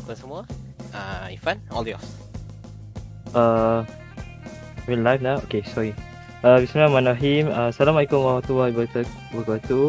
apa 0.00 0.12
semua. 0.16 0.40
Uh, 0.90 1.28
Ifan, 1.36 1.60
all 1.70 1.84
yours. 1.84 2.02
Uh, 3.36 3.84
we're 4.88 4.98
live 4.98 5.20
now. 5.20 5.38
Okay, 5.46 5.60
sorry. 5.62 5.92
Uh, 6.40 6.58
Bismillahirrahmanirrahim. 6.64 7.52
Uh, 7.52 7.68
Assalamualaikum 7.68 8.18
warahmatullahi 8.24 8.72
wabarakatuh. 9.36 9.88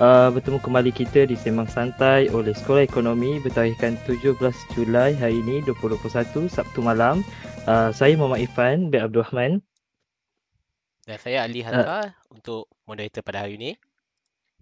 Uh, 0.00 0.28
bertemu 0.32 0.58
kembali 0.64 0.90
kita 0.96 1.28
di 1.28 1.36
Semang 1.36 1.68
Santai 1.68 2.32
oleh 2.32 2.56
Sekolah 2.56 2.88
Ekonomi 2.88 3.36
bertarikhkan 3.44 4.00
17 4.08 4.40
Julai 4.72 5.12
hari 5.12 5.44
ini 5.44 5.60
2021 5.68 6.48
Sabtu 6.48 6.80
malam. 6.80 7.20
Uh, 7.68 7.92
saya 7.92 8.16
Muhammad 8.16 8.48
Ifan 8.48 8.88
bin 8.88 9.04
Abdul 9.04 9.28
Rahman. 9.28 9.60
Dan 11.04 11.20
saya 11.20 11.44
Ali 11.44 11.60
Hatta 11.60 11.84
uh, 11.84 12.08
untuk 12.32 12.72
moderator 12.88 13.20
pada 13.20 13.44
hari 13.44 13.60
ini. 13.60 13.76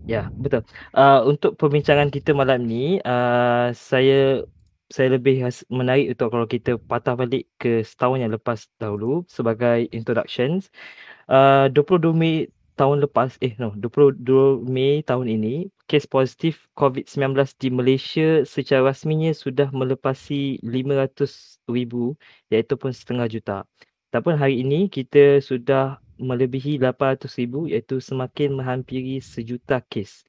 Ya, 0.06 0.30
betul. 0.34 0.66
Uh, 0.94 1.26
untuk 1.26 1.54
perbincangan 1.58 2.10
kita 2.10 2.30
malam 2.34 2.66
ni, 2.66 3.02
uh, 3.02 3.70
saya 3.74 4.46
saya 4.88 5.16
lebih 5.16 5.44
menarik 5.68 6.16
untuk 6.16 6.28
kalau 6.32 6.46
kita 6.48 6.80
patah 6.80 7.14
balik 7.16 7.44
ke 7.60 7.84
setahun 7.84 8.24
yang 8.24 8.32
lepas 8.32 8.68
dahulu 8.80 9.24
sebagai 9.28 9.84
introductions. 9.92 10.72
Uh, 11.28 11.68
22 11.76 12.16
Mei 12.16 12.48
tahun 12.78 13.04
lepas, 13.04 13.36
eh 13.44 13.52
no, 13.60 13.74
22 13.76 14.64
Mei 14.64 15.04
tahun 15.04 15.28
ini, 15.28 15.68
kes 15.90 16.08
positif 16.08 16.64
COVID-19 16.78 17.36
di 17.58 17.68
Malaysia 17.68 18.28
secara 18.46 18.94
rasminya 18.94 19.34
sudah 19.34 19.68
melepasi 19.74 20.62
500 20.64 21.60
ribu 21.68 22.16
iaitu 22.48 22.74
pun 22.80 22.94
setengah 22.94 23.26
juta. 23.28 23.66
Tapi 24.08 24.32
hari 24.40 24.64
ini 24.64 24.88
kita 24.88 25.44
sudah 25.44 26.00
melebihi 26.18 26.80
800,000 26.82 27.70
iaitu 27.70 28.00
semakin 28.00 28.58
menghampiri 28.58 29.22
sejuta 29.22 29.84
kes. 29.84 30.24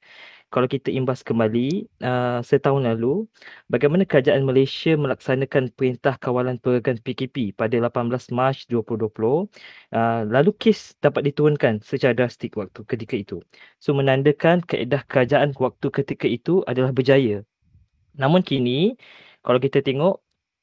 Kalau 0.50 0.66
kita 0.66 0.90
imbas 0.90 1.22
kembali 1.22 1.86
uh, 2.02 2.42
setahun 2.42 2.82
lalu, 2.82 3.22
bagaimana 3.70 4.02
kerajaan 4.02 4.42
Malaysia 4.42 4.98
melaksanakan 4.98 5.70
perintah 5.78 6.18
kawalan 6.18 6.58
pergerakan 6.58 6.98
PKP 6.98 7.54
pada 7.54 7.78
18 7.78 8.34
Mac 8.34 8.66
2020, 8.66 9.06
uh, 9.06 9.46
lalu 10.26 10.50
kes 10.58 10.98
dapat 10.98 11.30
diturunkan 11.30 11.78
secara 11.86 12.18
drastik 12.18 12.58
waktu 12.58 12.82
ketika 12.82 13.14
itu. 13.14 13.38
So 13.78 13.94
menandakan 13.94 14.66
keedah 14.66 15.06
kerajaan 15.06 15.54
waktu 15.54 15.86
ketika 15.94 16.26
itu 16.26 16.66
adalah 16.66 16.90
berjaya. 16.90 17.46
Namun 18.18 18.42
kini, 18.42 18.98
kalau 19.46 19.62
kita 19.62 19.86
tengok 19.86 20.18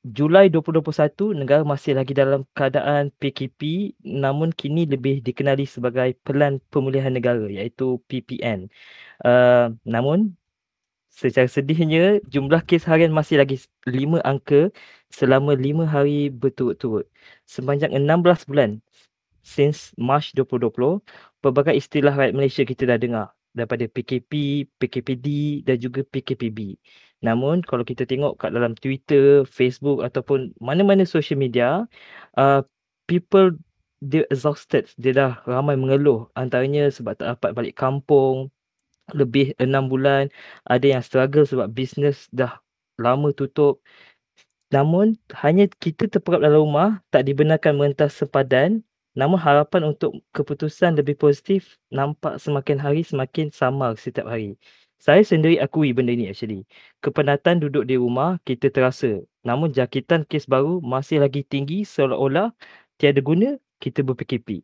Julai 0.05 0.47
2021, 0.53 1.33
negara 1.33 1.63
masih 1.65 1.97
lagi 1.97 2.13
dalam 2.13 2.45
keadaan 2.53 3.09
PKP 3.19 3.61
namun 4.05 4.53
kini 4.53 4.85
lebih 4.85 5.25
dikenali 5.25 5.65
sebagai 5.65 6.13
Pelan 6.21 6.61
Pemulihan 6.69 7.11
Negara 7.11 7.49
iaitu 7.49 7.97
PPN. 8.05 8.69
Uh, 9.25 9.73
namun, 9.83 10.37
secara 11.09 11.49
sedihnya, 11.49 12.21
jumlah 12.29 12.61
kes 12.69 12.85
harian 12.85 13.11
masih 13.11 13.41
lagi 13.41 13.57
5 13.89 14.21
angka 14.21 14.69
selama 15.09 15.57
5 15.57 15.89
hari 15.89 16.29
berturut-turut. 16.29 17.09
Sepanjang 17.49 17.91
16 17.97 18.45
bulan 18.49 18.79
since 19.41 19.91
March 19.97 20.31
2020, 20.37 21.01
pelbagai 21.41 21.75
istilah 21.81 22.13
rakyat 22.13 22.33
Malaysia 22.37 22.63
kita 22.63 22.83
dah 22.85 22.99
dengar 23.01 23.36
daripada 23.57 23.85
PKP, 23.89 24.31
PKPD 24.79 25.25
dan 25.67 25.77
juga 25.81 26.05
PKPB. 26.05 26.77
Namun 27.25 27.65
kalau 27.65 27.81
kita 27.81 28.05
tengok 28.05 28.37
kat 28.37 28.53
dalam 28.53 28.77
Twitter, 28.77 29.41
Facebook 29.49 30.05
ataupun 30.05 30.53
mana-mana 30.61 31.03
social 31.03 31.37
media, 31.41 31.89
uh, 32.37 32.61
people 33.09 33.57
they 34.05 34.21
exhausted. 34.29 34.85
Dia 35.01 35.11
dah 35.17 35.31
ramai 35.49 35.73
mengeluh. 35.79 36.29
Antaranya 36.37 36.93
sebab 36.93 37.17
tak 37.17 37.27
dapat 37.37 37.51
balik 37.57 37.75
kampung 37.81 38.53
lebih 39.15 39.55
enam 39.57 39.87
bulan. 39.89 40.29
Ada 40.69 40.99
yang 40.99 41.03
struggle 41.03 41.45
sebab 41.47 41.71
bisnes 41.73 42.29
dah 42.29 42.61
lama 43.01 43.33
tutup. 43.33 43.81
Namun 44.67 45.15
hanya 45.41 45.65
kita 45.79 46.11
terperap 46.11 46.43
dalam 46.43 46.67
rumah, 46.67 46.99
tak 47.09 47.23
dibenarkan 47.27 47.79
merentas 47.79 48.19
sepadan. 48.19 48.83
Namun 49.17 49.41
harapan 49.41 49.91
untuk 49.97 50.21
keputusan 50.37 50.93
lebih 51.01 51.17
positif 51.17 51.81
nampak 51.89 52.37
semakin 52.37 52.77
hari 52.77 53.01
semakin 53.01 53.49
samar 53.49 53.97
setiap 53.97 54.29
hari. 54.29 54.53
Saya 55.01 55.25
sendiri 55.25 55.57
akui 55.57 55.89
benda 55.93 56.13
ni 56.13 56.29
actually. 56.29 56.65
Kepenatan 57.01 57.61
duduk 57.65 57.89
di 57.89 57.97
rumah 57.97 58.37
kita 58.45 58.69
terasa. 58.69 59.21
Namun 59.41 59.73
jangkitan 59.73 60.25
kes 60.29 60.45
baru 60.45 60.81
masih 60.85 61.21
lagi 61.21 61.41
tinggi 61.41 61.81
seolah-olah 61.81 62.53
tiada 63.01 63.21
guna 63.21 63.57
kita 63.81 64.05
ber-PKP. 64.05 64.61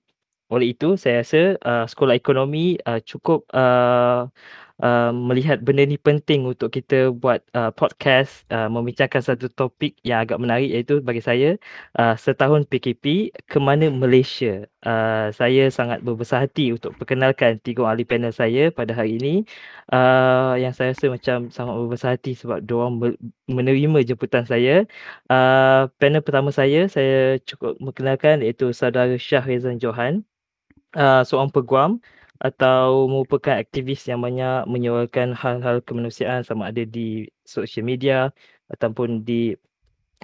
Oleh 0.53 0.77
itu 0.77 0.93
saya 1.01 1.25
rasa 1.25 1.57
uh, 1.65 1.85
sekolah 1.89 2.13
ekonomi 2.13 2.77
uh, 2.85 3.01
cukup 3.01 3.45
uh, 3.57 4.29
uh, 4.83 5.11
melihat 5.16 5.63
benda 5.63 5.88
ni 5.88 5.95
penting 5.95 6.44
untuk 6.44 6.69
kita 6.75 7.16
buat 7.16 7.39
uh, 7.55 7.71
podcast 7.71 8.44
uh, 8.51 8.67
membincangkan 8.67 9.23
satu 9.23 9.47
topik 9.47 9.95
yang 10.03 10.27
agak 10.27 10.38
menarik 10.44 10.67
iaitu 10.67 10.99
bagi 10.99 11.23
saya 11.23 11.55
uh, 11.95 12.13
setahun 12.19 12.67
PKP 12.67 13.31
ke 13.47 13.57
mana 13.63 13.88
Malaysia. 13.88 14.67
Uh, 14.83 15.31
saya 15.31 15.71
sangat 15.71 16.03
berbesar 16.03 16.44
hati 16.44 16.75
untuk 16.75 16.91
perkenalkan 16.99 17.63
tiga 17.63 17.88
ahli 17.88 18.03
panel 18.03 18.35
saya 18.35 18.67
pada 18.67 18.91
hari 18.91 19.16
ini 19.16 19.47
uh, 19.95 20.59
yang 20.59 20.75
saya 20.75 20.91
rasa 20.91 21.07
macam 21.07 21.47
sangat 21.55 21.73
berbesar 21.79 22.09
hati 22.19 22.35
sebab 22.35 22.59
diorang 22.67 23.15
menerima 23.47 24.00
jemputan 24.03 24.44
saya. 24.44 24.83
Uh, 25.31 25.88
panel 26.03 26.19
pertama 26.19 26.51
saya, 26.51 26.91
saya 26.91 27.39
cukup 27.47 27.79
mengenalkan 27.79 28.44
iaitu 28.44 28.75
saudara 28.75 29.15
Syah 29.15 29.44
Rezan 29.47 29.79
Johan, 29.79 30.27
uh, 31.00 31.23
seorang 31.23 31.50
peguam 31.53 32.03
atau 32.41 33.05
merupakan 33.05 33.59
aktivis 33.59 34.05
yang 34.09 34.23
banyak 34.23 34.66
menyuarakan 34.66 35.38
hal-hal 35.38 35.83
kemanusiaan 35.85 36.41
sama 36.41 36.73
ada 36.73 36.83
di 36.83 37.29
social 37.45 37.85
media 37.85 38.33
ataupun 38.73 39.21
di 39.21 39.53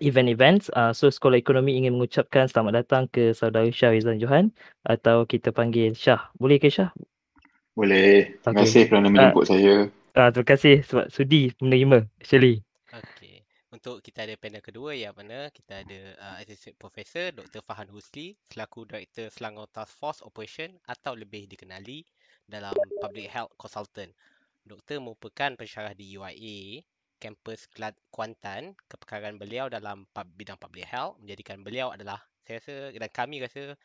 event-event. 0.01 0.71
Uh, 0.73 0.95
so 0.95 1.11
Sekolah 1.11 1.37
Ekonomi 1.37 1.75
ingin 1.75 1.99
mengucapkan 1.99 2.47
selamat 2.47 2.83
datang 2.83 3.03
ke 3.11 3.35
saudara 3.35 3.67
Syah 3.69 3.93
Rizan 3.93 4.17
Johan 4.17 4.51
atau 4.87 5.27
kita 5.27 5.51
panggil 5.51 5.93
Syah. 5.93 6.31
Boleh 6.39 6.57
ke 6.57 6.71
Syah? 6.71 6.91
Boleh. 7.75 8.35
Terima 8.39 8.51
okay. 8.55 8.63
kasih 8.65 8.81
kerana 8.87 9.07
menjemput 9.11 9.43
uh, 9.45 9.49
saya. 9.49 9.75
Uh, 10.17 10.29
terima 10.33 10.47
kasih 10.47 10.75
sebab 10.83 11.05
sudi 11.13 11.53
menerima 11.61 12.09
actually 12.19 12.65
untuk 13.79 14.03
kita 14.03 14.27
ada 14.27 14.35
panel 14.35 14.59
kedua 14.59 14.91
yang 14.91 15.15
mana 15.15 15.47
kita 15.55 15.87
ada 15.87 15.99
uh, 16.19 16.35
Associate 16.43 16.75
Professor 16.75 17.31
Dr. 17.31 17.63
Fahan 17.63 17.87
Husli 17.87 18.35
selaku 18.51 18.83
Director 18.83 19.31
Selangor 19.31 19.71
Task 19.71 19.95
Force 19.95 20.19
Operation 20.19 20.75
atau 20.83 21.15
lebih 21.15 21.47
dikenali 21.47 22.03
dalam 22.43 22.75
Public 22.99 23.31
Health 23.31 23.55
Consultant. 23.55 24.11
Doktor 24.67 24.99
merupakan 24.99 25.55
pensyarah 25.55 25.95
di 25.95 26.11
UIA, 26.19 26.83
kampus 27.23 27.71
Kuantan. 28.11 28.75
Kepekaran 28.91 29.39
beliau 29.39 29.71
dalam 29.71 30.03
bidang 30.11 30.59
public 30.59 30.83
health 30.83 31.15
menjadikan 31.23 31.63
beliau 31.63 31.95
adalah 31.95 32.19
saya 32.43 32.59
rasa 32.59 32.75
dan 32.91 33.11
kami 33.15 33.39
rasa 33.39 33.79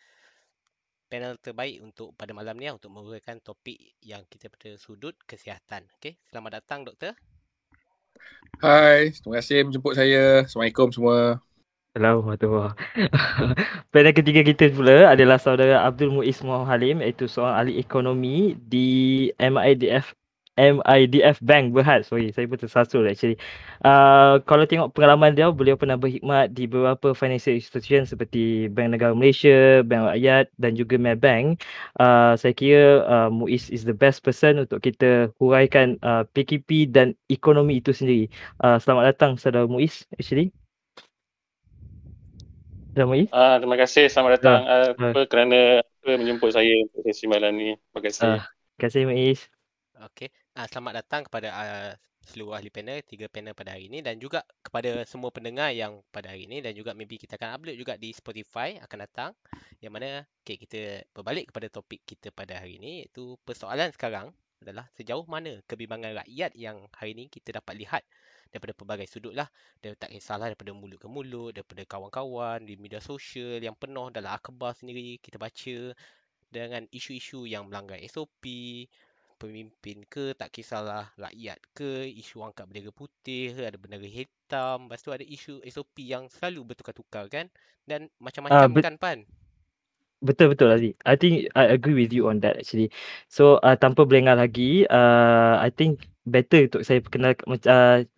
panel 1.06 1.38
terbaik 1.38 1.78
untuk 1.87 2.11
pada 2.19 2.34
malam 2.34 2.59
ni 2.59 2.66
untuk 2.66 2.91
menguraikan 2.91 3.38
topik 3.38 3.78
yang 4.03 4.26
kita 4.26 4.50
pada 4.50 4.75
sudut 4.75 5.15
kesihatan. 5.22 5.87
Okey, 6.03 6.19
selamat 6.26 6.59
datang 6.59 6.82
doktor. 6.82 7.15
Hai, 8.65 9.13
terima 9.13 9.45
kasih 9.45 9.69
menjemput 9.69 9.93
saya. 9.93 10.49
Assalamualaikum 10.49 10.89
semua. 10.89 11.43
Assalamualaikum. 11.95 12.75
Panel 13.93 14.15
ketiga 14.17 14.43
kita 14.43 14.73
pula 14.75 15.13
adalah 15.15 15.39
saudara 15.39 15.85
Abdul 15.87 16.11
Muiz 16.11 16.43
Muhammad 16.43 16.73
Halim 16.73 16.99
iaitu 16.99 17.31
seorang 17.31 17.55
ahli 17.61 17.79
ekonomi 17.79 18.59
di 18.59 19.31
MIDF 19.39 20.17
MIDF 20.55 21.43
Bank 21.43 21.75
Berhad. 21.75 22.07
Sorry, 22.07 22.31
saya 22.31 22.47
pun 22.47 22.59
tersasul 22.59 23.11
actually. 23.11 23.35
Uh, 23.83 24.39
kalau 24.47 24.63
tengok 24.65 24.95
pengalaman 24.95 25.35
dia, 25.35 25.51
beliau 25.51 25.75
pernah 25.75 25.99
berkhidmat 25.99 26.55
di 26.55 26.71
beberapa 26.71 27.11
financial 27.11 27.59
institution 27.59 28.07
seperti 28.07 28.71
Bank 28.71 28.95
Negara 28.95 29.13
Malaysia, 29.13 29.83
Bank 29.83 30.15
Rakyat 30.15 30.55
dan 30.63 30.79
juga 30.79 30.95
Maybank. 30.95 31.59
Uh, 31.99 32.39
saya 32.39 32.55
kira 32.55 33.03
uh, 33.06 33.29
Muiz 33.35 33.67
is 33.75 33.83
the 33.83 33.95
best 33.95 34.23
person 34.23 34.62
untuk 34.62 34.79
kita 34.79 35.35
huraikan 35.43 35.99
uh, 36.06 36.23
PKP 36.31 36.87
dan 36.87 37.19
ekonomi 37.27 37.83
itu 37.83 37.91
sendiri. 37.91 38.31
Uh, 38.62 38.79
selamat 38.79 39.15
datang 39.15 39.33
saudara 39.35 39.67
Muiz 39.67 40.07
actually. 40.15 40.55
Saudara 42.95 43.11
Muiz. 43.11 43.27
Uh, 43.35 43.59
terima 43.59 43.75
kasih, 43.75 44.07
selamat 44.07 44.31
datang 44.39 44.61
uh, 44.71 44.91
uh, 44.95 45.27
kerana 45.27 45.83
menjemput 46.07 46.55
saya 46.55 46.71
untuk 46.87 47.03
sesi 47.11 47.27
malam 47.27 47.59
ni. 47.59 47.75
Terima 47.75 48.00
kasih. 48.07 48.23
Uh, 48.23 48.43
terima 48.47 48.81
kasih 48.87 49.03
Muiz. 49.11 49.41
Okay. 50.15 50.44
Uh, 50.55 50.71
selamat 50.71 51.03
datang 51.03 51.27
kepada 51.27 51.51
uh, 51.51 51.91
seluruh 52.23 52.55
ahli 52.55 52.71
panel, 52.71 53.03
tiga 53.03 53.27
panel 53.27 53.59
pada 53.59 53.75
hari 53.75 53.91
ini 53.91 54.06
dan 54.06 54.23
juga 54.23 54.47
kepada 54.62 55.03
semua 55.03 55.35
pendengar 55.35 55.75
yang 55.75 55.99
pada 56.15 56.31
hari 56.31 56.47
ini 56.47 56.62
dan 56.62 56.71
juga 56.79 56.95
maybe 56.95 57.19
kita 57.19 57.35
akan 57.35 57.59
upload 57.59 57.75
juga 57.75 57.99
di 57.99 58.15
Spotify 58.15 58.79
akan 58.79 58.99
datang. 59.03 59.31
Yang 59.83 59.93
mana 59.99 60.09
okay, 60.47 60.55
kita 60.55 61.11
berbalik 61.11 61.51
kepada 61.51 61.67
topik 61.75 62.06
kita 62.06 62.31
pada 62.31 62.62
hari 62.62 62.79
ini 62.79 63.03
iaitu 63.03 63.35
persoalan 63.43 63.91
sekarang 63.91 64.31
adalah 64.62 64.87
sejauh 64.95 65.27
mana 65.27 65.59
kebimbangan 65.67 66.23
rakyat 66.23 66.55
yang 66.55 66.87
hari 66.95 67.19
ini 67.19 67.27
kita 67.27 67.59
dapat 67.59 67.75
lihat 67.75 68.07
daripada 68.55 68.79
pelbagai 68.79 69.11
sudut 69.11 69.35
lah. 69.35 69.50
Dia 69.83 69.99
tak 69.99 70.15
kisahlah 70.15 70.55
daripada 70.55 70.71
mulut 70.71 71.03
ke 71.03 71.11
mulut 71.11 71.50
daripada 71.50 71.83
kawan-kawan 71.83 72.62
di 72.62 72.79
media 72.79 73.03
sosial 73.03 73.59
yang 73.59 73.75
penuh 73.75 74.07
dalam 74.15 74.31
akhbar 74.31 74.79
sendiri 74.79 75.19
kita 75.19 75.35
baca 75.35 75.99
dengan 76.47 76.87
isu-isu 76.95 77.43
yang 77.43 77.67
melanggar 77.67 77.99
SOP 78.07 78.47
pemimpin 79.46 80.02
ke, 80.08 80.32
tak 80.35 80.50
kisahlah 80.50 81.12
rakyat 81.20 81.58
ke, 81.76 82.08
isu 82.08 82.41
angkat 82.44 82.64
bendera 82.69 82.91
putih 82.91 83.52
ke, 83.52 83.62
ada 83.64 83.76
bendera 83.76 84.08
hitam. 84.08 84.88
Lepas 84.88 85.00
tu 85.05 85.11
ada 85.12 85.25
isu 85.25 85.61
SOP 85.69 86.05
yang 86.05 86.26
selalu 86.32 86.73
bertukar-tukar 86.75 87.29
kan. 87.29 87.46
Dan 87.85 88.08
macam-macam 88.19 88.73
uh, 88.73 88.82
kan 88.82 88.96
Pan. 88.96 89.19
Betul 90.25 90.56
betul 90.56 90.73
Aziz. 90.73 90.96
I 91.05 91.20
think 91.20 91.52
I 91.52 91.69
agree 91.69 91.93
with 91.93 92.08
you 92.08 92.32
on 92.32 92.41
that 92.41 92.56
actually. 92.56 92.88
So 93.29 93.61
uh, 93.61 93.76
tanpa 93.76 94.08
berlengah 94.08 94.41
lagi, 94.41 94.88
uh, 94.88 95.61
I 95.61 95.69
think 95.69 96.08
better 96.25 96.64
untuk 96.64 96.81
saya 96.88 97.05
perkenalkan 97.05 97.44
uh, 97.69 98.08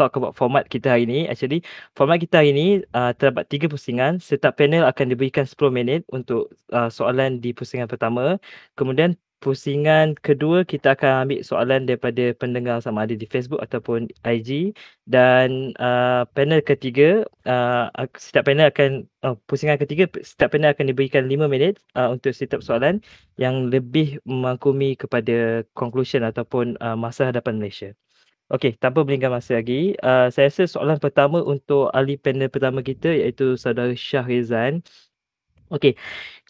talk 0.00 0.16
about 0.16 0.32
format 0.32 0.64
kita 0.72 0.96
hari 0.96 1.04
ini. 1.04 1.28
Actually, 1.28 1.60
format 1.92 2.24
kita 2.24 2.40
hari 2.40 2.56
ini 2.56 2.66
uh, 2.96 3.12
terdapat 3.12 3.44
tiga 3.52 3.68
pusingan. 3.68 4.16
Setiap 4.16 4.56
panel 4.56 4.88
akan 4.88 5.12
diberikan 5.12 5.44
10 5.44 5.68
minit 5.68 6.00
untuk 6.08 6.48
uh, 6.72 6.88
soalan 6.88 7.44
di 7.44 7.52
pusingan 7.52 7.84
pertama. 7.84 8.40
Kemudian 8.80 9.12
pusingan 9.40 10.14
kedua 10.20 10.62
kita 10.68 10.92
akan 10.96 11.26
ambil 11.26 11.40
soalan 11.40 11.88
daripada 11.88 12.36
pendengar 12.36 12.78
sama 12.84 13.08
ada 13.08 13.16
di 13.16 13.24
Facebook 13.24 13.60
ataupun 13.64 14.06
IG 14.24 14.76
dan 15.08 15.72
uh, 15.80 16.28
panel 16.36 16.60
ketiga 16.60 17.24
uh, 17.48 17.88
setiap 18.20 18.44
panel 18.48 18.68
akan 18.68 18.90
uh, 19.24 19.36
pusingan 19.48 19.80
ketiga 19.80 20.04
setiap 20.20 20.52
panel 20.54 20.70
akan 20.76 20.86
diberikan 20.92 21.24
5 21.26 21.48
minit 21.48 21.80
uh, 21.96 22.12
untuk 22.12 22.36
setiap 22.36 22.60
soalan 22.60 23.00
yang 23.40 23.72
lebih 23.72 24.20
memangkumi 24.28 24.94
kepada 25.00 25.64
conclusion 25.72 26.22
ataupun 26.22 26.76
uh, 26.84 26.94
masa 26.94 27.32
hadapan 27.32 27.56
Malaysia. 27.56 27.90
Okey, 28.50 28.74
tanpa 28.82 29.06
melingkar 29.06 29.30
masa 29.30 29.62
lagi, 29.62 29.94
uh, 30.02 30.26
saya 30.34 30.50
rasa 30.50 30.66
soalan 30.66 30.98
pertama 30.98 31.38
untuk 31.38 31.86
ahli 31.94 32.18
panel 32.18 32.50
pertama 32.50 32.82
kita 32.82 33.06
iaitu 33.06 33.54
saudara 33.54 33.94
Syah 33.94 34.26
Rizan. 34.26 34.82
Okey, 35.70 35.94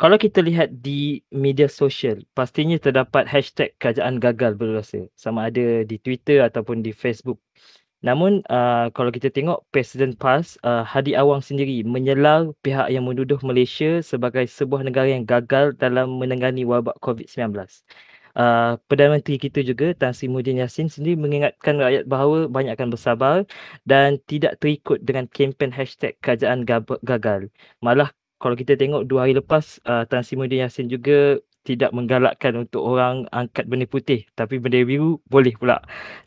kalau 0.01 0.17
kita 0.17 0.41
lihat 0.41 0.81
di 0.81 1.21
media 1.29 1.69
sosial, 1.69 2.25
pastinya 2.33 2.81
terdapat 2.81 3.29
hashtag 3.29 3.69
kerajaan 3.77 4.17
gagal 4.17 4.57
berdosa. 4.57 5.05
Sama 5.13 5.53
ada 5.53 5.85
di 5.85 5.97
Twitter 6.01 6.41
ataupun 6.41 6.81
di 6.81 6.89
Facebook. 6.97 7.37
Namun, 8.01 8.41
uh, 8.49 8.89
kalau 8.97 9.13
kita 9.13 9.29
tengok 9.29 9.69
Presiden 9.69 10.17
PAS, 10.17 10.57
uh, 10.65 10.81
Hadi 10.89 11.13
Awang 11.21 11.45
sendiri 11.45 11.85
menyela 11.85 12.49
pihak 12.65 12.89
yang 12.89 13.05
menuduh 13.05 13.37
Malaysia 13.45 14.01
sebagai 14.01 14.49
sebuah 14.49 14.89
negara 14.89 15.13
yang 15.13 15.29
gagal 15.29 15.77
dalam 15.77 16.17
menangani 16.17 16.65
wabak 16.65 16.97
COVID-19 17.05 17.61
uh, 18.37 18.79
Perdana 18.87 19.19
Menteri 19.19 19.37
kita 19.41 19.61
juga 19.65 19.95
Tan 19.97 20.13
Sri 20.15 20.31
Muhyiddin 20.31 20.63
Yassin 20.63 20.89
sendiri 20.91 21.19
mengingatkan 21.19 21.79
rakyat 21.81 22.05
bahawa 22.07 22.47
banyak 22.47 22.73
akan 22.77 22.89
bersabar 22.93 23.37
dan 23.87 24.21
tidak 24.31 24.59
terikut 24.63 25.03
dengan 25.03 25.27
kempen 25.31 25.75
hashtag 25.75 26.15
kerajaan 26.23 26.63
gagal. 27.03 27.51
Malah 27.83 28.11
kalau 28.41 28.57
kita 28.57 28.75
tengok 28.81 29.05
dua 29.07 29.29
hari 29.29 29.35
lepas 29.37 29.79
uh, 29.85 30.03
Tan 30.09 30.25
Sri 30.25 30.35
Muhyiddin 30.41 30.65
Yassin 30.65 30.89
juga 30.89 31.39
tidak 31.69 31.93
menggalakkan 31.93 32.57
untuk 32.57 32.81
orang 32.81 33.29
angkat 33.37 33.69
bendera 33.69 33.93
putih 33.93 34.25
tapi 34.33 34.57
bendera 34.57 34.89
biru 34.89 35.21
boleh 35.29 35.53
pula. 35.61 35.77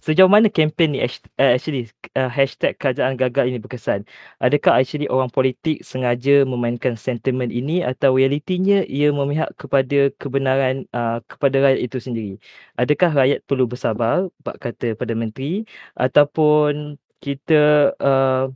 Sejauh 0.06 0.30
mana 0.30 0.46
kempen 0.46 0.94
ni 0.94 1.02
uh, 1.02 1.10
actually 1.42 1.90
uh, 2.14 2.30
hashtag 2.30 2.78
kerajaan 2.78 3.18
gagal 3.18 3.50
ini 3.50 3.58
berkesan? 3.58 4.06
Adakah 4.46 4.86
actually 4.86 5.10
orang 5.10 5.34
politik 5.34 5.82
sengaja 5.82 6.46
memainkan 6.46 6.94
sentimen 6.94 7.50
ini 7.50 7.82
atau 7.82 8.14
realitinya 8.14 8.86
ia 8.86 9.10
memihak 9.10 9.50
kepada 9.58 10.14
kebenaran 10.22 10.86
uh, 10.94 11.18
kepada 11.26 11.66
rakyat 11.66 11.82
itu 11.82 11.98
sendiri? 11.98 12.34
Adakah 12.78 13.10
rakyat 13.18 13.40
perlu 13.50 13.66
bersabar 13.66 14.30
bab 14.46 14.56
kata 14.62 14.94
pada 14.94 15.18
menteri 15.18 15.66
ataupun 15.98 17.02
kita 17.26 17.90
uh, 17.98 18.54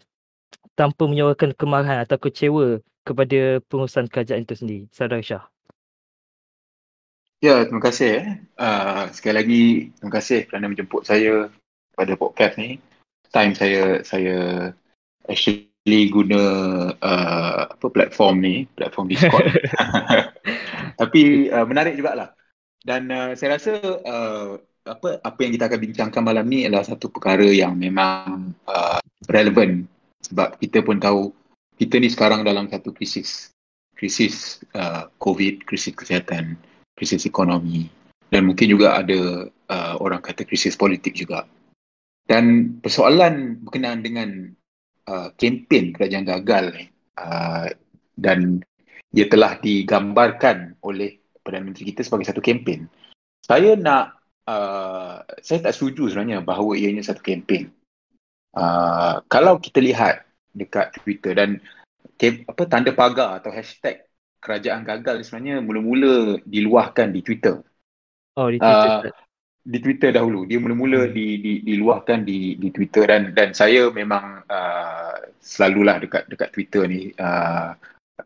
tanpa 0.77 1.03
menyuarakan 1.09 1.57
kemarahan 1.57 2.05
atau 2.05 2.21
kecewa 2.21 2.77
kepada 3.07 3.63
pengurusan 3.71 4.11
kerajaan 4.11 4.43
itu 4.43 4.55
sendiri? 4.59 4.83
Saudara 4.91 5.23
Syah. 5.23 5.47
Ya, 7.39 7.63
terima 7.63 7.79
kasih. 7.79 8.43
Uh, 8.57 9.07
sekali 9.13 9.35
lagi, 9.37 9.63
terima 9.95 10.11
kasih 10.17 10.49
kerana 10.49 10.67
menjemput 10.67 11.05
saya 11.05 11.53
pada 11.95 12.13
podcast 12.17 12.57
ni. 12.59 12.81
Time 13.29 13.53
saya 13.53 14.01
saya 14.01 14.37
actually 15.29 16.09
guna 16.09 16.41
uh, 16.97 17.61
apa 17.71 17.87
platform 17.93 18.41
ni, 18.41 18.55
platform 18.73 19.07
Discord. 19.07 19.53
Tapi 20.99 21.53
uh, 21.53 21.65
menarik 21.69 21.93
jugalah. 21.95 22.33
Dan 22.81 23.07
uh, 23.13 23.37
saya 23.37 23.61
rasa 23.61 23.77
uh, 23.85 24.57
apa 24.87 25.21
apa 25.21 25.39
yang 25.43 25.51
kita 25.53 25.69
akan 25.69 25.79
bincangkan 25.83 26.23
malam 26.23 26.45
ni 26.47 26.65
adalah 26.65 26.87
satu 26.87 27.11
perkara 27.11 27.45
yang 27.45 27.77
memang 27.77 28.55
uh, 28.65 28.97
relevan 29.29 29.85
sebab 30.23 30.57
kita 30.57 30.81
pun 30.81 30.97
tahu 30.97 31.29
kita 31.77 32.01
ni 32.01 32.09
sekarang 32.09 32.41
dalam 32.41 32.67
satu 32.67 32.91
krisis 32.91 33.53
krisis 33.97 34.61
uh, 34.77 35.09
COVID, 35.21 35.65
krisis 35.65 35.93
kesihatan 35.93 36.57
krisis 36.97 37.29
ekonomi 37.29 37.89
dan 38.33 38.49
mungkin 38.49 38.67
juga 38.67 38.99
ada 38.99 39.47
uh, 39.47 39.95
orang 40.01 40.19
kata 40.19 40.43
krisis 40.43 40.75
politik 40.75 41.15
juga. 41.15 41.47
Dan 42.27 42.75
persoalan 42.83 43.63
berkenaan 43.63 44.03
dengan 44.03 44.51
uh, 45.07 45.31
kempen 45.39 45.95
kerajaan 45.95 46.27
gagal 46.27 46.75
ni 46.75 46.85
uh, 47.15 47.71
dan 48.19 48.59
ia 49.15 49.31
telah 49.31 49.55
digambarkan 49.63 50.75
oleh 50.83 51.23
Perdana 51.39 51.71
Menteri 51.71 51.95
kita 51.95 52.03
sebagai 52.03 52.27
satu 52.27 52.43
kempen. 52.43 52.91
Saya 53.39 53.79
nak 53.79 54.19
uh, 54.43 55.23
saya 55.39 55.63
tak 55.63 55.79
setuju 55.79 56.11
sebenarnya 56.11 56.43
bahawa 56.43 56.75
ianya 56.75 56.99
satu 56.99 57.23
kempen. 57.23 57.71
Uh, 58.51 59.23
kalau 59.31 59.55
kita 59.63 59.79
lihat 59.79 60.26
dekat 60.57 60.97
Twitter 60.97 61.37
dan 61.37 61.61
apa 62.49 62.63
tanda 62.65 62.89
pagar 62.97 63.37
atau 63.37 63.53
hashtag 63.53 64.01
kerajaan 64.41 64.81
gagal 64.81 65.27
sebenarnya 65.27 65.61
mula-mula 65.61 66.41
diluahkan 66.45 67.13
di 67.13 67.21
Twitter. 67.21 67.61
Oh, 68.37 68.49
di 68.49 68.57
Twitter. 68.57 69.13
Uh, 69.13 69.25
di 69.67 69.77
Twitter 69.83 70.09
dahulu. 70.15 70.47
Dia 70.47 70.57
mula-mula 70.63 71.05
hmm. 71.05 71.13
di, 71.13 71.27
di, 71.43 71.53
diluahkan 71.67 72.23
di, 72.23 72.55
di 72.55 72.69
Twitter 72.71 73.03
dan 73.09 73.35
dan 73.35 73.51
saya 73.51 73.91
memang 73.91 74.41
uh, 74.47 75.15
selalulah 75.43 75.99
dekat 75.99 76.31
dekat 76.31 76.49
Twitter 76.55 76.87
ni 76.87 77.11
uh, 77.19 77.75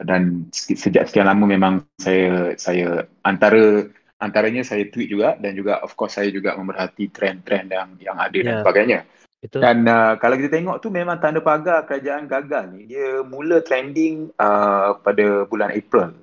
dan 0.05 0.47
sejak 0.53 1.09
sekian 1.09 1.27
lama 1.27 1.43
memang 1.49 1.73
saya 1.99 2.55
saya 2.55 3.09
antara 3.25 3.89
antaranya 4.21 4.61
saya 4.61 4.87
tweet 4.87 5.09
juga 5.09 5.35
dan 5.41 5.57
juga 5.57 5.81
of 5.81 5.97
course 5.97 6.15
saya 6.15 6.29
juga 6.29 6.53
memerhati 6.55 7.09
trend-trend 7.09 7.73
yang 7.73 7.89
yang 7.97 8.17
ada 8.21 8.37
yeah. 8.37 8.45
dan 8.45 8.53
ya. 8.53 8.61
sebagainya. 8.61 8.99
Betul. 9.41 9.65
Dan 9.65 9.89
uh, 9.89 10.21
kalau 10.21 10.37
kita 10.37 10.53
tengok 10.53 10.85
tu 10.85 10.93
memang 10.93 11.17
tanda 11.17 11.41
pagar 11.41 11.89
kerajaan 11.89 12.29
gagal 12.29 12.77
ni 12.77 12.85
dia 12.85 13.25
mula 13.25 13.65
trending 13.65 14.29
uh, 14.37 14.93
pada 15.01 15.49
bulan 15.49 15.73
April. 15.73 16.13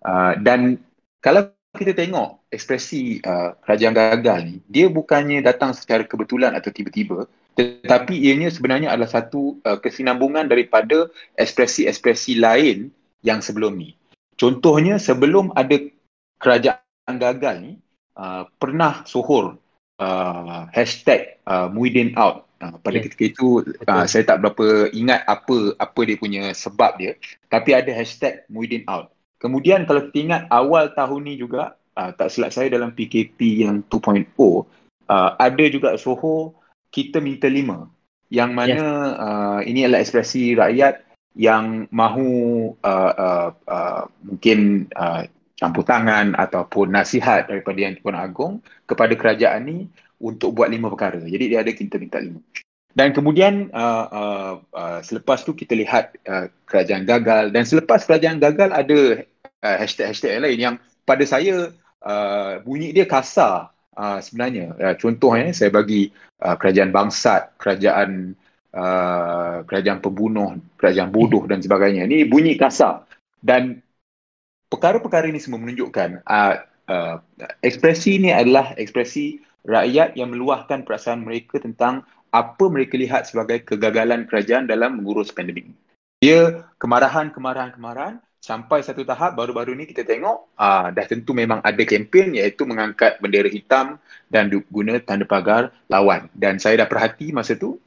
Uh, 0.00 0.32
dan 0.40 0.80
kalau 1.20 1.52
kita 1.76 1.92
tengok 1.92 2.40
ekspresi 2.48 3.20
uh, 3.28 3.52
kerajaan 3.60 3.92
gagal 3.92 4.38
ni 4.44 4.56
dia 4.72 4.88
bukannya 4.88 5.44
datang 5.44 5.76
secara 5.76 6.04
kebetulan 6.08 6.56
atau 6.56 6.72
tiba-tiba 6.72 7.28
tetapi 7.52 8.16
ianya 8.16 8.48
sebenarnya 8.48 8.88
adalah 8.92 9.12
satu 9.12 9.60
uh, 9.68 9.76
kesinambungan 9.76 10.48
daripada 10.48 11.12
ekspresi-ekspresi 11.36 12.40
lain 12.40 12.88
yang 13.20 13.44
sebelum 13.44 13.76
ni. 13.76 13.92
Contohnya 14.40 14.96
sebelum 14.96 15.52
ada 15.52 15.76
kerajaan 16.40 17.14
gagal 17.20 17.54
ni 17.60 17.72
uh, 18.16 18.48
pernah 18.56 19.04
sohor 19.04 19.60
uh, 20.00 20.64
hashtag 20.72 21.36
uh, 21.44 21.68
Muhyiddin 21.68 22.16
out 22.16 22.48
Uh, 22.62 22.78
pada 22.78 23.02
yeah. 23.02 23.04
ketika 23.10 23.24
itu 23.26 23.46
uh, 23.90 24.06
saya 24.06 24.22
tak 24.22 24.38
berapa 24.38 24.86
ingat 24.94 25.26
apa 25.26 25.74
apa 25.82 26.00
dia 26.06 26.14
punya 26.14 26.54
sebab 26.54 26.94
dia 26.94 27.18
tapi 27.50 27.74
ada 27.74 27.90
hashtag 27.90 28.46
Muhyiddin 28.46 28.86
out. 28.86 29.10
Kemudian 29.42 29.82
kalau 29.82 30.06
kita 30.06 30.18
ingat 30.22 30.42
awal 30.46 30.94
tahun 30.94 31.26
ni 31.26 31.34
juga 31.42 31.74
uh, 31.98 32.14
tak 32.14 32.30
silap 32.30 32.54
saya 32.54 32.70
dalam 32.70 32.94
PKP 32.94 33.66
yang 33.66 33.82
2.0 33.90 34.30
uh, 34.38 34.62
ada 35.42 35.64
juga 35.66 35.98
Soho 35.98 36.54
kita 36.94 37.18
minta 37.18 37.50
lima 37.50 37.90
yang 38.30 38.54
mana 38.54 38.70
yes. 38.70 39.18
uh, 39.18 39.60
ini 39.66 39.82
adalah 39.82 40.00
ekspresi 40.06 40.54
rakyat 40.54 41.02
yang 41.34 41.90
mahu 41.90 42.30
uh, 42.84 43.12
uh, 43.18 43.48
uh, 43.66 44.02
mungkin 44.22 44.86
uh, 44.94 45.26
campur 45.56 45.86
tangan 45.86 46.34
ataupun 46.34 46.90
nasihat 46.90 47.46
daripada 47.46 47.78
Yang 47.78 48.02
Tuan 48.02 48.18
Agong 48.18 48.54
kepada 48.84 49.14
kerajaan 49.14 49.62
ni 49.62 49.78
untuk 50.22 50.54
buat 50.54 50.70
lima 50.70 50.86
perkara. 50.86 51.18
Jadi 51.18 51.44
dia 51.50 51.66
ada 51.66 51.74
kita 51.74 51.98
minta 51.98 52.22
lima. 52.22 52.38
Dan 52.92 53.16
kemudian 53.16 53.72
uh, 53.72 54.06
uh, 54.12 54.54
uh, 54.70 55.00
selepas 55.00 55.42
tu 55.42 55.56
kita 55.56 55.72
lihat 55.72 56.14
uh, 56.28 56.46
kerajaan 56.68 57.08
gagal 57.08 57.48
dan 57.50 57.64
selepas 57.64 58.04
kerajaan 58.04 58.36
gagal 58.36 58.68
ada 58.68 59.24
uh, 59.64 59.76
hashtag-hashtag 59.80 60.44
lain 60.44 60.60
yang 60.60 60.74
pada 61.08 61.24
saya 61.24 61.72
uh, 62.04 62.60
bunyi 62.62 62.92
dia 62.92 63.08
kasar 63.08 63.72
uh, 63.96 64.20
sebenarnya. 64.20 64.76
Uh, 64.76 64.94
contohnya 65.00 65.56
saya 65.56 65.72
bagi 65.72 66.12
uh, 66.44 66.52
kerajaan 66.60 66.92
bangsat, 66.92 67.56
kerajaan 67.56 68.36
uh, 68.76 69.64
kerajaan 69.64 70.04
pembunuh, 70.04 70.60
kerajaan 70.76 71.08
bodoh 71.08 71.48
dan 71.48 71.64
sebagainya. 71.64 72.04
Ini 72.04 72.28
bunyi 72.28 72.60
kasar 72.60 73.08
dan 73.40 73.80
perkara-perkara 74.68 75.32
ini 75.32 75.40
semua 75.40 75.64
menunjukkan 75.64 76.28
uh, 76.28 76.54
uh, 76.92 77.16
ekspresi 77.64 78.20
ini 78.20 78.36
adalah 78.36 78.76
ekspresi 78.76 79.40
rakyat 79.62 80.18
yang 80.18 80.34
meluahkan 80.34 80.82
perasaan 80.82 81.22
mereka 81.22 81.62
tentang 81.62 82.02
apa 82.32 82.64
mereka 82.72 82.96
lihat 82.96 83.28
sebagai 83.28 83.62
kegagalan 83.62 84.24
kerajaan 84.24 84.66
dalam 84.66 84.98
mengurus 84.98 85.30
pandemik. 85.30 85.70
Dia 86.22 86.66
kemarahan, 86.80 87.34
kemarahan, 87.34 87.74
kemarahan 87.76 88.14
sampai 88.42 88.82
satu 88.82 89.06
tahap 89.06 89.38
baru-baru 89.38 89.78
ni 89.78 89.86
kita 89.86 90.02
tengok 90.02 90.50
uh, 90.58 90.90
dah 90.90 91.06
tentu 91.06 91.30
memang 91.30 91.62
ada 91.62 91.78
kempen 91.86 92.34
iaitu 92.34 92.66
mengangkat 92.66 93.22
bendera 93.22 93.46
hitam 93.46 94.02
dan 94.26 94.50
guna 94.66 94.98
tanda 94.98 95.22
pagar 95.22 95.70
lawan 95.86 96.26
dan 96.34 96.58
saya 96.58 96.82
dah 96.82 96.90
perhati 96.90 97.30
masa 97.30 97.54
tu 97.54 97.78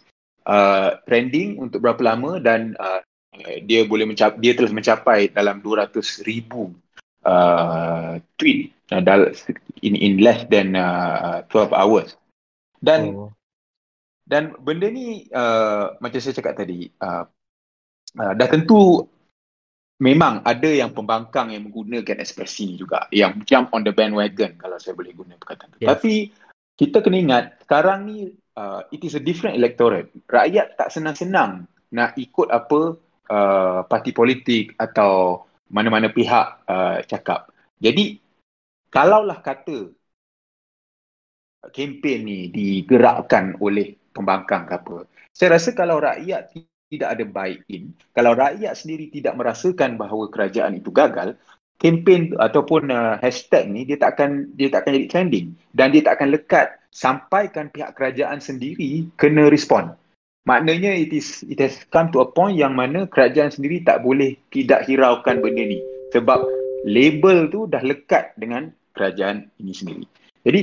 uh, 0.47 0.95
trending 1.03 1.59
untuk 1.59 1.83
berapa 1.83 1.99
lama 1.99 2.39
dan 2.39 2.71
uh, 2.79 3.03
dia 3.67 3.83
boleh 3.83 4.07
mencap 4.07 4.39
dia 4.39 4.55
telah 4.55 4.71
mencapai 4.71 5.27
dalam 5.35 5.59
200 5.59 6.23
ribu 6.23 6.71
uh, 7.27 8.15
tweet 8.39 8.71
uh, 8.95 9.03
in 9.83 9.95
in 9.97 10.21
less 10.23 10.45
than 10.47 10.75
uh, 10.75 11.43
12 11.51 11.71
hours 11.75 12.15
dan 12.79 13.15
oh. 13.15 13.31
dan 14.27 14.55
benda 14.61 14.87
ni 14.87 15.27
uh, 15.33 15.95
macam 15.99 16.19
saya 16.21 16.35
cakap 16.37 16.59
tadi 16.59 16.87
uh, 17.01 17.25
uh, 18.19 18.33
dah 18.35 18.47
tentu 18.47 19.07
memang 19.99 20.43
ada 20.43 20.67
yang 20.67 20.91
pembangkang 20.91 21.55
yang 21.55 21.67
menggunakan 21.71 22.19
ekspresi 22.19 22.67
ni 22.67 22.75
juga 22.75 23.07
yang 23.15 23.39
jump 23.47 23.71
on 23.71 23.87
the 23.87 23.95
bandwagon 23.95 24.59
kalau 24.59 24.75
saya 24.75 24.91
boleh 24.91 25.15
guna 25.15 25.39
perkataan 25.39 25.71
tu. 25.71 25.77
Yes. 25.79 25.89
Tapi 25.95 26.13
kita 26.75 26.99
kena 26.99 27.17
ingat 27.23 27.43
sekarang 27.63 28.11
ni 28.11 28.35
uh, 28.59 28.83
it 28.91 28.99
is 29.07 29.15
a 29.15 29.23
different 29.23 29.55
electorate. 29.55 30.11
Rakyat 30.27 30.75
tak 30.75 30.91
senang-senang 30.91 31.71
nak 31.95 32.19
ikut 32.19 32.51
apa 32.51 32.99
uh, 33.31 33.79
parti 33.87 34.11
politik 34.11 34.75
atau 34.75 35.47
mana-mana 35.71 36.11
pihak 36.11 36.67
uh, 36.67 36.99
cakap. 37.07 37.47
Jadi 37.79 38.19
kalaulah 38.95 39.43
kata 39.43 39.91
kempen 41.75 42.23
ni 42.23 42.47
digerakkan 42.47 43.59
oleh 43.59 43.99
pembangkang 44.15 44.63
ke 44.63 44.79
apa. 44.79 44.97
Saya 45.35 45.59
rasa 45.59 45.75
kalau 45.75 45.99
rakyat 45.99 46.55
tidak 46.87 47.09
ada 47.11 47.23
buy-in, 47.27 47.91
kalau 48.15 48.31
rakyat 48.31 48.71
sendiri 48.71 49.11
tidak 49.11 49.35
merasakan 49.35 49.99
bahawa 49.99 50.31
kerajaan 50.31 50.79
itu 50.79 50.95
gagal, 50.95 51.35
kempen 51.75 52.31
ataupun 52.39 52.87
uh, 52.87 53.19
hashtag 53.19 53.67
ni 53.67 53.83
dia 53.83 53.99
tak 53.99 54.15
akan 54.15 54.47
dia 54.55 54.71
tak 54.71 54.87
akan 54.87 55.03
jadi 55.03 55.07
trending 55.11 55.47
dan 55.75 55.91
dia 55.91 56.07
tak 56.07 56.23
akan 56.23 56.29
lekat 56.31 56.67
sampaikan 56.95 57.67
pihak 57.67 57.91
kerajaan 57.99 58.39
sendiri 58.39 59.11
kena 59.19 59.51
respon. 59.51 59.91
Maknanya 60.45 60.93
it 60.95 61.11
is 61.11 61.43
it 61.49 61.59
has 61.59 61.75
come 61.91 62.13
to 62.13 62.21
a 62.23 62.27
point 62.29 62.55
yang 62.55 62.77
mana 62.77 63.09
kerajaan 63.09 63.51
sendiri 63.51 63.83
tak 63.83 64.05
boleh 64.05 64.39
tidak 64.53 64.87
hiraukan 64.87 65.41
benda 65.41 65.67
ni 65.67 65.81
sebab 66.13 66.47
label 66.85 67.49
tu 67.49 67.65
dah 67.65 67.81
lekat 67.81 68.31
dengan 68.37 68.69
kerajaan 68.95 69.51
ini 69.59 69.73
sendiri. 69.75 70.03
Jadi 70.47 70.61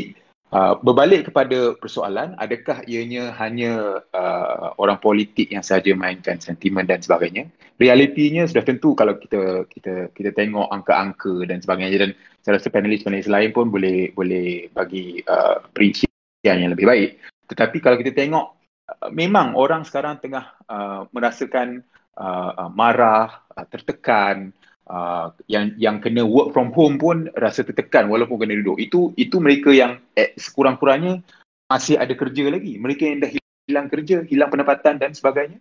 Uh, 0.53 0.77
berbalik 0.85 1.33
kepada 1.33 1.73
persoalan, 1.81 2.37
adakah 2.37 2.85
ianya 2.85 3.33
hanya 3.41 4.05
uh, 4.13 4.77
orang 4.77 5.01
politik 5.01 5.49
yang 5.49 5.65
sahaja 5.65 5.97
mainkan 5.97 6.37
sentimen 6.45 6.85
dan 6.85 7.01
sebagainya? 7.01 7.49
Realitinya 7.81 8.45
sudah 8.45 8.61
tentu 8.61 8.93
kalau 8.93 9.17
kita 9.17 9.65
kita 9.73 10.13
kita 10.13 10.29
tengok 10.37 10.69
angka-angka 10.69 11.49
dan 11.49 11.65
sebagainya 11.65 12.05
dan 12.05 12.11
saya 12.45 12.61
rasa 12.61 12.69
panelis-panelis 12.69 13.33
lain 13.33 13.57
pun 13.57 13.73
boleh 13.73 14.13
boleh 14.13 14.69
bagi 14.77 15.25
uh, 15.25 15.65
perincian 15.73 16.13
yang 16.45 16.77
lebih 16.77 16.85
baik. 16.85 17.11
Tetapi 17.49 17.81
kalau 17.81 17.97
kita 17.97 18.13
tengok 18.13 18.53
uh, 18.93 19.09
memang 19.09 19.57
orang 19.57 19.89
sekarang 19.89 20.21
tengah 20.21 20.53
uh, 20.69 21.09
merasakan 21.17 21.81
uh, 22.21 22.69
uh, 22.69 22.71
marah, 22.77 23.41
uh, 23.57 23.65
tertekan, 23.73 24.53
uh, 24.89 25.31
yang 25.47 25.75
yang 25.79 25.97
kena 26.03 26.27
work 26.27 26.51
from 26.57 26.75
home 26.75 26.99
pun 26.99 27.31
rasa 27.39 27.63
tertekan 27.63 28.09
walaupun 28.09 28.41
kena 28.43 28.59
duduk. 28.59 28.79
Itu 28.81 29.01
itu 29.21 29.39
mereka 29.39 29.71
yang 29.71 30.03
eh, 30.19 30.35
sekurang-kurangnya 30.35 31.23
masih 31.71 32.01
ada 32.01 32.13
kerja 32.17 32.51
lagi. 32.51 32.81
Mereka 32.81 33.03
yang 33.05 33.19
dah 33.23 33.31
hilang 33.69 33.87
kerja, 33.93 34.17
hilang 34.27 34.51
pendapatan 34.51 34.99
dan 34.99 35.15
sebagainya. 35.15 35.59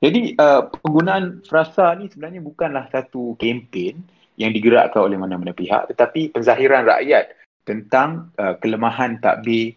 Jadi 0.00 0.32
uh, 0.40 0.64
penggunaan 0.80 1.44
frasa 1.44 1.92
ni 2.00 2.08
sebenarnya 2.08 2.40
bukanlah 2.40 2.88
satu 2.88 3.36
kempen 3.36 4.00
yang 4.40 4.56
digerakkan 4.56 5.04
oleh 5.04 5.20
mana-mana 5.20 5.52
pihak 5.52 5.92
tetapi 5.92 6.32
penzahiran 6.32 6.88
rakyat 6.88 7.36
tentang 7.68 8.32
uh, 8.40 8.56
kelemahan 8.56 9.20
takbir 9.20 9.76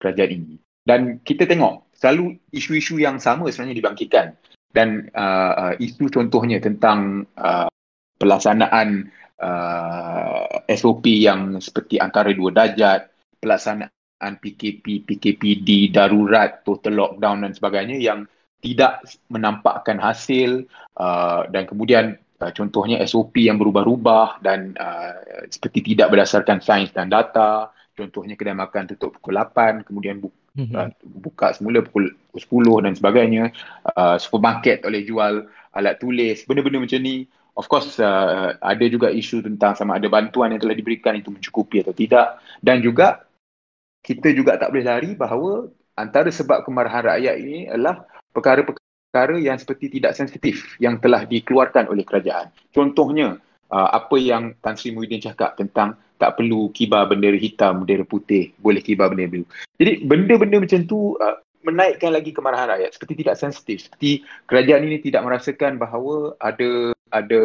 kerajaan 0.00 0.32
ini. 0.32 0.56
Dan 0.80 1.20
kita 1.20 1.44
tengok 1.44 1.92
selalu 1.92 2.40
isu-isu 2.56 2.96
yang 2.96 3.20
sama 3.20 3.52
sebenarnya 3.52 3.76
dibangkitkan 3.84 4.26
dan 4.72 5.12
uh, 5.12 5.52
uh, 5.52 5.74
isu 5.76 6.08
contohnya 6.08 6.56
tentang 6.56 7.28
uh, 7.36 7.68
pelaksanaan 8.20 9.08
uh, 9.40 10.60
SOP 10.68 11.08
yang 11.08 11.56
seperti 11.58 11.96
antara 11.96 12.36
dua 12.36 12.52
darjat, 12.52 13.08
pelaksanaan 13.40 14.32
PKP, 14.36 15.08
PKPD, 15.08 15.88
darurat, 15.88 16.60
total 16.60 17.00
lockdown 17.00 17.48
dan 17.48 17.52
sebagainya 17.56 17.96
yang 17.96 18.28
tidak 18.60 19.00
menampakkan 19.32 19.96
hasil 19.96 20.68
uh, 21.00 21.48
dan 21.48 21.64
kemudian 21.64 22.20
uh, 22.44 22.52
contohnya 22.52 23.00
SOP 23.08 23.40
yang 23.40 23.56
berubah-ubah 23.56 24.44
dan 24.44 24.76
uh, 24.76 25.48
seperti 25.48 25.96
tidak 25.96 26.12
berdasarkan 26.12 26.60
sains 26.60 26.92
dan 26.92 27.08
data, 27.08 27.72
contohnya 27.96 28.36
kedai 28.36 28.52
makan 28.52 28.84
tutup 28.92 29.16
pukul 29.16 29.40
8, 29.40 29.88
kemudian 29.88 30.20
bu- 30.20 30.36
mm-hmm. 30.60 30.76
uh, 30.76 30.92
buka 31.24 31.56
semula 31.56 31.80
pukul 31.80 32.12
10 32.36 32.84
dan 32.84 32.92
sebagainya, 32.92 33.44
uh, 33.96 34.20
supermarket 34.20 34.84
oleh 34.84 35.08
jual 35.08 35.48
alat 35.72 35.96
tulis, 35.96 36.44
benda-benda 36.44 36.84
macam 36.84 37.00
ni 37.00 37.24
Of 37.58 37.66
course 37.66 37.98
uh, 37.98 38.56
ada 38.58 38.84
juga 38.86 39.10
isu 39.10 39.42
tentang 39.42 39.74
sama 39.74 39.98
ada 39.98 40.06
bantuan 40.06 40.54
yang 40.54 40.62
telah 40.62 40.76
diberikan 40.76 41.18
itu 41.18 41.34
mencukupi 41.34 41.82
atau 41.82 41.94
tidak 41.94 42.40
dan 42.62 42.80
juga 42.80 43.26
kita 44.00 44.32
juga 44.32 44.56
tak 44.56 44.72
boleh 44.72 44.86
lari 44.86 45.10
bahawa 45.12 45.68
antara 45.98 46.32
sebab 46.32 46.64
kemarahan 46.64 47.04
rakyat 47.04 47.34
ini 47.36 47.68
adalah 47.68 48.08
perkara-perkara 48.32 49.36
yang 49.36 49.60
seperti 49.60 50.00
tidak 50.00 50.16
sensitif 50.16 50.78
yang 50.80 50.96
telah 51.02 51.28
dikeluarkan 51.28 51.92
oleh 51.92 52.06
kerajaan. 52.06 52.48
Contohnya 52.72 53.36
uh, 53.68 53.88
apa 53.92 54.16
yang 54.16 54.56
Tan 54.64 54.80
Sri 54.80 54.96
Muhyiddin 54.96 55.20
cakap 55.20 55.60
tentang 55.60 56.00
tak 56.16 56.36
perlu 56.36 56.68
kibar 56.72 57.08
bendera 57.08 57.36
hitam, 57.36 57.84
bendera 57.84 58.04
putih, 58.04 58.52
boleh 58.60 58.80
kibar 58.80 59.12
bendera 59.12 59.40
biru. 59.40 59.46
Jadi 59.76 60.04
benda-benda 60.04 60.56
macam 60.60 60.80
tu 60.84 61.16
uh, 61.20 61.36
menaikkan 61.60 62.12
lagi 62.12 62.32
kemarahan 62.32 62.72
rakyat 62.72 62.96
seperti 62.96 63.20
tidak 63.20 63.36
sensitif 63.36 63.76
seperti 63.84 64.24
kerajaan 64.48 64.88
ini 64.88 64.96
tidak 65.04 65.24
merasakan 65.28 65.76
bahawa 65.76 66.32
ada 66.40 66.96
ada 67.10 67.42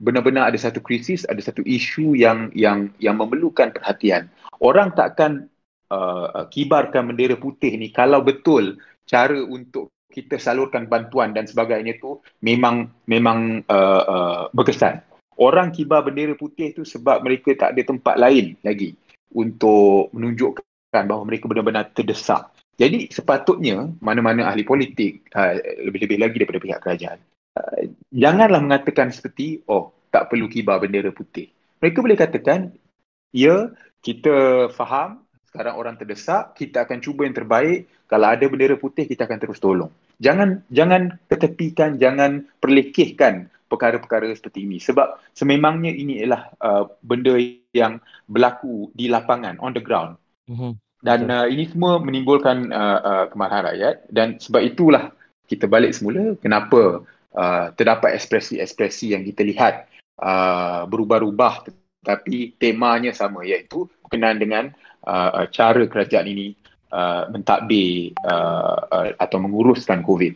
benar-benar 0.00 0.48
ada 0.48 0.56
satu 0.56 0.80
krisis 0.80 1.28
ada 1.28 1.38
satu 1.44 1.60
isu 1.62 2.16
yang 2.16 2.48
yang 2.56 2.88
yang 2.98 3.20
memerlukan 3.20 3.70
perhatian. 3.70 4.32
Orang 4.58 4.96
takkan 4.96 5.46
uh, 5.92 6.48
kibarkan 6.48 7.12
bendera 7.12 7.36
putih 7.36 7.76
ni 7.76 7.92
kalau 7.92 8.24
betul 8.24 8.80
cara 9.04 9.36
untuk 9.44 9.92
kita 10.10 10.42
salurkan 10.42 10.90
bantuan 10.90 11.30
dan 11.30 11.46
sebagainya 11.46 12.00
tu 12.02 12.18
memang 12.42 12.90
memang 13.06 13.62
uh, 13.70 14.02
uh, 14.02 14.42
berkesan. 14.50 15.04
Orang 15.40 15.72
kibar 15.72 16.04
bendera 16.04 16.34
putih 16.36 16.74
tu 16.74 16.82
sebab 16.84 17.24
mereka 17.24 17.54
tak 17.56 17.76
ada 17.76 17.82
tempat 17.86 18.16
lain 18.18 18.58
lagi 18.60 18.92
untuk 19.32 20.10
menunjukkan 20.12 21.04
bahawa 21.06 21.22
mereka 21.24 21.46
benar-benar 21.46 21.94
terdesak. 21.94 22.50
Jadi 22.80 23.12
sepatutnya 23.12 23.92
mana-mana 24.00 24.48
ahli 24.48 24.64
politik 24.64 25.28
uh, 25.36 25.56
lebih-lebih 25.84 26.18
lagi 26.20 26.36
daripada 26.40 26.60
pihak 26.60 26.80
kerajaan 26.80 27.20
uh, 27.60 27.84
janganlah 28.08 28.64
mengatakan 28.64 29.12
seperti 29.12 29.60
oh 29.68 29.92
tak 30.08 30.32
perlu 30.32 30.48
kibar 30.48 30.80
bendera 30.80 31.12
putih. 31.12 31.52
Mereka 31.84 32.00
boleh 32.00 32.16
katakan 32.16 32.72
ya 33.30 33.70
kita 34.00 34.68
faham 34.72 35.22
sekarang 35.50 35.74
orang 35.76 35.94
terdesak 35.98 36.54
kita 36.54 36.86
akan 36.86 37.02
cuba 37.02 37.26
yang 37.26 37.34
terbaik 37.34 37.90
kalau 38.06 38.30
ada 38.30 38.46
bendera 38.46 38.74
putih 38.80 39.04
kita 39.04 39.28
akan 39.28 39.38
terus 39.38 39.60
tolong. 39.62 39.92
Jangan 40.20 40.64
jangan 40.72 41.20
ketepikan 41.30 41.96
jangan 41.96 42.48
perlekehkan 42.58 43.48
perkara-perkara 43.70 44.34
seperti 44.34 44.66
ini 44.66 44.82
sebab 44.82 45.22
sememangnya 45.30 45.94
ini 45.94 46.26
adalah 46.26 46.50
uh, 46.58 46.84
benda 47.06 47.38
yang 47.70 48.02
berlaku 48.26 48.90
di 48.98 49.06
lapangan 49.06 49.62
on 49.62 49.70
the 49.70 49.82
ground. 49.82 50.18
Mm-hmm. 50.50 50.74
Dan 51.00 51.32
uh, 51.32 51.46
ini 51.48 51.64
semua 51.70 52.02
menimbulkan 52.02 52.74
uh, 52.74 53.00
uh, 53.00 53.24
kemarahan 53.30 53.72
rakyat 53.72 53.94
dan 54.12 54.36
sebab 54.36 54.60
itulah 54.66 55.14
kita 55.48 55.64
balik 55.70 55.96
semula 55.96 56.36
kenapa 56.42 57.06
uh, 57.34 57.70
terdapat 57.74 58.16
ekspresi-ekspresi 58.16 59.14
yang 59.14 59.22
kita 59.26 59.42
lihat 59.46 59.90
uh, 60.22 60.86
berubah-ubah 60.86 61.68
tetapi 62.00 62.56
temanya 62.56 63.12
sama 63.12 63.44
iaitu 63.44 63.86
berkenaan 64.06 64.38
dengan 64.40 64.64
uh, 65.04 65.44
uh, 65.44 65.46
cara 65.52 65.84
kerajaan 65.84 66.26
ini 66.26 66.56
uh, 66.90 67.28
mentadbir 67.28 68.16
uh, 68.24 68.78
uh, 68.88 69.08
atau 69.20 69.38
menguruskan 69.38 70.02
COVID. 70.02 70.34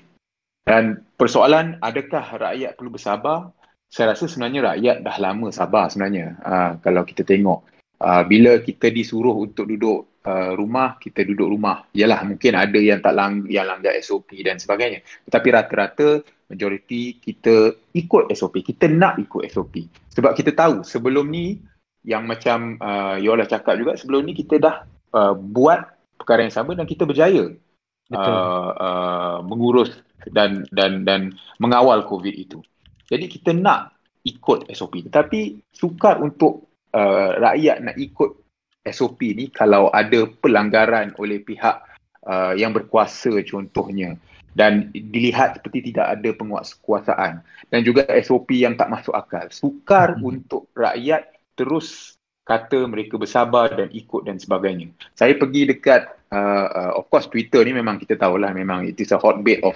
Dan 0.65 1.05
persoalan 1.21 1.77
adakah 1.85 2.25
rakyat 2.41 2.77
perlu 2.77 2.97
bersabar? 2.97 3.53
Saya 3.93 4.17
rasa 4.17 4.27
sebenarnya 4.27 4.75
rakyat 4.75 4.97
dah 5.07 5.17
lama 5.23 5.49
sabar 5.55 5.87
sebenarnya 5.93 6.41
uh, 6.43 6.71
kalau 6.81 7.05
kita 7.05 7.23
tengok. 7.23 7.63
Uh, 8.01 8.27
bila 8.27 8.59
kita 8.59 8.91
disuruh 8.91 9.33
untuk 9.39 9.71
duduk 9.71 10.15
uh, 10.27 10.53
rumah 10.57 10.97
kita 10.99 11.23
duduk 11.23 11.47
rumah 11.47 11.87
yalah 11.95 12.27
mungkin 12.27 12.59
ada 12.59 12.77
yang 12.81 12.99
tak 12.99 13.15
lang 13.15 13.47
yang 13.47 13.71
langgar 13.71 13.95
SOP 14.03 14.35
dan 14.43 14.59
sebagainya 14.59 15.05
tetapi 15.31 15.49
rata-rata 15.55 16.25
majoriti 16.51 17.19
kita 17.21 17.75
ikut 17.97 18.31
SOP 18.33 18.61
kita 18.61 18.91
nak 18.91 19.21
ikut 19.21 19.49
SOP 19.49 19.89
sebab 20.13 20.33
kita 20.37 20.53
tahu 20.53 20.85
sebelum 20.85 21.29
ni 21.33 21.59
yang 22.05 22.29
macam 22.29 22.77
uh, 22.85 23.17
Yola 23.17 23.49
cakap 23.49 23.81
juga 23.81 23.97
sebelum 23.97 24.29
ni 24.29 24.37
kita 24.37 24.61
dah 24.61 24.85
uh, 25.17 25.33
buat 25.33 25.89
perkara 26.21 26.45
yang 26.45 26.55
sama 26.55 26.77
dan 26.77 26.85
kita 26.85 27.09
berjaya 27.09 27.49
uh, 28.13 28.71
uh, 28.77 29.37
mengurus 29.41 29.91
dan 30.33 30.69
dan 30.73 31.05
dan 31.05 31.37
mengawal 31.61 32.05
COVID 32.05 32.33
itu. 32.33 32.61
Jadi 33.09 33.29
kita 33.29 33.53
nak 33.53 33.93
ikut 34.25 34.69
SOP. 34.73 35.05
Tetapi 35.05 35.73
sukar 35.73 36.21
untuk 36.21 36.69
uh, 36.97 37.37
rakyat 37.41 37.85
nak 37.85 37.97
ikut 38.01 38.31
SOP 38.85 39.21
ni 39.33 39.49
kalau 39.49 39.89
ada 39.93 40.29
pelanggaran 40.29 41.17
oleh 41.17 41.41
pihak 41.41 41.85
uh, 42.29 42.53
yang 42.57 42.73
berkuasa 42.73 43.33
contohnya 43.45 44.17
dan 44.54 44.90
dilihat 44.94 45.58
seperti 45.61 45.92
tidak 45.92 46.18
ada 46.18 46.30
penguasaan 46.34 47.42
dan 47.70 47.80
juga 47.82 48.06
SOP 48.23 48.54
yang 48.54 48.78
tak 48.78 48.90
masuk 48.90 49.14
akal. 49.14 49.46
Sukar 49.50 50.18
hmm. 50.18 50.23
untuk 50.25 50.70
rakyat 50.78 51.30
terus 51.58 52.18
kata 52.44 52.84
mereka 52.87 53.16
bersabar 53.16 53.73
dan 53.73 53.88
ikut 53.90 54.28
dan 54.28 54.37
sebagainya. 54.37 54.92
Saya 55.16 55.34
pergi 55.34 55.68
dekat, 55.75 56.06
uh, 56.30 56.68
uh, 56.70 56.92
of 57.00 57.08
course 57.08 57.26
Twitter 57.26 57.64
ni 57.64 57.73
memang 57.73 57.96
kita 57.96 58.20
tahulah 58.20 58.52
memang 58.52 58.84
it 58.84 59.00
is 59.00 59.11
a 59.11 59.18
hotbed 59.18 59.64
of 59.64 59.75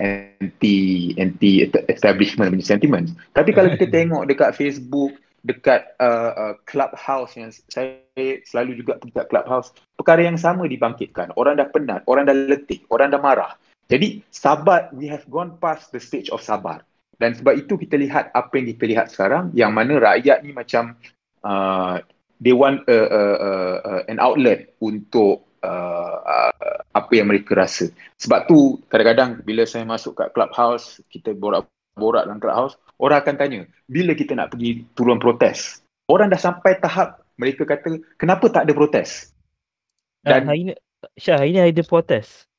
anti 0.00 1.12
anti 1.16 1.64
establishment 1.88 2.52
punya 2.52 2.64
sentiment. 2.64 3.06
Tapi 3.36 3.50
kalau 3.52 3.72
kita 3.72 3.88
tengok 3.96 4.28
dekat 4.28 4.52
Facebook, 4.52 5.16
dekat 5.44 5.96
uh, 6.00 6.32
uh, 6.36 6.54
clubhouse 6.68 7.36
yang 7.36 7.48
saya 7.72 8.04
selalu 8.44 8.84
juga 8.84 9.00
pergi 9.00 9.16
dekat 9.16 9.28
clubhouse, 9.32 9.72
perkara 9.96 10.28
yang 10.28 10.36
sama 10.36 10.68
dibangkitkan. 10.68 11.32
Orang 11.40 11.56
dah 11.56 11.68
penat, 11.72 12.04
orang 12.04 12.28
dah 12.28 12.36
letih, 12.36 12.84
orang 12.92 13.12
dah 13.12 13.20
marah. 13.20 13.52
Jadi 13.90 14.22
sabar, 14.30 14.94
we 14.94 15.10
have 15.10 15.26
gone 15.26 15.58
past 15.58 15.90
the 15.90 15.98
stage 15.98 16.30
of 16.30 16.38
sabar. 16.38 16.86
Dan 17.18 17.34
sebab 17.34 17.58
itu 17.58 17.74
kita 17.74 17.98
lihat 17.98 18.30
apa 18.32 18.54
yang 18.54 18.70
kita 18.72 18.84
lihat 18.86 19.06
sekarang, 19.10 19.50
yang 19.52 19.74
mana 19.74 19.98
rakyat 19.98 20.46
ni 20.46 20.54
macam 20.54 20.94
uh, 21.42 21.98
they 22.38 22.54
want 22.54 22.86
uh, 22.86 23.08
uh, 23.10 23.36
uh, 23.82 24.02
an 24.06 24.22
outlet 24.22 24.72
untuk 24.80 25.44
uh, 25.66 26.16
uh, 26.22 26.80
apa 26.94 27.12
yang 27.12 27.28
mereka 27.28 27.58
rasa. 27.58 27.90
Sebab 28.22 28.46
tu 28.46 28.78
kadang-kadang 28.88 29.42
bila 29.42 29.66
saya 29.66 29.84
masuk 29.84 30.16
kat 30.16 30.32
clubhouse, 30.32 31.02
kita 31.12 31.36
borak-borak 31.36 32.24
dalam 32.30 32.40
clubhouse, 32.40 32.78
orang 32.96 33.20
akan 33.20 33.36
tanya, 33.36 33.60
bila 33.90 34.16
kita 34.16 34.32
nak 34.38 34.54
pergi 34.54 34.86
turun 34.96 35.20
protes? 35.20 35.84
Orang 36.08 36.32
dah 36.32 36.40
sampai 36.40 36.78
tahap 36.78 37.26
mereka 37.36 37.68
kata, 37.68 38.00
kenapa 38.16 38.48
tak 38.48 38.64
ada 38.64 38.72
protes? 38.72 39.34
Dan 40.24 40.46
uh, 40.46 40.56
hari 40.56 40.60
ini, 40.62 40.72
Syah, 41.20 41.36
hari 41.42 41.52
ini 41.52 41.60
ada 41.68 41.84
protes? 41.84 42.49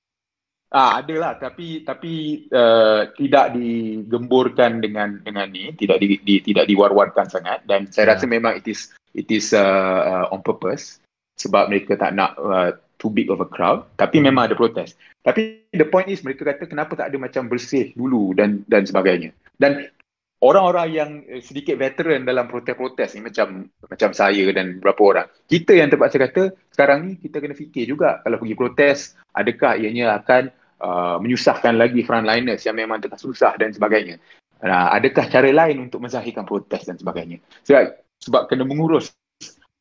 Ah, 0.72 1.04
ada 1.04 1.16
lah 1.20 1.34
tapi 1.36 1.84
tapi 1.84 2.48
uh, 2.48 3.12
tidak 3.20 3.60
digemburkan 3.60 4.80
dengan 4.80 5.20
dengan 5.20 5.52
ni, 5.52 5.76
tidak 5.76 6.00
di, 6.00 6.16
di 6.24 6.40
tidak 6.40 6.64
diwar-warkan 6.64 7.28
sangat 7.28 7.68
dan 7.68 7.92
saya 7.92 8.08
yeah. 8.08 8.12
rasa 8.16 8.24
memang 8.24 8.56
it 8.56 8.64
is 8.72 8.88
it 9.12 9.28
is 9.28 9.52
uh, 9.52 9.60
uh, 10.08 10.26
on 10.32 10.40
purpose 10.40 11.04
sebab 11.36 11.68
mereka 11.68 12.00
tak 12.00 12.16
nak 12.16 12.40
uh, 12.40 12.72
too 12.96 13.12
big 13.12 13.28
of 13.28 13.44
a 13.44 13.48
crowd 13.52 13.84
tapi 14.00 14.24
hmm. 14.24 14.32
memang 14.32 14.48
ada 14.48 14.56
protes. 14.56 14.96
Tapi 15.20 15.68
the 15.76 15.84
point 15.84 16.08
is 16.08 16.24
mereka 16.24 16.48
kata 16.48 16.64
kenapa 16.72 16.96
tak 16.96 17.12
ada 17.12 17.20
macam 17.20 17.52
bersih 17.52 17.92
dulu 17.92 18.32
dan 18.32 18.64
dan 18.72 18.88
sebagainya. 18.88 19.36
Dan 19.60 19.92
orang-orang 20.40 20.88
yang 20.88 21.12
sedikit 21.44 21.84
veteran 21.84 22.24
dalam 22.24 22.48
protes-protes 22.48 23.20
ni 23.20 23.28
macam 23.28 23.68
macam 23.92 24.16
saya 24.16 24.48
dan 24.56 24.80
beberapa 24.80 25.04
orang. 25.04 25.28
Kita 25.52 25.76
yang 25.76 25.92
terpaksa 25.92 26.16
kata 26.16 26.56
sekarang 26.72 27.12
ni 27.12 27.14
kita 27.20 27.44
kena 27.44 27.60
fikir 27.60 27.92
juga 27.92 28.24
kalau 28.24 28.40
pergi 28.40 28.56
protes 28.56 29.20
adakah 29.36 29.76
ianya 29.76 30.16
akan 30.16 30.61
Uh, 30.82 31.22
menyusahkan 31.22 31.78
lagi 31.78 32.02
frontliners 32.02 32.66
yang 32.66 32.74
memang 32.74 32.98
tengah 32.98 33.22
susah 33.22 33.54
dan 33.54 33.70
sebagainya. 33.70 34.18
Uh, 34.58 34.90
adakah 34.98 35.30
cara 35.30 35.54
lain 35.54 35.78
untuk 35.86 36.02
menzahirkan 36.02 36.42
protes 36.42 36.90
dan 36.90 36.98
sebagainya? 36.98 37.38
Sebab, 37.62 38.02
sebab 38.18 38.42
kena 38.50 38.66
mengurus 38.66 39.14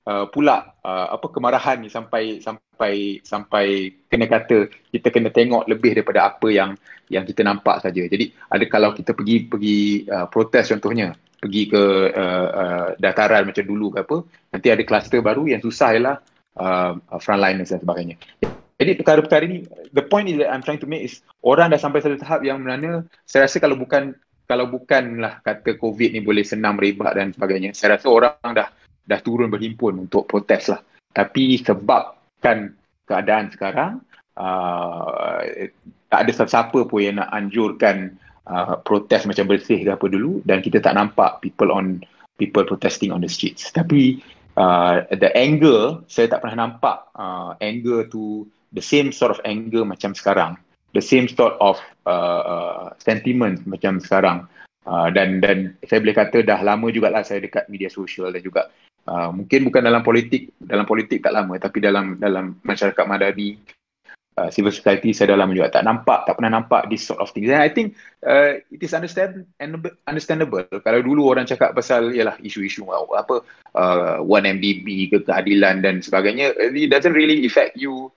uh, 0.05 0.29
pula 0.29 0.77
uh, 0.85 1.17
apa 1.17 1.27
kemarahan 1.33 1.81
ni 1.81 1.89
sampai 1.89 2.45
sampai 2.45 3.25
sampai 3.25 3.97
kena 4.13 4.29
kata 4.29 4.69
kita 4.93 5.09
kena 5.09 5.33
tengok 5.33 5.73
lebih 5.73 5.97
daripada 5.97 6.37
apa 6.37 6.53
yang 6.53 6.77
yang 7.09 7.25
kita 7.25 7.49
nampak 7.49 7.81
saja. 7.81 8.05
Jadi 8.05 8.37
ada 8.53 8.65
kalau 8.69 8.93
kita 8.93 9.17
pergi 9.17 9.49
pergi 9.49 10.05
uh, 10.05 10.29
protes 10.29 10.69
contohnya 10.69 11.17
pergi 11.41 11.63
ke 11.65 11.85
uh, 12.13 12.49
uh, 12.53 12.89
dataran 13.01 13.49
macam 13.49 13.65
dulu 13.65 13.97
ke 13.97 14.05
apa 14.05 14.17
nanti 14.53 14.69
ada 14.69 14.85
kluster 14.85 15.25
baru 15.25 15.49
yang 15.49 15.65
susah 15.65 15.97
ialah 15.97 16.17
uh, 16.61 16.93
frontliners 17.17 17.73
dan 17.73 17.81
sebagainya. 17.81 18.21
Jadi 18.81 18.97
perkara-perkara 18.97 19.45
ni, 19.45 19.69
the 19.93 20.01
point 20.01 20.25
is 20.33 20.41
that 20.41 20.49
I'm 20.49 20.65
trying 20.65 20.81
to 20.81 20.89
make 20.89 21.05
is 21.05 21.21
orang 21.45 21.69
dah 21.69 21.77
sampai 21.77 22.01
satu 22.01 22.17
tahap 22.17 22.41
yang 22.49 22.65
mana 22.65 23.05
saya 23.29 23.45
rasa 23.45 23.61
kalau 23.61 23.77
bukan 23.77 24.17
kalau 24.49 24.67
bukanlah 24.73 25.45
kata 25.45 25.77
COVID 25.77 26.17
ni 26.17 26.25
boleh 26.25 26.43
senang 26.43 26.81
merebak 26.81 27.13
dan 27.13 27.31
sebagainya, 27.37 27.77
saya 27.77 28.01
rasa 28.01 28.09
orang 28.09 28.35
dah 28.41 28.73
dah 29.05 29.21
turun 29.21 29.53
berhimpun 29.53 30.09
untuk 30.09 30.25
protes 30.25 30.73
lah. 30.73 30.81
Tapi 31.13 31.61
sebabkan 31.61 32.73
keadaan 33.05 33.53
sekarang, 33.53 34.01
uh, 34.41 35.45
tak 36.11 36.21
ada 36.27 36.31
siapa 36.35 36.89
pun 36.89 37.01
yang 37.05 37.23
nak 37.23 37.31
anjurkan 37.31 38.17
uh, 38.49 38.81
protes 38.83 39.29
macam 39.29 39.45
bersih 39.47 39.85
ke 39.85 39.91
apa 39.93 40.07
dulu 40.09 40.43
dan 40.43 40.65
kita 40.65 40.83
tak 40.83 40.97
nampak 40.97 41.39
people 41.45 41.71
on 41.71 42.03
people 42.35 42.65
protesting 42.65 43.13
on 43.13 43.23
the 43.23 43.31
streets. 43.31 43.71
Tapi 43.71 44.19
uh, 44.57 45.07
the 45.15 45.31
anger, 45.37 46.03
saya 46.11 46.27
tak 46.27 46.43
pernah 46.43 46.67
nampak 46.67 47.13
uh, 47.15 47.55
anger 47.63 48.09
tu 48.11 48.49
the 48.73 48.83
same 48.83 49.11
sort 49.11 49.35
of 49.35 49.41
anger 49.43 49.83
macam 49.83 50.15
sekarang. 50.15 50.59
The 50.91 51.03
same 51.03 51.31
sort 51.31 51.55
of 51.63 51.79
uh, 52.07 52.43
uh, 52.43 52.87
sentiment 52.99 53.63
macam 53.67 54.03
sekarang. 54.03 54.51
Uh, 54.83 55.13
dan 55.13 55.39
dan 55.45 55.77
saya 55.85 56.01
boleh 56.03 56.17
kata 56.17 56.43
dah 56.43 56.59
lama 56.65 56.89
jugalah 56.89 57.21
saya 57.23 57.45
dekat 57.45 57.69
media 57.69 57.93
sosial 57.93 58.33
dan 58.33 58.41
juga 58.41 58.73
uh, 59.07 59.29
mungkin 59.29 59.69
bukan 59.69 59.85
dalam 59.85 60.01
politik 60.01 60.57
dalam 60.57 60.89
politik 60.89 61.21
tak 61.21 61.37
lama 61.37 61.53
tapi 61.61 61.85
dalam 61.85 62.17
dalam 62.17 62.59
masyarakat 62.65 63.05
madani 63.05 63.61
uh, 64.41 64.49
civil 64.49 64.73
society 64.73 65.13
saya 65.13 65.37
dah 65.37 65.45
lama 65.45 65.53
juga 65.53 65.69
tak 65.69 65.85
nampak 65.85 66.25
tak 66.25 66.35
pernah 66.41 66.59
nampak 66.59 66.89
this 66.89 67.05
sort 67.05 67.21
of 67.21 67.29
things 67.37 67.53
and 67.53 67.61
I 67.61 67.69
think 67.69 67.93
uh, 68.25 68.57
it 68.73 68.81
is 68.81 68.97
understand 68.97 69.45
understandable. 70.09 70.65
Kalau 70.65 71.01
dulu 71.05 71.29
orang 71.29 71.45
cakap 71.45 71.77
pasal 71.77 72.17
ialah 72.17 72.41
isu-isu 72.41 72.89
apa 72.89 73.45
uh, 73.77 74.19
1MDB 74.25 75.13
ke 75.13 75.19
keadilan 75.29 75.85
dan 75.85 76.01
sebagainya 76.01 76.57
it 76.73 76.89
doesn't 76.89 77.15
really 77.15 77.45
affect 77.45 77.77
you 77.77 78.09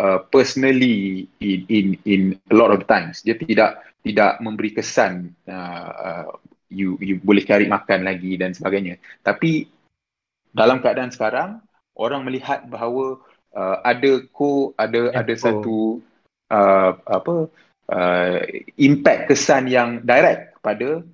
Uh, 0.00 0.16
personally 0.32 1.28
in 1.44 1.68
in 1.68 1.86
in 2.08 2.22
a 2.48 2.56
lot 2.56 2.72
of 2.72 2.88
times. 2.88 3.20
Dia 3.20 3.36
tidak 3.36 3.84
tidak 4.00 4.40
memberi 4.40 4.72
kesan 4.72 5.36
uh, 5.44 5.90
uh, 5.92 6.26
you 6.72 6.96
you 7.04 7.20
boleh 7.20 7.44
cari 7.44 7.68
makan 7.68 8.08
lagi 8.08 8.32
dan 8.40 8.56
sebagainya. 8.56 8.96
Tapi 9.20 9.68
dalam 10.56 10.80
keadaan 10.80 11.12
sekarang 11.12 11.60
orang 12.00 12.24
melihat 12.24 12.64
bahawa 12.72 13.20
uh, 13.52 13.84
ada 13.84 14.24
ko 14.32 14.72
ada 14.80 15.12
ada 15.12 15.34
satu 15.36 16.00
uh, 16.48 16.96
apa 17.04 17.52
uh, 17.92 18.40
impact 18.80 19.28
kesan 19.28 19.68
yang 19.68 20.00
direct 20.00 20.56
kepada 20.56 21.04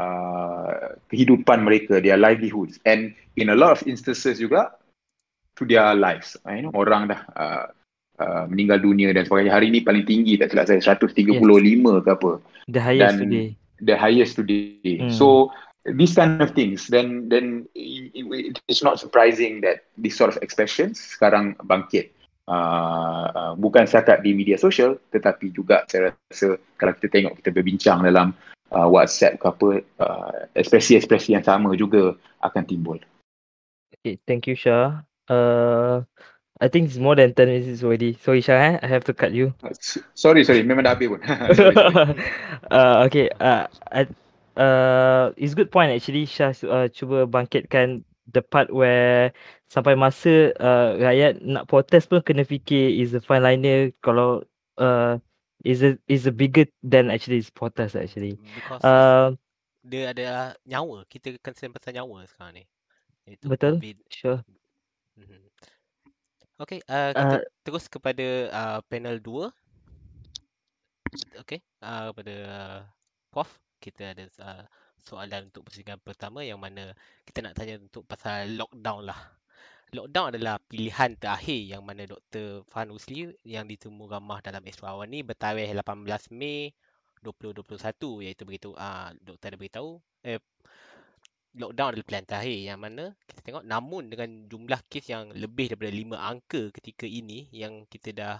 uh, 0.00 0.96
kehidupan 1.12 1.60
mereka 1.60 2.00
their 2.00 2.16
livelihoods. 2.16 2.80
And 2.88 3.12
in 3.36 3.52
a 3.52 3.56
lot 3.58 3.76
of 3.76 3.84
instances 3.84 4.40
juga 4.40 4.80
to 5.60 5.68
their 5.68 5.92
lives. 5.92 6.40
You 6.48 6.64
know 6.64 6.72
orang 6.72 7.12
dah 7.12 7.20
uh, 7.36 7.66
uh, 8.20 8.44
meninggal 8.46 8.78
dunia 8.84 9.10
dan 9.16 9.24
sebagainya. 9.24 9.56
Hari 9.56 9.66
ini 9.72 9.80
paling 9.80 10.04
tinggi 10.04 10.36
tak 10.36 10.52
silap 10.52 10.68
saya 10.68 10.84
135 10.84 11.40
yes. 11.40 12.04
ke 12.04 12.10
apa. 12.12 12.32
The 12.68 12.82
highest 12.84 13.00
dan 13.00 13.14
today. 13.18 13.48
The 13.80 13.96
highest 13.96 14.32
today. 14.36 14.94
Hmm. 15.00 15.10
So 15.10 15.50
these 15.88 16.12
kind 16.12 16.44
of 16.44 16.52
things 16.52 16.92
then 16.92 17.32
then 17.32 17.64
it, 17.72 18.60
it's 18.68 18.84
not 18.84 19.00
surprising 19.00 19.64
that 19.64 19.88
this 19.96 20.12
sort 20.20 20.28
of 20.28 20.36
expressions 20.44 21.00
sekarang 21.00 21.56
bangkit. 21.64 22.12
Uh, 22.50 23.30
uh, 23.30 23.52
bukan 23.54 23.86
setakat 23.86 24.26
di 24.26 24.34
media 24.34 24.58
sosial 24.58 24.98
tetapi 25.14 25.54
juga 25.54 25.86
saya 25.86 26.10
rasa 26.10 26.58
kalau 26.74 26.92
kita 26.98 27.06
tengok 27.06 27.38
kita 27.38 27.54
berbincang 27.54 28.02
dalam 28.02 28.34
uh, 28.74 28.90
WhatsApp 28.90 29.38
ke 29.38 29.46
apa 29.46 29.68
uh, 30.02 30.50
ekspresi-ekspresi 30.58 31.38
yang 31.38 31.46
sama 31.46 31.78
juga 31.78 32.18
akan 32.42 32.64
timbul. 32.66 32.98
Okay, 34.02 34.18
thank 34.26 34.50
you 34.50 34.58
Shah. 34.58 35.06
Uh, 35.30 36.02
I 36.60 36.68
think 36.68 36.92
it's 36.92 37.00
more 37.00 37.16
than 37.16 37.32
10 37.32 37.48
minutes 37.48 37.82
already. 37.82 38.18
Sorry 38.20 38.44
Syah, 38.44 38.76
eh? 38.76 38.78
I 38.84 38.86
have 38.86 39.04
to 39.08 39.14
cut 39.16 39.32
you. 39.32 39.56
Sorry, 40.12 40.44
sorry. 40.44 40.60
Memang 40.60 40.84
dah 40.84 40.92
habis 40.92 41.08
pun. 41.08 41.20
uh, 42.76 43.08
okay. 43.08 43.32
Uh, 43.40 43.64
I, 43.88 44.04
uh, 44.60 45.32
it's 45.40 45.56
good 45.56 45.72
point 45.72 45.88
actually 45.96 46.28
Syah 46.28 46.52
uh, 46.68 46.92
cuba 46.92 47.24
bangkitkan 47.24 48.04
the 48.30 48.44
part 48.44 48.68
where 48.70 49.32
sampai 49.72 49.96
masa 49.96 50.54
uh, 50.60 51.00
rakyat 51.00 51.42
nak 51.42 51.66
protes 51.66 52.06
pun 52.06 52.22
kena 52.22 52.46
fikir 52.46 52.94
is 52.94 53.10
the 53.10 53.22
fine 53.24 53.42
liner 53.42 53.90
kalau 54.04 54.44
uh, 54.78 55.18
is 55.64 55.82
a 55.82 55.96
is 56.08 56.28
a 56.28 56.34
bigger 56.34 56.68
than 56.84 57.10
actually 57.10 57.40
is 57.40 57.50
protest 57.50 57.96
actually. 57.96 58.36
Because 58.54 58.84
uh, 58.84 59.32
dia 59.80 60.12
ada 60.12 60.28
nyawa. 60.68 61.08
Kita 61.08 61.34
concern 61.40 61.72
pasal 61.72 61.96
nyawa 61.96 62.28
sekarang 62.28 62.60
ni. 62.60 62.64
Itu 63.24 63.48
betul. 63.48 63.80
COVID. 63.80 63.98
Sure. 64.12 64.40
Okay, 66.60 66.84
uh, 66.92 67.16
kita 67.16 67.36
uh, 67.40 67.44
terus 67.64 67.88
kepada 67.88 68.26
uh, 68.52 68.78
panel 68.84 69.16
2. 69.16 69.48
Okay, 71.40 71.64
uh, 71.80 72.12
pada 72.12 72.34
uh, 72.36 72.80
Prof, 73.32 73.48
kita 73.80 74.12
ada 74.12 74.28
uh, 74.44 74.64
soalan 75.00 75.48
untuk 75.48 75.64
persidangan 75.64 76.04
pertama 76.04 76.44
yang 76.44 76.60
mana 76.60 76.92
kita 77.24 77.40
nak 77.40 77.56
tanya 77.56 77.80
untuk 77.80 78.04
pasal 78.04 78.60
lockdown 78.60 79.08
lah. 79.08 79.16
Lockdown 79.96 80.36
adalah 80.36 80.60
pilihan 80.60 81.16
terakhir 81.16 81.64
yang 81.64 81.80
mana 81.80 82.04
Dr. 82.04 82.60
Fahan 82.68 82.92
Usli 82.92 83.32
yang 83.48 83.64
ditemu 83.64 84.04
ramah 84.04 84.44
dalam 84.44 84.60
Astro 84.68 84.92
Awan 84.92 85.08
ni 85.08 85.24
bertarikh 85.24 85.72
18 85.72 86.28
Mei 86.36 86.76
2021 87.24 88.28
iaitu 88.28 88.44
begitu 88.44 88.68
uh, 88.76 89.08
doktor 89.24 89.48
ada 89.48 89.56
beritahu 89.56 89.90
eh, 90.24 90.38
lockdown 91.56 91.94
adalah 91.94 92.06
pilihan 92.06 92.26
terakhir. 92.26 92.58
Yang 92.74 92.78
mana 92.78 93.04
kita 93.26 93.40
tengok 93.42 93.64
namun 93.66 94.02
dengan 94.10 94.30
jumlah 94.46 94.80
kes 94.86 95.06
yang 95.10 95.24
lebih 95.34 95.74
daripada 95.74 95.92
lima 95.92 96.16
angka 96.22 96.70
ketika 96.74 97.06
ini 97.08 97.50
yang 97.50 97.86
kita 97.90 98.14
dah 98.14 98.36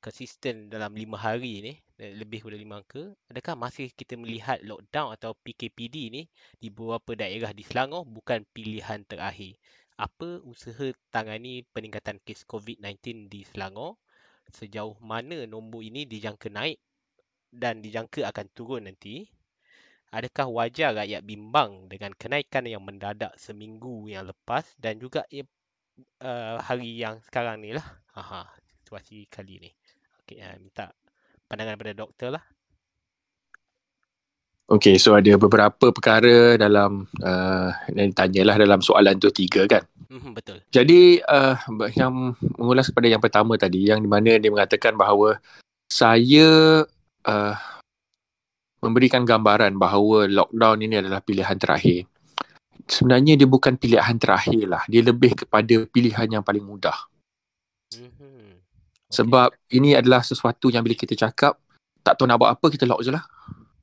konsisten 0.00 0.72
dalam 0.72 0.96
lima 0.96 1.20
hari 1.20 1.60
ni 1.60 1.72
lebih 2.00 2.40
daripada 2.40 2.56
lima 2.56 2.74
angka 2.80 3.12
adakah 3.28 3.54
masih 3.60 3.92
kita 3.92 4.16
melihat 4.16 4.56
lockdown 4.64 5.12
atau 5.12 5.36
PKPD 5.44 5.96
ni 6.08 6.22
di 6.56 6.72
beberapa 6.72 7.12
daerah 7.12 7.52
di 7.52 7.60
Selangor 7.64 8.08
bukan 8.08 8.44
pilihan 8.52 9.04
terakhir? 9.04 9.60
Apa 10.00 10.40
usaha 10.48 10.96
tangani 11.12 11.68
peningkatan 11.76 12.16
kes 12.24 12.48
COVID-19 12.48 13.28
di 13.28 13.44
Selangor? 13.44 14.00
Sejauh 14.50 14.96
mana 14.98 15.46
nombor 15.46 15.84
ini 15.84 16.08
dijangka 16.08 16.50
naik 16.50 16.80
dan 17.52 17.84
dijangka 17.84 18.26
akan 18.30 18.46
turun 18.50 18.88
nanti 18.88 19.28
adakah 20.10 20.46
wajar 20.50 20.90
rakyat 20.94 21.22
bimbang 21.22 21.86
dengan 21.86 22.10
kenaikan 22.18 22.66
yang 22.66 22.82
mendadak 22.82 23.30
seminggu 23.38 24.10
yang 24.10 24.26
lepas 24.26 24.66
dan 24.76 24.98
juga 24.98 25.22
uh, 26.22 26.58
hari 26.58 26.98
yang 26.98 27.22
sekarang 27.22 27.62
ni 27.62 27.74
lah. 27.74 27.86
Aha, 28.18 28.46
situasi 28.82 29.30
kali 29.30 29.62
ni. 29.62 29.70
Okay, 30.26 30.42
uh, 30.42 30.58
minta 30.58 30.90
pandangan 31.46 31.78
daripada 31.78 31.94
doktor 31.94 32.30
lah. 32.34 32.44
Okay, 34.70 35.02
so 35.02 35.18
ada 35.18 35.34
beberapa 35.34 35.90
perkara 35.90 36.54
dalam 36.54 37.10
uh, 37.26 37.74
yang 37.90 38.14
ditanyalah 38.14 38.54
dalam 38.54 38.78
soalan 38.78 39.18
tu 39.18 39.26
tiga 39.34 39.66
kan? 39.66 39.82
Mm-hmm, 40.06 40.32
betul. 40.34 40.62
Jadi 40.70 41.18
uh, 41.26 41.58
yang 41.98 42.38
mengulas 42.54 42.86
kepada 42.94 43.10
yang 43.10 43.18
pertama 43.18 43.58
tadi 43.58 43.90
yang 43.90 43.98
di 43.98 44.06
mana 44.06 44.38
dia 44.38 44.46
mengatakan 44.46 44.94
bahawa 44.94 45.42
saya 45.90 46.82
uh, 47.26 47.54
memberikan 48.80 49.22
gambaran 49.28 49.76
bahawa 49.76 50.26
lockdown 50.26 50.80
ini 50.80 51.00
adalah 51.00 51.20
pilihan 51.20 51.56
terakhir. 51.60 52.08
Sebenarnya 52.88 53.36
dia 53.36 53.46
bukan 53.46 53.76
pilihan 53.76 54.16
terakhir 54.16 54.66
lah. 54.66 54.82
Dia 54.88 55.04
lebih 55.04 55.44
kepada 55.44 55.86
pilihan 55.86 56.26
yang 56.26 56.42
paling 56.42 56.64
mudah. 56.64 56.96
Mm-hmm. 57.94 58.18
Okay. 58.18 58.52
Sebab 59.12 59.54
ini 59.70 59.94
adalah 59.94 60.24
sesuatu 60.24 60.72
yang 60.72 60.82
bila 60.82 60.96
kita 60.96 61.14
cakap, 61.14 61.60
tak 62.00 62.16
tahu 62.16 62.26
nak 62.26 62.40
buat 62.40 62.50
apa, 62.56 62.66
kita 62.72 62.88
lock 62.88 63.04
je 63.04 63.12
lah. 63.12 63.22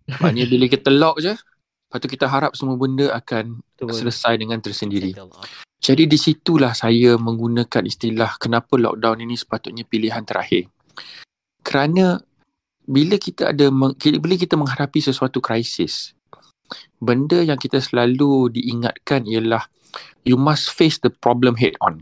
Maknanya 0.07 0.45
bila 0.49 0.65
kita 0.71 0.89
lock 0.89 1.19
je, 1.21 1.35
lepas 1.35 1.97
tu 1.99 2.07
kita 2.09 2.25
harap 2.27 2.51
semua 2.55 2.75
benda 2.79 3.11
akan 3.13 3.59
Betul. 3.77 3.93
selesai 3.93 4.39
dengan 4.39 4.59
tersendiri. 4.59 5.13
Jadi 5.77 6.03
di 6.09 6.17
situlah 6.17 6.73
saya 6.73 7.15
menggunakan 7.21 7.85
istilah 7.85 8.39
kenapa 8.41 8.79
lockdown 8.81 9.21
ini 9.21 9.37
sepatutnya 9.37 9.85
pilihan 9.85 10.25
terakhir. 10.25 10.67
Kerana 11.61 12.17
bila 12.87 13.19
kita 13.19 13.51
ada 13.51 13.67
bila 14.01 14.35
kita 14.39 14.55
menghadapi 14.55 15.03
sesuatu 15.03 15.43
krisis 15.43 16.17
benda 16.99 17.43
yang 17.43 17.59
kita 17.59 17.77
selalu 17.77 18.51
diingatkan 18.51 19.27
ialah 19.27 19.63
you 20.27 20.35
must 20.35 20.73
face 20.73 20.99
the 20.99 21.11
problem 21.11 21.55
head 21.55 21.77
on. 21.79 22.01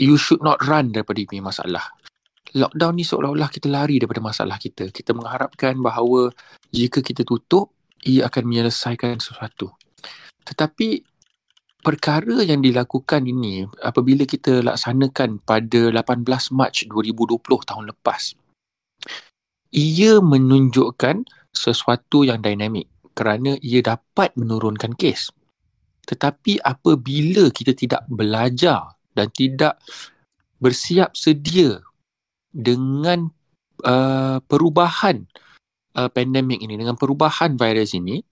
You 0.00 0.16
should 0.16 0.40
not 0.40 0.64
run 0.64 0.96
daripada 0.96 1.20
ini 1.20 1.44
masalah. 1.44 1.84
Lockdown 2.56 2.98
ni 2.98 3.04
seolah-olah 3.04 3.48
kita 3.52 3.70
lari 3.70 4.00
daripada 4.00 4.24
masalah 4.24 4.56
kita. 4.56 4.88
Kita 4.90 5.14
mengharapkan 5.14 5.78
bahawa 5.78 6.32
jika 6.72 7.04
kita 7.04 7.22
tutup 7.22 7.70
ia 8.02 8.26
akan 8.26 8.48
menyelesaikan 8.48 9.20
sesuatu. 9.20 9.76
Tetapi 10.48 11.04
perkara 11.84 12.40
yang 12.42 12.64
dilakukan 12.64 13.28
ini 13.28 13.68
apabila 13.84 14.24
kita 14.24 14.64
laksanakan 14.64 15.44
pada 15.44 15.92
18 15.92 16.24
Mac 16.56 16.74
2020 16.88 17.68
tahun 17.68 17.84
lepas 17.92 18.39
ia 19.70 20.18
menunjukkan 20.18 21.26
sesuatu 21.50 22.26
yang 22.26 22.42
dinamik 22.42 22.86
kerana 23.14 23.58
ia 23.60 23.82
dapat 23.82 24.34
menurunkan 24.38 24.94
kes. 24.94 25.30
Tetapi 26.06 26.62
apabila 26.62 27.52
kita 27.54 27.76
tidak 27.76 28.02
belajar 28.10 28.98
dan 29.14 29.30
tidak 29.30 29.78
bersiap 30.58 31.14
sedia 31.14 31.78
dengan 32.50 33.30
uh, 33.86 34.42
perubahan 34.42 35.22
uh, 35.94 36.10
pandemik 36.10 36.58
ini, 36.58 36.74
dengan 36.74 36.98
perubahan 36.98 37.54
virus 37.54 37.94
ini, 37.94 38.22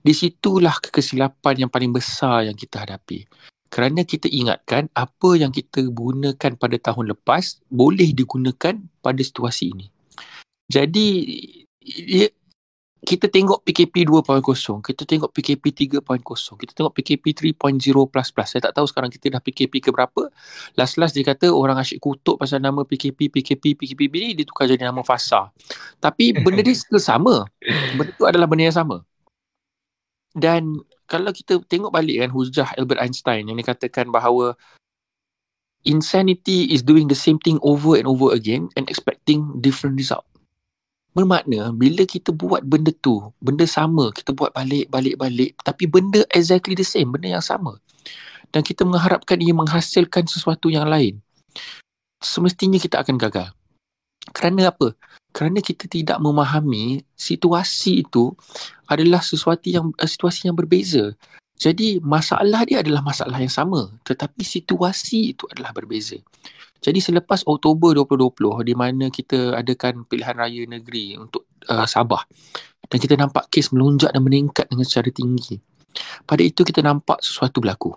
di 0.00 0.12
situlah 0.16 0.80
kekesilapan 0.80 1.66
yang 1.66 1.70
paling 1.70 1.92
besar 1.92 2.48
yang 2.48 2.56
kita 2.56 2.84
hadapi. 2.84 3.24
Kerana 3.70 4.02
kita 4.02 4.26
ingatkan 4.26 4.90
apa 4.98 5.38
yang 5.38 5.54
kita 5.54 5.86
gunakan 5.94 6.52
pada 6.58 6.76
tahun 6.76 7.14
lepas 7.14 7.62
boleh 7.70 8.10
digunakan 8.10 8.74
pada 8.98 9.22
situasi 9.22 9.70
ini. 9.70 9.86
Jadi 10.70 11.06
kita 13.00 13.32
tengok 13.32 13.64
PKP 13.64 14.04
2.0, 14.04 14.84
kita 14.84 15.08
tengok 15.08 15.32
PKP 15.32 15.64
3.0, 16.04 16.20
kita 16.60 16.72
tengok 16.76 16.92
PKP 16.92 17.56
3.0 17.56 17.80
plus 18.12 18.28
plus. 18.28 18.48
Saya 18.52 18.68
tak 18.68 18.76
tahu 18.76 18.84
sekarang 18.84 19.08
kita 19.08 19.32
dah 19.32 19.40
PKP 19.40 19.88
ke 19.88 19.88
berapa. 19.88 20.28
Last-last 20.76 21.16
dia 21.16 21.24
kata 21.24 21.48
orang 21.48 21.80
asyik 21.80 22.04
kutuk 22.04 22.36
pasal 22.36 22.60
nama 22.60 22.84
PKP, 22.84 23.32
PKP, 23.32 23.72
PKP 23.72 24.12
ni 24.12 24.28
dia 24.36 24.44
tukar 24.44 24.68
jadi 24.68 24.84
nama 24.84 25.00
fasa. 25.00 25.48
Tapi 25.98 26.36
benda 26.44 26.60
dia 26.60 26.76
still 26.76 27.00
sama. 27.10 27.48
Benda 27.96 28.12
tu 28.20 28.28
adalah 28.28 28.44
benda 28.44 28.68
yang 28.68 28.76
sama. 28.76 29.00
Dan 30.34 30.78
kalau 31.10 31.34
kita 31.34 31.58
tengok 31.66 31.90
balik 31.90 32.22
kan 32.22 32.30
hujah 32.30 32.68
Albert 32.78 33.02
Einstein 33.02 33.50
yang 33.50 33.58
dia 33.58 33.66
katakan 33.74 34.14
bahawa 34.14 34.54
insanity 35.82 36.70
is 36.70 36.86
doing 36.86 37.10
the 37.10 37.18
same 37.18 37.40
thing 37.42 37.58
over 37.66 37.98
and 37.98 38.06
over 38.06 38.30
again 38.30 38.70
and 38.78 38.86
expecting 38.86 39.50
different 39.58 39.98
result. 39.98 40.22
Bermakna 41.10 41.74
bila 41.74 42.06
kita 42.06 42.30
buat 42.30 42.62
benda 42.62 42.94
tu, 43.02 43.18
benda 43.42 43.66
sama, 43.66 44.14
kita 44.14 44.30
buat 44.30 44.54
balik, 44.54 44.86
balik, 44.94 45.18
balik. 45.18 45.58
Tapi 45.66 45.90
benda 45.90 46.22
exactly 46.30 46.78
the 46.78 46.86
same, 46.86 47.10
benda 47.10 47.34
yang 47.34 47.42
sama. 47.42 47.74
Dan 48.54 48.62
kita 48.62 48.86
mengharapkan 48.86 49.42
ia 49.42 49.50
menghasilkan 49.50 50.30
sesuatu 50.30 50.70
yang 50.70 50.86
lain. 50.86 51.18
Semestinya 52.22 52.78
kita 52.78 53.02
akan 53.02 53.18
gagal. 53.18 53.50
Kerana 54.30 54.70
apa? 54.70 54.94
Kerana 55.30 55.62
kita 55.62 55.86
tidak 55.86 56.18
memahami 56.18 57.06
situasi 57.14 58.02
itu 58.02 58.34
adalah 58.90 59.22
sesuatu 59.22 59.66
yang 59.70 59.94
uh, 59.94 60.08
situasi 60.08 60.50
yang 60.50 60.56
berbeza. 60.58 61.14
Jadi 61.60 62.00
masalah 62.00 62.64
dia 62.64 62.80
adalah 62.80 63.04
masalah 63.04 63.36
yang 63.36 63.52
sama 63.52 63.92
tetapi 64.08 64.40
situasi 64.40 65.36
itu 65.36 65.44
adalah 65.52 65.76
berbeza. 65.76 66.16
Jadi 66.80 66.96
selepas 66.96 67.44
Oktober 67.44 67.92
2020 67.92 68.64
di 68.64 68.72
mana 68.72 69.12
kita 69.12 69.60
adakan 69.60 70.08
pilihan 70.08 70.32
raya 70.40 70.64
negeri 70.64 71.20
untuk 71.20 71.44
uh, 71.68 71.84
Sabah 71.84 72.24
dan 72.88 72.98
kita 72.98 73.14
nampak 73.20 73.52
kes 73.52 73.76
melonjak 73.76 74.10
dan 74.16 74.24
meningkat 74.24 74.64
dengan 74.72 74.88
secara 74.88 75.12
tinggi. 75.12 75.60
Pada 76.24 76.40
itu 76.40 76.64
kita 76.64 76.80
nampak 76.80 77.20
sesuatu 77.20 77.60
berlaku. 77.60 77.92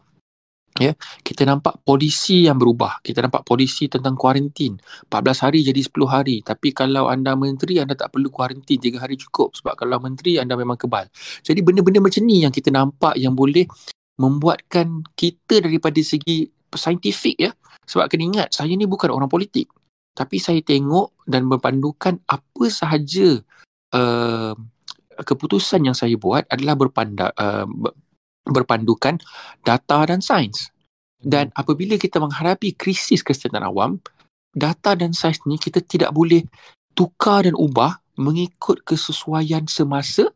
Ya, 0.81 0.97
kita 1.21 1.45
nampak 1.45 1.77
polisi 1.85 2.49
yang 2.49 2.57
berubah. 2.57 2.97
Kita 3.05 3.21
nampak 3.21 3.45
polisi 3.45 3.85
tentang 3.85 4.17
kuarantin. 4.17 4.81
14 5.13 5.45
hari 5.45 5.61
jadi 5.61 5.85
10 5.85 6.09
hari. 6.09 6.41
Tapi 6.41 6.73
kalau 6.73 7.13
anda 7.13 7.37
menteri, 7.37 7.77
anda 7.77 7.93
tak 7.93 8.09
perlu 8.09 8.33
kuarantin. 8.33 8.81
3 8.81 8.97
hari 8.97 9.13
cukup. 9.21 9.53
Sebab 9.53 9.77
kalau 9.77 10.01
menteri, 10.01 10.41
anda 10.41 10.57
memang 10.57 10.81
kebal. 10.81 11.05
Jadi 11.45 11.61
benda-benda 11.61 12.01
macam 12.01 12.25
ni 12.25 12.41
yang 12.41 12.49
kita 12.49 12.73
nampak 12.73 13.13
yang 13.21 13.37
boleh 13.37 13.69
membuatkan 14.17 15.05
kita 15.13 15.61
daripada 15.61 16.01
segi 16.01 16.49
saintifik 16.73 17.37
ya, 17.37 17.53
sebab 17.85 18.09
kena 18.09 18.23
ingat, 18.33 18.47
saya 18.53 18.73
ni 18.73 18.89
bukan 18.89 19.13
orang 19.13 19.29
politik. 19.29 19.69
Tapi 20.13 20.37
saya 20.37 20.61
tengok 20.61 21.25
dan 21.25 21.49
berpandukan 21.49 22.21
apa 22.29 22.65
sahaja 22.69 23.41
uh, 23.97 24.53
keputusan 25.17 25.89
yang 25.89 25.97
saya 25.97 26.13
buat 26.17 26.45
adalah 26.53 26.77
berpanda, 26.77 27.33
uh, 27.33 27.65
berpandukan 28.47 29.19
data 29.63 29.99
dan 30.07 30.19
sains. 30.19 30.71
Dan 31.23 31.49
apabila 31.55 31.95
kita 31.95 32.19
menghadapi 32.19 32.75
krisis 32.75 33.23
kesihatan 33.23 33.63
awam, 33.63 33.99
data 34.51 34.93
dan 34.93 35.15
sains 35.15 35.39
ni 35.47 35.55
kita 35.55 35.79
tidak 35.83 36.11
boleh 36.11 36.43
tukar 36.93 37.47
dan 37.47 37.55
ubah 37.55 37.97
mengikut 38.19 38.83
kesesuaian 38.85 39.65
semasa 39.65 40.29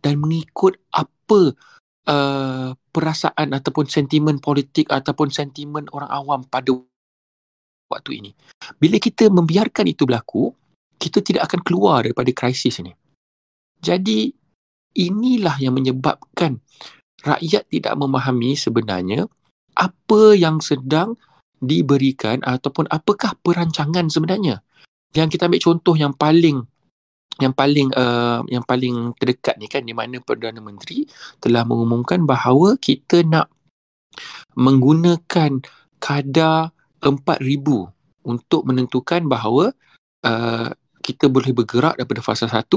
dan 0.00 0.18
mengikut 0.18 0.80
apa 0.90 1.54
uh, 2.08 2.72
perasaan 2.74 3.54
ataupun 3.54 3.86
sentimen 3.86 4.40
politik 4.42 4.90
ataupun 4.90 5.30
sentimen 5.30 5.86
orang 5.94 6.10
awam 6.10 6.40
pada 6.48 6.74
waktu 7.92 8.10
ini. 8.24 8.30
Bila 8.80 8.96
kita 8.96 9.28
membiarkan 9.28 9.86
itu 9.86 10.08
berlaku, 10.08 10.50
kita 10.96 11.20
tidak 11.20 11.52
akan 11.52 11.60
keluar 11.62 12.02
daripada 12.02 12.30
krisis 12.32 12.80
ini. 12.80 12.94
Jadi 13.80 14.30
inilah 14.96 15.56
yang 15.62 15.72
menyebabkan 15.76 16.58
rakyat 17.24 17.68
tidak 17.68 17.94
memahami 17.96 18.56
sebenarnya 18.56 19.28
apa 19.76 20.34
yang 20.36 20.60
sedang 20.60 21.16
diberikan 21.60 22.40
ataupun 22.40 22.88
apakah 22.88 23.36
perancangan 23.44 24.08
sebenarnya. 24.08 24.64
Yang 25.12 25.36
kita 25.36 25.50
ambil 25.50 25.62
contoh 25.62 25.94
yang 25.96 26.14
paling 26.16 26.64
yang 27.40 27.56
paling 27.56 27.88
uh, 27.96 28.44
yang 28.52 28.64
paling 28.64 29.16
terdekat 29.16 29.56
ni 29.56 29.66
kan 29.66 29.80
di 29.80 29.96
mana 29.96 30.20
Perdana 30.20 30.60
Menteri 30.60 31.08
telah 31.40 31.64
mengumumkan 31.64 32.28
bahawa 32.28 32.76
kita 32.76 33.24
nak 33.24 33.48
menggunakan 34.52 35.64
kadar 35.96 36.74
4000 37.00 38.28
untuk 38.28 38.62
menentukan 38.68 39.24
bahawa 39.24 39.72
uh, 40.28 40.68
kita 41.00 41.32
boleh 41.32 41.56
bergerak 41.56 41.96
daripada 41.96 42.20
fasa 42.20 42.44
1 42.44 42.68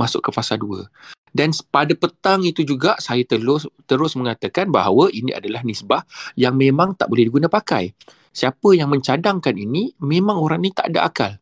masuk 0.00 0.24
ke 0.24 0.30
fasa 0.34 0.58
2. 0.58 0.86
Dan 1.32 1.48
pada 1.72 1.96
petang 1.96 2.44
itu 2.44 2.60
juga 2.60 3.00
saya 3.00 3.24
terus 3.24 3.64
terus 3.88 4.12
mengatakan 4.14 4.68
bahawa 4.68 5.08
ini 5.08 5.32
adalah 5.32 5.64
nisbah 5.64 6.04
yang 6.36 6.60
memang 6.60 6.92
tak 6.92 7.08
boleh 7.08 7.32
diguna 7.32 7.48
pakai. 7.48 7.96
Siapa 8.32 8.76
yang 8.76 8.92
mencadangkan 8.92 9.56
ini 9.56 9.96
memang 10.00 10.36
orang 10.40 10.60
ni 10.64 10.70
tak 10.72 10.92
ada 10.92 11.08
akal. 11.08 11.32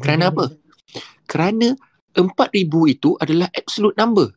Kerana 0.00 0.32
apa? 0.32 0.52
Kerana 1.28 1.76
4000 2.16 2.94
itu 2.94 3.16
adalah 3.20 3.48
absolute 3.52 3.96
number. 3.96 4.28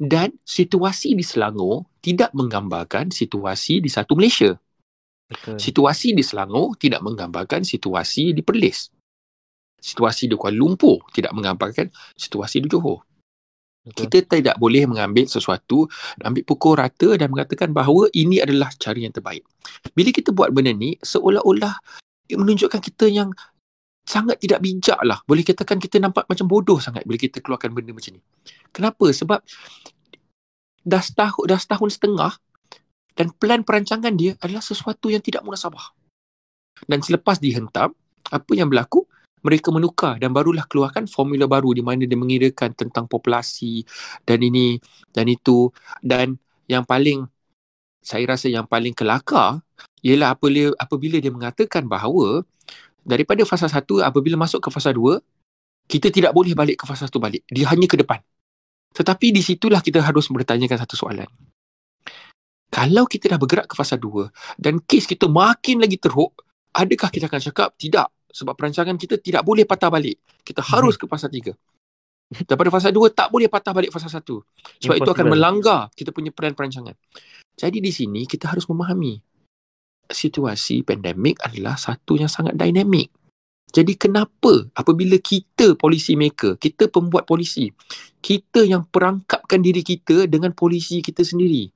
Dan 0.00 0.32
situasi 0.42 1.12
di 1.12 1.20
Selangor 1.20 1.84
tidak 2.00 2.32
menggambarkan 2.32 3.12
situasi 3.12 3.84
di 3.84 3.90
satu 3.92 4.16
Malaysia. 4.16 4.56
Betul. 5.28 5.60
Situasi 5.60 6.16
di 6.16 6.24
Selangor 6.24 6.74
tidak 6.80 7.04
menggambarkan 7.04 7.62
situasi 7.62 8.32
di 8.32 8.40
Perlis. 8.40 8.88
Situasi 9.80 10.28
di 10.28 10.36
Kuala 10.36 10.56
Lumpur 10.56 11.00
tidak 11.10 11.32
menggambarkan 11.32 11.88
situasi 12.14 12.60
di 12.60 12.68
Johor. 12.68 13.00
Betul. 13.80 14.12
Kita 14.12 14.36
tidak 14.36 14.56
boleh 14.60 14.84
mengambil 14.84 15.24
sesuatu, 15.24 15.88
ambil 16.20 16.44
pukul 16.44 16.76
rata 16.76 17.16
dan 17.16 17.32
mengatakan 17.32 17.72
bahawa 17.72 18.12
ini 18.12 18.36
adalah 18.44 18.68
cara 18.76 19.00
yang 19.00 19.10
terbaik. 19.10 19.40
Bila 19.96 20.12
kita 20.12 20.36
buat 20.36 20.52
benda 20.52 20.76
ni, 20.76 21.00
seolah-olah 21.00 21.80
menunjukkan 22.28 22.76
kita 22.76 23.08
yang 23.08 23.32
sangat 24.04 24.36
tidak 24.36 24.60
bijak 24.60 25.00
lah. 25.00 25.24
Boleh 25.24 25.40
katakan 25.48 25.80
kita 25.80 25.96
nampak 25.96 26.28
macam 26.28 26.44
bodoh 26.44 26.76
sangat 26.76 27.08
bila 27.08 27.16
kita 27.16 27.40
keluarkan 27.40 27.72
benda 27.72 27.96
macam 27.96 28.20
ni. 28.20 28.22
Kenapa? 28.68 29.06
Sebab 29.08 29.40
dah 30.84 31.02
setahun, 31.02 31.44
dah 31.48 31.60
setahun 31.60 31.90
setengah 31.96 32.32
dan 33.16 33.32
plan 33.36 33.64
perancangan 33.64 34.12
dia 34.12 34.36
adalah 34.44 34.60
sesuatu 34.64 35.08
yang 35.08 35.24
tidak 35.24 35.40
munasabah. 35.40 35.92
Dan 36.84 37.04
selepas 37.04 37.40
dihentam, 37.40 37.92
apa 38.28 38.52
yang 38.56 38.68
berlaku? 38.72 39.04
Mereka 39.40 39.72
menukar 39.72 40.20
dan 40.20 40.32
barulah 40.36 40.64
keluarkan 40.68 41.08
formula 41.08 41.48
baru 41.48 41.72
di 41.72 41.82
mana 41.84 42.04
dia 42.04 42.16
mengirakan 42.16 42.76
tentang 42.76 43.08
populasi 43.08 43.84
dan 44.24 44.40
ini 44.44 44.76
dan 45.12 45.26
itu. 45.28 45.72
Dan 46.04 46.36
yang 46.68 46.84
paling 46.84 47.24
saya 48.00 48.24
rasa 48.28 48.48
yang 48.48 48.64
paling 48.64 48.96
kelakar 48.96 49.60
ialah 50.00 50.32
apabila, 50.36 50.72
apabila 50.80 51.16
dia 51.20 51.32
mengatakan 51.32 51.84
bahawa 51.84 52.44
daripada 53.04 53.44
fasa 53.48 53.68
satu 53.68 54.00
apabila 54.00 54.36
masuk 54.36 54.60
ke 54.64 54.68
fasa 54.72 54.92
dua 54.92 55.20
kita 55.90 56.12
tidak 56.12 56.30
boleh 56.30 56.54
balik 56.54 56.80
ke 56.80 56.84
fasa 56.86 57.10
satu 57.10 57.18
balik. 57.18 57.42
Dia 57.50 57.66
hanya 57.72 57.90
ke 57.90 57.98
depan. 57.98 58.22
Tetapi 58.94 59.34
di 59.34 59.42
situlah 59.42 59.82
kita 59.82 59.98
harus 60.02 60.30
bertanyakan 60.30 60.78
satu 60.86 60.94
soalan. 60.94 61.26
Kalau 62.70 63.04
kita 63.10 63.26
dah 63.26 63.38
bergerak 63.40 63.66
ke 63.66 63.74
fasa 63.74 63.98
dua 63.98 64.30
dan 64.54 64.78
kes 64.78 65.10
kita 65.10 65.26
makin 65.26 65.82
lagi 65.82 65.98
teruk 65.98 66.38
adakah 66.70 67.10
kita 67.10 67.26
akan 67.26 67.42
cakap 67.42 67.74
tidak 67.74 68.14
sebab 68.30 68.54
perancangan 68.54 68.96
kita 68.96 69.18
tidak 69.18 69.42
boleh 69.42 69.66
patah 69.66 69.90
balik. 69.90 70.18
Kita 70.42 70.62
harus 70.62 70.96
hmm. 70.96 71.02
ke 71.02 71.06
fasa 71.10 71.26
tiga. 71.30 71.52
Daripada 72.30 72.70
fasa 72.70 72.94
dua 72.94 73.10
tak 73.10 73.34
boleh 73.34 73.50
patah 73.50 73.74
balik 73.74 73.90
fasa 73.90 74.06
satu. 74.06 74.46
Sebab 74.78 74.94
Impossible. 74.94 75.02
itu 75.02 75.10
akan 75.10 75.26
melanggar 75.26 75.80
kita 75.98 76.14
punya 76.14 76.30
peran 76.30 76.54
perancangan. 76.54 76.94
Jadi 77.58 77.82
di 77.82 77.90
sini 77.90 78.22
kita 78.24 78.46
harus 78.46 78.70
memahami 78.70 79.18
situasi 80.10 80.82
pandemik 80.86 81.42
adalah 81.42 81.74
satu 81.74 82.18
yang 82.18 82.30
sangat 82.30 82.54
dinamik. 82.54 83.10
Jadi 83.70 83.94
kenapa 83.94 84.66
apabila 84.74 85.14
kita 85.22 85.78
policy 85.78 86.18
maker, 86.18 86.58
kita 86.58 86.90
pembuat 86.90 87.22
polisi, 87.22 87.70
kita 88.18 88.66
yang 88.66 88.82
perangkapkan 88.90 89.62
diri 89.62 89.86
kita 89.86 90.26
dengan 90.26 90.50
polisi 90.50 90.98
kita 90.98 91.22
sendiri. 91.22 91.70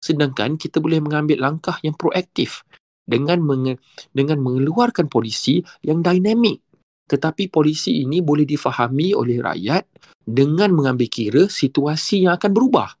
Sedangkan 0.00 0.60
kita 0.60 0.80
boleh 0.80 1.00
mengambil 1.00 1.40
langkah 1.40 1.76
yang 1.80 1.96
proaktif 1.96 2.64
dengan 3.10 3.42
menge- 3.42 3.82
dengan 4.14 4.38
mengeluarkan 4.38 5.10
polisi 5.10 5.58
yang 5.82 5.98
dinamik. 6.06 6.62
Tetapi 7.10 7.50
polisi 7.50 8.06
ini 8.06 8.22
boleh 8.22 8.46
difahami 8.46 9.18
oleh 9.18 9.42
rakyat 9.42 9.82
dengan 10.22 10.70
mengambil 10.70 11.10
kira 11.10 11.42
situasi 11.50 12.30
yang 12.30 12.38
akan 12.38 12.54
berubah. 12.54 12.94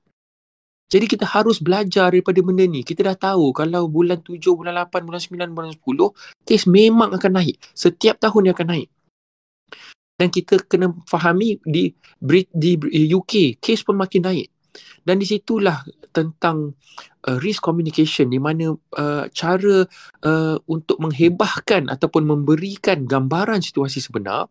Jadi 0.90 1.06
kita 1.06 1.22
harus 1.22 1.62
belajar 1.62 2.10
daripada 2.10 2.42
benda 2.42 2.66
ni. 2.66 2.82
Kita 2.82 3.06
dah 3.06 3.14
tahu 3.14 3.54
kalau 3.54 3.86
bulan 3.86 4.18
7, 4.26 4.42
bulan 4.58 4.74
8, 4.90 5.06
bulan 5.06 5.22
9, 5.22 5.54
bulan 5.54 5.70
10, 5.70 6.10
kes 6.42 6.66
memang 6.66 7.14
akan 7.14 7.32
naik. 7.38 7.62
Setiap 7.78 8.18
tahun 8.18 8.50
dia 8.50 8.54
akan 8.58 8.68
naik. 8.74 8.88
Dan 10.18 10.28
kita 10.34 10.58
kena 10.66 10.90
fahami 11.06 11.62
di, 11.62 11.94
di 12.50 12.70
UK, 13.14 13.62
kes 13.62 13.86
pun 13.86 13.94
makin 13.94 14.26
naik. 14.26 14.50
Dan 15.04 15.22
di 15.22 15.26
situlah 15.26 15.82
tentang 16.10 16.74
uh, 17.26 17.38
risk 17.40 17.62
communication 17.62 18.30
di 18.30 18.38
mana 18.42 18.74
uh, 18.74 19.24
cara 19.30 19.86
uh, 20.26 20.56
untuk 20.66 20.98
menghebahkan 20.98 21.90
ataupun 21.90 22.26
memberikan 22.26 23.06
gambaran 23.06 23.62
situasi 23.62 24.02
sebenar 24.02 24.50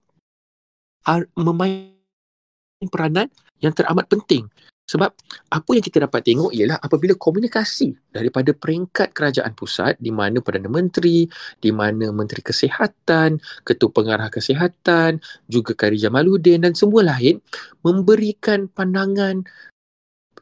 memainkan 1.34 2.88
peranan 2.91 3.27
yang 3.60 3.73
teramat 3.73 4.05
penting. 4.08 4.45
Sebab 4.89 5.13
apa 5.53 5.69
yang 5.77 5.86
kita 5.86 6.01
dapat 6.01 6.25
tengok 6.25 6.49
ialah 6.49 6.82
apabila 6.82 7.13
komunikasi 7.13 7.93
daripada 8.10 8.58
peringkat 8.58 9.13
kerajaan 9.13 9.53
pusat 9.53 9.93
di 10.01 10.10
mana 10.10 10.41
Perdana 10.41 10.65
Menteri, 10.65 11.29
di 11.62 11.69
mana 11.69 12.10
Menteri 12.10 12.41
Kesihatan, 12.41 13.38
Ketua 13.62 13.93
Pengarah 13.93 14.34
Kesihatan, 14.34 15.21
juga 15.45 15.77
Kari 15.77 16.01
Jamaluddin 16.01 16.65
dan 16.65 16.73
semua 16.73 17.05
lain 17.05 17.38
memberikan 17.86 18.65
pandangan 18.65 19.45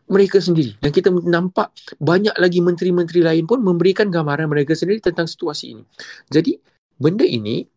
mereka 0.07 0.39
sendiri 0.39 0.79
dan 0.79 0.91
kita 0.95 1.11
nampak 1.11 1.75
banyak 1.99 2.31
lagi 2.39 2.63
menteri-menteri 2.63 3.19
lain 3.23 3.43
pun 3.43 3.59
memberikan 3.59 4.07
gambaran 4.07 4.47
mereka 4.47 4.71
sendiri 4.71 5.03
tentang 5.03 5.27
situasi 5.27 5.75
ini. 5.75 5.83
Jadi 6.31 6.55
benda 6.95 7.27
ini 7.27 7.67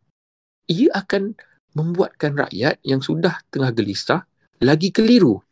ia 0.70 0.88
akan 0.94 1.34
membuatkan 1.74 2.38
rakyat 2.38 2.78
yang 2.86 3.02
sudah 3.02 3.42
tengah 3.50 3.74
gelisah 3.74 4.22
lagi 4.62 4.94
keliru. 4.94 5.42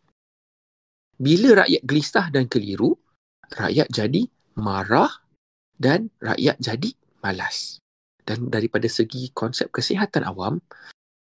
Bila 1.18 1.66
rakyat 1.66 1.82
gelisah 1.82 2.26
dan 2.30 2.46
keliru, 2.46 2.94
rakyat 3.58 3.90
jadi 3.90 4.22
marah 4.54 5.10
dan 5.74 6.06
rakyat 6.22 6.62
jadi 6.62 6.90
malas. 7.26 7.82
Dan 8.22 8.46
daripada 8.52 8.86
segi 8.86 9.34
konsep 9.34 9.72
kesihatan 9.74 10.22
awam, 10.22 10.62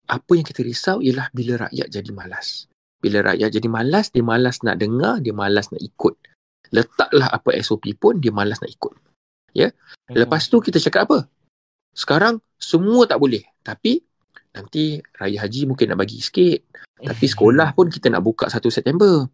apa 0.05 0.31
yang 0.37 0.45
kita 0.45 0.61
risau 0.61 1.01
ialah 1.01 1.33
bila 1.33 1.65
rakyat 1.65 1.87
jadi 1.89 2.11
malas. 2.13 2.69
Bila 2.97 3.33
rakyat 3.33 3.49
jadi 3.53 3.67
malas, 3.69 4.09
dia 4.09 4.25
malas 4.25 4.65
nak 4.65 4.81
dengar, 4.81 5.21
dia 5.21 5.33
malas 5.33 5.69
nak 5.69 5.81
ikut. 5.81 6.17
Letaklah 6.73 7.29
apa 7.29 7.53
SOP 7.61 7.93
pun, 7.95 8.17
dia 8.17 8.33
malas 8.33 8.57
nak 8.59 8.73
ikut. 8.73 8.93
Ya. 9.53 9.69
Lepas 10.09 10.49
tu 10.49 10.57
kita 10.61 10.81
cakap 10.81 11.09
apa? 11.09 11.29
Sekarang 11.93 12.41
semua 12.57 13.05
tak 13.05 13.21
boleh. 13.21 13.41
Tapi 13.61 14.01
nanti 14.53 14.97
raya 15.17 15.45
haji 15.45 15.69
mungkin 15.69 15.93
nak 15.93 16.01
bagi 16.01 16.21
sikit. 16.21 16.73
Tapi 16.97 17.25
sekolah 17.33 17.77
pun 17.77 17.89
kita 17.89 18.09
nak 18.09 18.25
buka 18.25 18.49
1 18.49 18.61
September. 18.69 19.25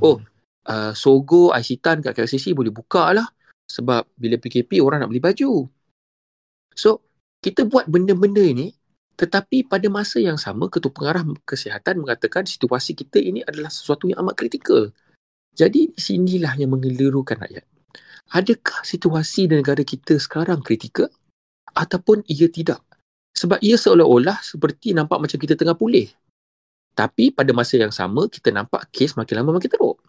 Oh, 0.00 0.20
uh, 0.68 0.92
Sogo, 0.96 1.52
Aisitan 1.52 2.00
kat 2.04 2.16
KLCC 2.16 2.56
boleh 2.56 2.72
buka 2.72 3.12
lah. 3.12 3.28
Sebab 3.68 4.16
bila 4.18 4.40
PKP 4.40 4.82
orang 4.82 5.04
nak 5.04 5.12
beli 5.12 5.22
baju. 5.22 5.68
So, 6.74 7.04
kita 7.40 7.64
buat 7.68 7.88
benda-benda 7.88 8.42
ini 8.42 8.72
tetapi 9.20 9.68
pada 9.68 9.84
masa 9.92 10.16
yang 10.16 10.40
sama, 10.40 10.72
Ketua 10.72 10.88
Pengarah 10.88 11.20
Kesihatan 11.44 12.00
mengatakan 12.00 12.48
situasi 12.48 12.96
kita 12.96 13.20
ini 13.20 13.44
adalah 13.44 13.68
sesuatu 13.68 14.08
yang 14.08 14.16
amat 14.24 14.32
kritikal. 14.40 14.88
Jadi, 15.52 15.92
di 15.92 16.00
sinilah 16.00 16.56
yang 16.56 16.72
mengelirukan 16.72 17.36
rakyat. 17.36 17.68
Adakah 18.32 18.80
situasi 18.80 19.50
di 19.50 19.60
negara 19.60 19.84
kita 19.84 20.16
sekarang 20.16 20.64
kritikal? 20.64 21.12
Ataupun 21.76 22.24
ia 22.32 22.48
tidak? 22.48 22.80
Sebab 23.36 23.60
ia 23.60 23.76
seolah-olah 23.76 24.40
seperti 24.40 24.96
nampak 24.96 25.20
macam 25.20 25.36
kita 25.36 25.52
tengah 25.52 25.76
pulih. 25.76 26.08
Tapi 26.96 27.28
pada 27.34 27.52
masa 27.52 27.76
yang 27.76 27.92
sama, 27.92 28.24
kita 28.24 28.48
nampak 28.54 28.88
kes 28.88 29.20
makin 29.20 29.42
lama 29.42 29.60
makin 29.60 29.68
teruk. 29.68 30.00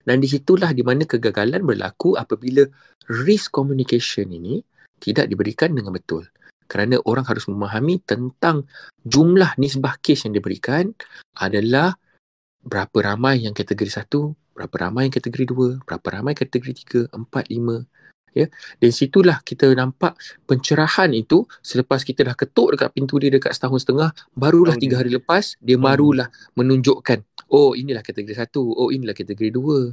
Dan 0.00 0.24
di 0.24 0.28
situlah 0.30 0.72
di 0.72 0.80
mana 0.80 1.04
kegagalan 1.04 1.60
berlaku 1.60 2.16
apabila 2.16 2.64
risk 3.12 3.52
communication 3.52 4.32
ini 4.32 4.64
tidak 4.96 5.28
diberikan 5.28 5.76
dengan 5.76 5.92
betul 5.92 6.24
kerana 6.70 7.02
orang 7.02 7.26
harus 7.26 7.50
memahami 7.50 7.98
tentang 8.06 8.62
jumlah 9.02 9.58
nisbah 9.58 9.98
kes 9.98 10.22
yang 10.30 10.38
diberikan 10.38 10.94
adalah 11.34 11.98
berapa 12.62 12.94
ramai 13.02 13.42
yang 13.42 13.50
kategori 13.50 13.90
satu, 13.90 14.38
berapa 14.54 14.86
ramai 14.86 15.10
yang 15.10 15.14
kategori 15.18 15.50
dua, 15.50 15.68
berapa 15.82 16.06
ramai 16.22 16.38
kategori 16.38 16.72
tiga, 16.78 17.00
empat, 17.10 17.50
lima. 17.50 17.82
Ya. 18.30 18.46
Dan 18.78 18.94
situlah 18.94 19.42
kita 19.42 19.74
nampak 19.74 20.14
pencerahan 20.46 21.10
itu 21.10 21.42
selepas 21.66 22.06
kita 22.06 22.22
dah 22.22 22.38
ketuk 22.38 22.78
dekat 22.78 22.94
pintu 22.94 23.18
dia 23.18 23.34
dekat 23.34 23.50
setahun 23.50 23.82
setengah, 23.82 24.14
barulah 24.38 24.78
tiga 24.78 25.02
hari 25.02 25.10
lepas 25.10 25.58
dia 25.58 25.74
hmm. 25.74 25.82
barulah 25.82 26.28
menunjukkan, 26.54 27.26
oh 27.50 27.74
inilah 27.74 28.06
kategori 28.06 28.38
satu, 28.38 28.62
oh 28.62 28.94
inilah 28.94 29.18
kategori 29.18 29.50
dua. 29.50 29.90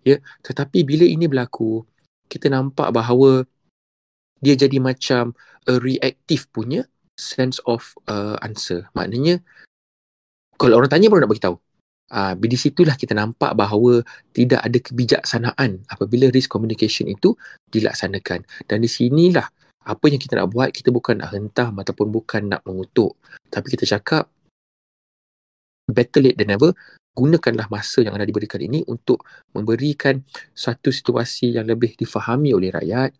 Ya. 0.00 0.16
Tetapi 0.40 0.88
bila 0.88 1.04
ini 1.04 1.28
berlaku, 1.28 1.84
kita 2.32 2.48
nampak 2.48 2.88
bahawa 2.88 3.44
dia 4.44 4.54
jadi 4.54 4.78
macam 4.78 5.34
a 5.66 5.74
reactive 5.78 6.48
punya 6.54 6.86
sense 7.18 7.58
of 7.66 7.94
uh, 8.06 8.38
answer. 8.40 8.86
Maknanya 8.94 9.42
kalau 10.58 10.82
orang 10.82 10.90
tanya 10.90 11.10
baru 11.10 11.26
nak 11.26 11.30
bagi 11.30 11.44
tahu. 11.44 11.56
Ah 12.08 12.32
uh, 12.32 12.40
di 12.40 12.56
situlah 12.56 12.96
kita 12.96 13.12
nampak 13.12 13.52
bahawa 13.52 14.00
tidak 14.32 14.64
ada 14.64 14.78
kebijaksanaan 14.80 15.84
apabila 15.92 16.32
risk 16.32 16.48
communication 16.48 17.04
itu 17.04 17.36
dilaksanakan. 17.68 18.48
Dan 18.64 18.80
di 18.80 18.88
sinilah 18.88 19.44
apa 19.88 20.04
yang 20.12 20.20
kita 20.20 20.36
nak 20.36 20.52
buat 20.52 20.68
kita 20.68 20.92
bukan 20.92 21.24
nak 21.24 21.32
hentam 21.32 21.72
ataupun 21.80 22.12
bukan 22.12 22.52
nak 22.52 22.60
mengutuk 22.68 23.16
tapi 23.48 23.72
kita 23.72 23.88
cakap 23.96 24.28
better 25.88 26.20
late 26.20 26.36
than 26.36 26.52
never 26.52 26.76
gunakanlah 27.16 27.64
masa 27.72 28.04
yang 28.04 28.12
anda 28.12 28.28
diberikan 28.28 28.60
ini 28.60 28.84
untuk 28.84 29.24
memberikan 29.56 30.20
satu 30.52 30.92
situasi 30.92 31.56
yang 31.56 31.64
lebih 31.64 31.96
difahami 31.96 32.52
oleh 32.52 32.68
rakyat 32.68 33.16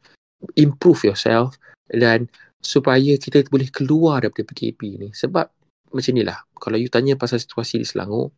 improve 0.59 1.09
yourself 1.09 1.57
dan 1.88 2.29
supaya 2.59 3.14
kita 3.16 3.46
boleh 3.48 3.70
keluar 3.70 4.22
daripada 4.22 4.51
PKP 4.51 4.81
ni 4.98 5.09
sebab 5.14 5.46
macam 5.94 6.12
inilah 6.12 6.38
kalau 6.59 6.77
you 6.77 6.90
tanya 6.90 7.14
pasal 7.14 7.38
situasi 7.40 7.81
di 7.81 7.87
Selangor 7.87 8.35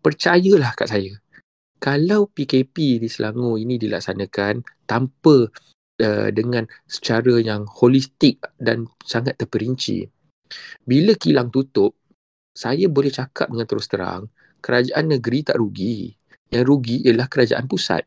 percayalah 0.00 0.72
kat 0.74 0.88
saya 0.88 1.12
kalau 1.80 2.28
PKP 2.28 3.00
di 3.00 3.08
Selangor 3.08 3.60
ini 3.60 3.76
dilaksanakan 3.76 4.84
tanpa 4.88 5.48
uh, 6.00 6.28
dengan 6.32 6.64
secara 6.88 7.40
yang 7.40 7.68
holistik 7.68 8.40
dan 8.56 8.88
sangat 9.04 9.36
terperinci 9.36 10.08
bila 10.82 11.14
kilang 11.14 11.52
tutup 11.52 11.94
saya 12.50 12.90
boleh 12.90 13.12
cakap 13.12 13.52
dengan 13.52 13.68
terus 13.68 13.86
terang 13.86 14.26
kerajaan 14.60 15.16
negeri 15.16 15.40
tak 15.42 15.58
rugi. 15.58 16.12
Yang 16.52 16.64
rugi 16.68 16.96
ialah 17.08 17.26
kerajaan 17.26 17.66
pusat. 17.66 18.04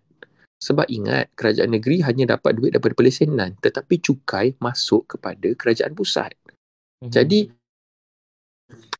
Sebab 0.63 0.87
ingat, 0.87 1.27
kerajaan 1.35 1.75
negeri 1.75 1.99
hanya 2.07 2.39
dapat 2.39 2.55
duit 2.55 2.71
daripada 2.71 2.95
pelesenan 2.95 3.59
tetapi 3.59 3.99
cukai 3.99 4.55
masuk 4.63 5.03
kepada 5.11 5.51
kerajaan 5.59 5.91
pusat. 5.91 6.31
Mm-hmm. 6.47 7.11
Jadi, 7.11 7.39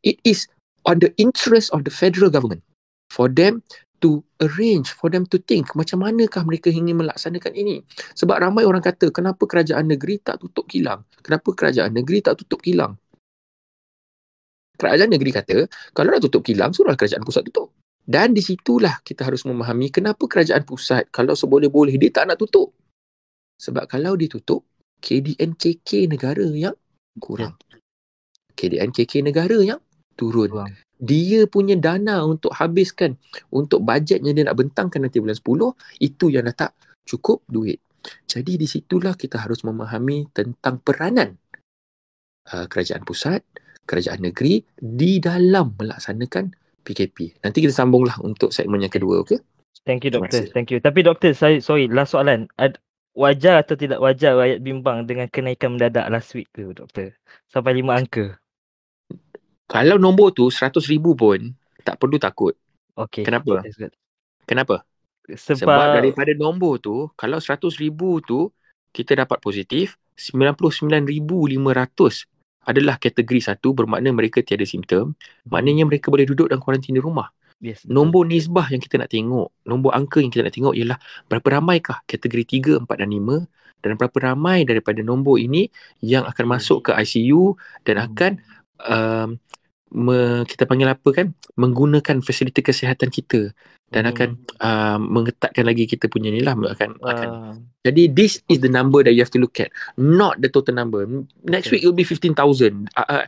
it 0.04 0.20
is 0.28 0.52
on 0.84 1.00
the 1.00 1.16
interest 1.16 1.72
of 1.72 1.88
the 1.88 1.94
federal 1.94 2.28
government 2.28 2.60
for 3.08 3.32
them 3.32 3.64
to 4.04 4.20
arrange, 4.44 4.92
for 4.92 5.08
them 5.08 5.24
to 5.24 5.40
think 5.48 5.72
macam 5.80 6.04
manakah 6.04 6.44
mereka 6.44 6.68
ingin 6.68 7.00
melaksanakan 7.00 7.56
ini. 7.56 7.80
Sebab 8.20 8.44
ramai 8.44 8.68
orang 8.68 8.84
kata, 8.84 9.08
kenapa 9.16 9.48
kerajaan 9.48 9.88
negeri 9.88 10.20
tak 10.20 10.44
tutup 10.44 10.68
kilang? 10.68 11.08
Kenapa 11.24 11.56
kerajaan 11.56 11.96
negeri 11.96 12.20
tak 12.20 12.44
tutup 12.44 12.60
kilang? 12.60 13.00
kerajaan 14.78 15.10
negeri 15.14 15.32
kata 15.32 15.58
kalau 15.94 16.10
nak 16.12 16.22
tutup 16.24 16.42
kilang 16.42 16.74
suruhlah 16.74 16.98
kerajaan 16.98 17.24
pusat 17.24 17.46
tutup 17.48 17.72
dan 18.04 18.36
di 18.36 18.44
situlah 18.44 19.00
kita 19.00 19.24
harus 19.24 19.48
memahami 19.48 19.88
kenapa 19.88 20.28
kerajaan 20.28 20.68
pusat 20.68 21.08
kalau 21.08 21.34
seboleh-boleh 21.40 21.96
dia 21.96 22.12
tak 22.12 22.28
nak 22.28 22.38
tutup. 22.40 22.76
Sebab 23.56 23.88
kalau 23.88 24.20
ditutup 24.20 24.68
KDNKK 25.00 26.12
negara 26.12 26.44
yang 26.52 26.76
kurang. 27.20 27.56
KDNKK 28.60 29.24
negara 29.24 29.56
yang 29.64 29.80
turun. 30.20 30.68
Dia 31.00 31.48
punya 31.48 31.76
dana 31.80 32.24
untuk 32.24 32.52
habiskan 32.56 33.16
untuk 33.52 33.84
bajetnya 33.84 34.32
dia 34.32 34.48
nak 34.48 34.60
bentangkan 34.60 35.08
nanti 35.08 35.20
bulan 35.20 35.36
10 35.36 36.04
itu 36.04 36.26
yang 36.32 36.48
dah 36.48 36.56
tak 36.56 36.72
cukup 37.08 37.44
duit. 37.48 37.80
Jadi 38.28 38.60
di 38.60 38.68
situlah 38.68 39.16
kita 39.16 39.40
harus 39.40 39.64
memahami 39.64 40.28
tentang 40.36 40.84
peranan 40.84 41.40
uh, 42.52 42.68
kerajaan 42.68 43.04
pusat 43.08 43.44
kerajaan 43.84 44.24
negeri 44.24 44.64
di 44.80 45.20
dalam 45.20 45.76
melaksanakan 45.76 46.63
PKP. 46.84 47.40
Nanti 47.42 47.64
kita 47.64 47.74
sambunglah 47.74 48.20
untuk 48.22 48.52
segmen 48.52 48.84
yang 48.84 48.94
kedua, 48.94 49.24
okey? 49.24 49.40
Thank 49.84 50.08
you 50.08 50.12
doktor. 50.12 50.48
Thank 50.52 50.72
you. 50.72 50.80
Tapi 50.80 51.04
doktor, 51.04 51.36
saya 51.36 51.60
sorry, 51.60 51.92
last 51.92 52.16
soalan. 52.16 52.48
Ad, 52.56 52.80
wajar 53.16 53.64
atau 53.64 53.76
tidak 53.76 54.00
wajar 54.00 54.40
rakyat 54.40 54.64
bimbang 54.64 55.04
dengan 55.04 55.28
kenaikan 55.28 55.76
mendadak 55.76 56.08
last 56.08 56.32
week 56.36 56.48
tu, 56.56 56.72
doktor? 56.72 57.12
Sampai 57.52 57.76
lima 57.76 58.00
angka. 58.00 58.40
Kalau 59.68 59.98
nombor 59.98 60.36
tu 60.36 60.48
seratus 60.54 60.88
ribu 60.88 61.18
pun 61.18 61.52
tak 61.84 62.00
perlu 62.00 62.22
takut. 62.22 62.56
Okay. 62.94 63.26
Kenapa? 63.26 63.66
Kenapa? 64.46 64.86
Sebab, 65.24 65.66
Sebab 65.66 65.88
daripada 66.04 66.32
nombor 66.36 66.84
tu, 66.84 67.08
kalau 67.16 67.40
seratus 67.40 67.80
ribu 67.80 68.20
tu 68.20 68.52
kita 68.92 69.18
dapat 69.18 69.40
positif, 69.40 69.96
99,500 70.20 72.28
adalah 72.68 72.96
kategori 73.00 73.42
satu 73.44 73.76
bermakna 73.76 74.12
mereka 74.16 74.40
tiada 74.40 74.64
simptom. 74.64 75.16
Maknanya 75.48 75.88
mereka 75.88 76.10
boleh 76.10 76.28
duduk 76.28 76.52
dan 76.52 76.60
kuarantin 76.64 76.96
di 76.96 77.02
rumah. 77.04 77.32
Yes, 77.64 77.88
nombor 77.88 78.28
nisbah 78.28 78.68
yang 78.68 78.84
kita 78.84 79.00
nak 79.00 79.16
tengok, 79.16 79.48
nombor 79.64 79.96
angka 79.96 80.20
yang 80.20 80.28
kita 80.36 80.44
nak 80.44 80.52
tengok 80.52 80.76
ialah 80.76 81.00
berapa 81.32 81.48
ramaikah 81.48 82.04
kategori 82.04 82.60
3, 82.60 82.84
4 82.84 83.00
dan 83.00 83.08
5 83.08 83.48
dan 83.84 83.92
berapa 83.96 84.18
ramai 84.20 84.68
daripada 84.68 85.00
nombor 85.00 85.40
ini 85.40 85.72
yang 86.04 86.28
akan 86.28 86.46
masuk 86.60 86.88
ke 86.88 86.92
ICU 86.92 87.56
dan 87.88 88.04
akan 88.04 88.32
um, 88.84 89.30
me, 89.94 90.44
kita 90.50 90.66
panggil 90.66 90.90
apa 90.90 91.10
kan? 91.14 91.32
Menggunakan 91.56 92.20
fasiliti 92.26 92.66
kesihatan 92.66 93.14
kita 93.14 93.54
dan 93.94 94.10
akan 94.10 94.30
uh, 94.58 94.98
mengetatkan 94.98 95.70
lagi 95.70 95.86
kita 95.86 96.10
punya 96.10 96.34
ni 96.34 96.42
lah 96.42 96.58
akan 96.58 96.98
uh. 97.06 97.14
akan 97.14 97.30
jadi 97.86 98.10
this 98.10 98.42
is 98.50 98.58
the 98.58 98.72
number 98.72 99.06
that 99.06 99.14
you 99.14 99.22
have 99.22 99.30
to 99.30 99.38
look 99.38 99.54
at 99.62 99.70
not 100.02 100.42
the 100.42 100.50
total 100.50 100.74
number. 100.74 101.06
Next 101.46 101.70
okay. 101.70 101.78
week 101.78 101.82
it 101.86 101.88
will 101.94 102.02
be 102.02 102.08
15000 102.08 102.90
uh, 102.98 103.06
uh, 103.06 103.26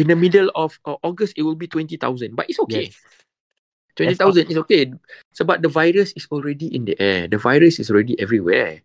in 0.00 0.08
the 0.08 0.16
middle 0.16 0.48
of 0.56 0.80
uh, 0.88 0.96
august 1.04 1.36
it 1.36 1.44
will 1.44 1.60
be 1.60 1.68
20000 1.68 2.00
but 2.32 2.48
it's 2.48 2.58
okay. 2.64 2.88
Yes. 2.88 4.16
20000 4.16 4.48
is 4.48 4.56
okay 4.64 4.88
sebab 5.36 5.60
the 5.60 5.68
virus 5.68 6.16
is 6.16 6.24
already 6.32 6.72
in 6.72 6.88
the 6.88 6.96
air. 6.96 7.28
The 7.28 7.36
virus 7.36 7.76
is 7.76 7.92
already 7.92 8.16
everywhere. 8.16 8.80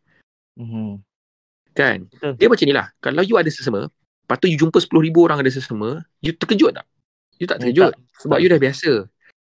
Mm-hmm. 0.59 0.99
kan? 1.71 2.07
Betul. 2.11 2.35
dia 2.35 2.47
macam 2.51 2.65
ni 2.67 2.75
lah. 2.75 2.87
Kalau 2.99 3.23
you 3.23 3.39
ada 3.39 3.47
sesama 3.47 3.87
lepas 4.25 4.37
tu 4.41 4.49
you 4.49 4.57
jumpa 4.57 4.81
10000 4.81 5.13
orang 5.13 5.37
ada 5.39 5.51
sesama 5.53 6.01
you 6.19 6.33
terkejut 6.33 6.73
tak 6.73 6.89
you 7.37 7.45
tak 7.45 7.61
terkejut 7.61 7.93
tak. 7.93 8.01
sebab 8.17 8.37
tak. 8.37 8.41
you 8.41 8.49
dah 8.49 8.59
biasa 8.59 8.91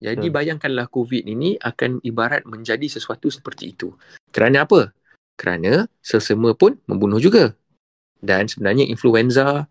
jadi 0.01 0.33
hmm. 0.33 0.35
bayangkanlah 0.35 0.89
COVID 0.89 1.29
ini 1.29 1.61
akan 1.61 2.01
ibarat 2.01 2.49
menjadi 2.49 2.89
sesuatu 2.89 3.29
seperti 3.29 3.77
itu. 3.77 3.93
Kerana 4.33 4.65
apa? 4.65 4.97
Kerana 5.37 5.85
sesama 6.01 6.57
pun 6.57 6.81
membunuh 6.89 7.21
juga. 7.21 7.53
Dan 8.17 8.49
sebenarnya 8.49 8.89
influenza 8.89 9.69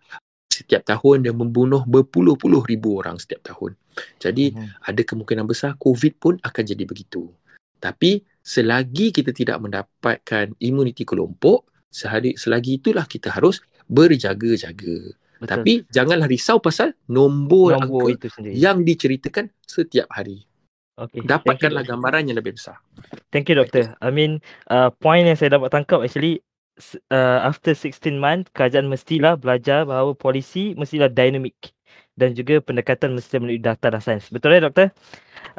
setiap 0.49 0.85
tahun 0.85 1.25
dia 1.25 1.33
membunuh 1.33 1.81
berpuluh-puluh 1.85 2.61
ribu 2.69 3.01
orang 3.01 3.17
setiap 3.17 3.41
tahun. 3.41 3.73
Jadi 4.21 4.53
hmm. 4.53 4.85
ada 4.85 5.01
kemungkinan 5.01 5.49
besar 5.49 5.73
COVID 5.81 6.13
pun 6.21 6.33
akan 6.45 6.63
jadi 6.63 6.85
begitu. 6.85 7.25
Tapi 7.81 8.21
selagi 8.45 9.09
kita 9.09 9.33
tidak 9.33 9.57
mendapatkan 9.65 10.53
imuniti 10.61 11.09
kelompok, 11.09 11.73
sehari, 11.89 12.37
selagi 12.37 12.77
itulah 12.77 13.09
kita 13.09 13.33
harus 13.33 13.65
berjaga-jaga. 13.89 15.17
Betul. 15.39 15.49
Tapi 15.49 15.73
janganlah 15.89 16.27
risau 16.29 16.59
pasal 16.59 16.93
nombor, 17.09 17.79
nombor 17.79 18.11
angka 18.11 18.27
itu 18.27 18.27
sendiri. 18.37 18.53
yang 18.59 18.83
diceritakan 18.83 19.49
setiap 19.65 20.07
hari. 20.11 20.45
Okay. 20.99 21.23
Dapatkanlah 21.23 21.87
gambaran 21.87 22.27
yang 22.27 22.37
lebih 22.43 22.59
besar. 22.59 22.75
Thank 23.31 23.47
you 23.47 23.55
doktor. 23.55 23.95
I 24.03 24.11
mean 24.11 24.43
uh, 24.67 24.91
point 24.99 25.23
yang 25.23 25.39
saya 25.39 25.55
dapat 25.55 25.71
tangkap 25.71 26.03
actually 26.03 26.43
uh, 27.07 27.39
after 27.47 27.71
16 27.71 28.19
month 28.19 28.51
kerajaan 28.51 28.91
mestilah 28.91 29.39
belajar 29.39 29.87
bahawa 29.87 30.11
polisi 30.11 30.75
mestilah 30.75 31.07
dynamic 31.07 31.55
dan 32.19 32.35
juga 32.35 32.59
pendekatan 32.59 33.15
mesti 33.15 33.39
melalui 33.39 33.63
data 33.63 33.87
dan 33.87 34.03
sains. 34.03 34.27
Betul 34.27 34.59
ya 34.59 34.67
doktor? 34.67 34.91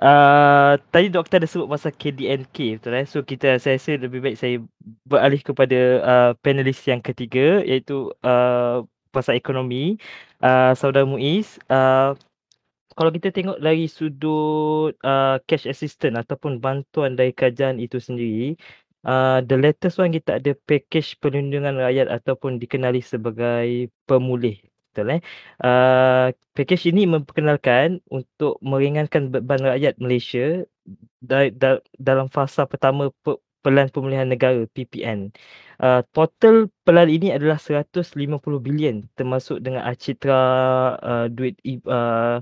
Uh, 0.01 0.77
tadi 0.93 1.09
doktor 1.09 1.41
ada 1.41 1.49
sebut 1.49 1.69
pasal 1.73 1.93
KDNK 1.97 2.79
betul 2.79 2.93
ya? 2.93 3.05
So 3.09 3.25
kita 3.25 3.57
saya 3.57 3.81
rasa 3.81 3.97
lebih 3.97 4.21
baik 4.21 4.37
saya 4.37 4.61
beralih 5.09 5.41
kepada 5.41 5.81
uh, 6.05 6.31
panelis 6.45 6.79
yang 6.85 7.01
ketiga 7.01 7.65
iaitu 7.65 8.13
uh, 8.21 8.85
pasal 9.11 9.35
ekonomi 9.35 9.99
uh, 10.45 10.73
saudara 10.79 11.05
Muiz 11.09 11.59
uh, 11.73 12.15
kalau 12.95 13.11
kita 13.11 13.33
tengok 13.35 13.59
dari 13.59 13.89
sudut 13.91 14.95
uh, 15.03 15.41
cash 15.51 15.67
assistance 15.67 16.15
ataupun 16.15 16.63
bantuan 16.63 17.19
dari 17.19 17.35
kerajaan 17.35 17.83
itu 17.83 17.99
sendiri 17.99 18.55
uh, 19.07 19.43
the 19.43 19.57
latest 19.59 19.99
one 19.99 20.15
kita 20.15 20.39
ada 20.39 20.53
package 20.69 21.19
perlindungan 21.19 21.79
rakyat 21.79 22.07
ataupun 22.07 22.63
dikenali 22.63 23.03
sebagai 23.03 23.91
pemulih 24.07 24.70
betul 24.91 25.07
eh 25.15 25.21
uh, 25.65 26.35
package 26.57 26.85
ini 26.91 27.01
memperkenalkan 27.15 27.89
untuk 28.11 28.59
meringankan 28.71 29.23
beban 29.33 29.63
rakyat 29.71 29.95
Malaysia 30.03 30.67
da- 31.29 31.53
da- 31.63 31.85
dalam 32.09 32.27
fasa 32.37 32.61
pertama 32.73 33.03
Pelan 33.65 33.89
Pemulihan 33.93 34.29
Negara 34.33 34.65
PPN. 34.75 35.21
Uh, 35.85 36.01
total 36.17 36.55
pelan 36.85 37.09
ini 37.13 37.29
adalah 37.37 37.61
150 37.61 38.61
bilion 38.67 39.05
termasuk 39.19 39.61
dengan 39.65 39.83
acitra 39.91 40.37
uh, 41.05 41.27
duit 41.37 41.55
uh, 41.89 42.41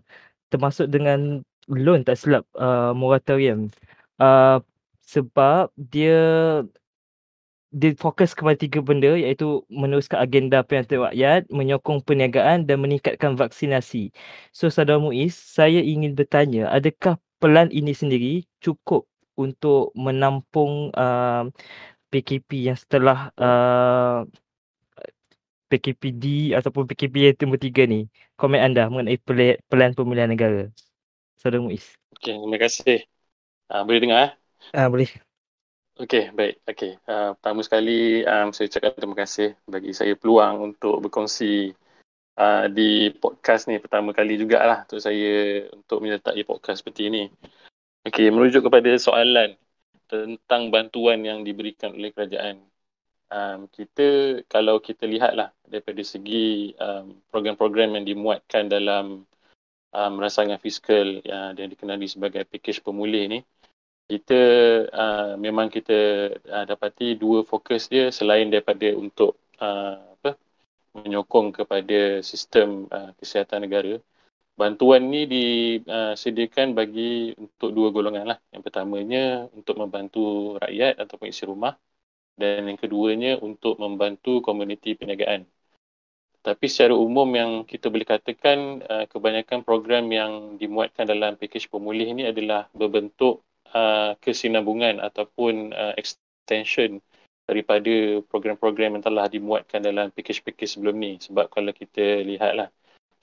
termasuk 0.51 0.87
dengan 0.95 1.43
loan 1.71 2.01
tak 2.07 2.17
silap 2.23 2.45
uh, 2.59 2.95
moratorium. 2.95 3.69
Uh, 4.23 4.63
sebab 5.13 5.71
dia 5.79 6.11
dia 7.69 7.93
fokus 8.01 8.33
kepada 8.33 8.57
tiga 8.57 8.81
benda 8.81 9.13
iaitu 9.13 9.61
meneruskan 9.69 10.25
agenda 10.25 10.65
pilihan 10.65 10.89
rakyat, 10.89 11.41
menyokong 11.53 12.01
perniagaan 12.01 12.65
dan 12.65 12.81
meningkatkan 12.81 13.37
vaksinasi. 13.37 14.09
So 14.57 14.73
Saudara 14.73 14.97
Muiz, 14.97 15.37
saya 15.37 15.85
ingin 15.85 16.17
bertanya, 16.17 16.73
adakah 16.73 17.21
pelan 17.37 17.69
ini 17.69 17.93
sendiri 17.93 18.49
cukup 18.65 19.05
untuk 19.37 19.93
menampung 19.93 20.91
uh, 20.97 21.47
PKP 22.09 22.73
yang 22.73 22.79
setelah 22.81 23.31
uh, 23.37 24.25
PKPD 25.69 26.57
ataupun 26.57 26.89
PKP 26.89 27.15
yang 27.31 27.37
nombor 27.45 27.61
tiga 27.61 27.85
ni. 27.85 28.09
Komen 28.41 28.65
anda 28.65 28.89
mengenai 28.89 29.21
pelan 29.69 29.93
pemilihan 29.93 30.33
negara. 30.33 30.73
Saudara 31.37 31.61
Muiz. 31.61 31.85
Okay, 32.17 32.35
terima 32.35 32.57
kasih. 32.57 33.05
Uh, 33.69 33.85
boleh 33.85 34.01
dengar? 34.01 34.19
Eh? 34.73 34.81
Uh, 34.81 34.89
boleh. 34.89 35.28
Okay, 35.99 36.31
baik. 36.31 36.63
Okay. 36.63 36.95
Uh, 37.11 37.35
pertama 37.35 37.59
sekali, 37.67 38.23
um, 38.23 38.55
saya 38.55 38.71
ucapkan 38.71 38.95
terima 38.95 39.19
kasih 39.19 39.59
bagi 39.67 39.91
saya 39.91 40.15
peluang 40.15 40.71
untuk 40.71 41.03
berkongsi 41.03 41.75
uh, 42.39 42.71
di 42.71 43.11
podcast 43.19 43.67
ni 43.67 43.83
pertama 43.83 44.15
kali 44.15 44.39
jugalah 44.39 44.87
untuk 44.87 45.03
saya 45.03 45.67
untuk 45.75 45.99
menyertai 45.99 46.39
podcast 46.47 46.87
seperti 46.87 47.11
ini. 47.11 47.23
Okey, 48.07 48.31
merujuk 48.31 48.71
kepada 48.71 48.95
soalan 48.95 49.59
tentang 50.07 50.71
bantuan 50.71 51.19
yang 51.27 51.43
diberikan 51.43 51.91
oleh 51.91 52.15
kerajaan. 52.15 52.63
Um, 53.35 53.67
kita 53.67 54.41
kalau 54.47 54.79
kita 54.79 55.03
lihatlah 55.03 55.51
daripada 55.67 56.07
segi 56.07 56.79
um, 56.79 57.19
program-program 57.27 57.99
yang 57.99 58.07
dimuatkan 58.07 58.71
dalam 58.71 59.27
um, 59.91 60.13
rancangan 60.15 60.63
fiskal 60.63 61.27
yang, 61.27 61.59
yang 61.59 61.67
dikenali 61.67 62.07
sebagai 62.07 62.47
package 62.47 62.87
pemulih 62.87 63.27
ni, 63.27 63.43
kita 64.09 64.41
uh, 64.89 65.37
memang 65.37 65.69
kita 65.69 66.33
uh, 66.49 66.65
dapati 66.65 67.13
dua 67.21 67.45
fokus 67.45 67.93
dia 67.93 68.09
selain 68.09 68.49
daripada 68.49 68.89
untuk 68.97 69.37
uh, 69.61 70.01
apa 70.17 70.33
menyokong 70.97 71.53
kepada 71.53 72.25
sistem 72.25 72.89
uh, 72.89 73.13
kesihatan 73.21 73.69
negara. 73.69 74.01
Bantuan 74.59 75.07
ni 75.07 75.23
disediakan 75.31 76.75
bagi 76.75 77.31
untuk 77.39 77.71
dua 77.71 77.95
golongan 77.95 78.35
lah. 78.35 78.39
Yang 78.51 78.63
pertamanya 78.67 79.47
untuk 79.55 79.79
membantu 79.79 80.57
rakyat 80.59 80.99
ataupun 80.99 81.31
isi 81.31 81.47
rumah 81.47 81.79
dan 82.35 82.67
yang 82.67 82.75
keduanya 82.75 83.39
untuk 83.39 83.79
membantu 83.79 84.43
komuniti 84.43 84.99
perniagaan. 84.99 85.47
Tapi 86.43 86.67
secara 86.67 86.91
umum 86.91 87.31
yang 87.39 87.51
kita 87.71 87.87
boleh 87.87 88.03
katakan 88.03 88.83
kebanyakan 89.11 89.63
program 89.63 90.11
yang 90.11 90.59
dimuatkan 90.59 91.07
dalam 91.07 91.39
pakej 91.39 91.71
pemulih 91.71 92.11
ini 92.11 92.27
adalah 92.27 92.67
berbentuk 92.75 93.47
uh, 93.75 94.13
kesinambungan 94.21 95.01
ataupun 95.01 95.73
uh, 95.73 95.95
extension 95.99 97.01
daripada 97.49 98.21
program-program 98.29 99.01
yang 99.01 99.05
telah 99.05 99.27
dimuatkan 99.27 99.81
dalam 99.81 100.13
package-package 100.13 100.77
sebelum 100.77 100.97
ni. 101.01 101.17
Sebab 101.17 101.49
kalau 101.49 101.73
kita 101.73 102.21
lihatlah 102.21 102.69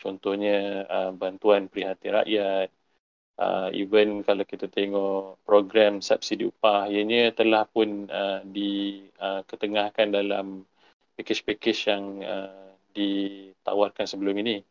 contohnya 0.02 0.86
uh, 0.90 1.12
bantuan 1.14 1.70
prihatin 1.70 2.18
rakyat 2.18 2.74
uh, 3.40 3.70
even 3.72 4.24
kalau 4.24 4.44
kita 4.48 4.68
tengok 4.72 5.40
program 5.44 6.00
subsidi 6.00 6.48
upah 6.48 6.88
ianya 6.88 7.32
telah 7.36 7.68
pun 7.68 8.08
uh, 8.10 8.42
diketengahkan 8.44 10.08
uh, 10.12 10.14
dalam 10.14 10.46
package-package 11.16 11.82
yang 11.92 12.04
uh, 12.24 12.72
ditawarkan 12.96 14.08
sebelum 14.08 14.36
ini. 14.40 14.64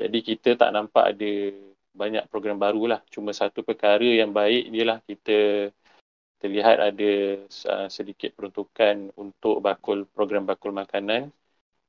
Jadi 0.00 0.18
kita 0.24 0.56
tak 0.56 0.72
nampak 0.72 1.14
ada 1.16 1.32
banyak 1.94 2.24
program 2.30 2.58
baru 2.58 2.96
lah. 2.96 3.00
Cuma 3.10 3.30
satu 3.34 3.62
perkara 3.66 4.04
yang 4.04 4.30
baik 4.34 4.70
ialah 4.70 4.98
kita 5.04 5.70
terlihat 6.40 6.76
ada 6.80 7.12
uh, 7.68 7.88
sedikit 7.92 8.32
peruntukan 8.32 9.12
untuk 9.20 9.60
bakul 9.60 10.08
program 10.08 10.48
bakul 10.48 10.72
makanan 10.72 11.28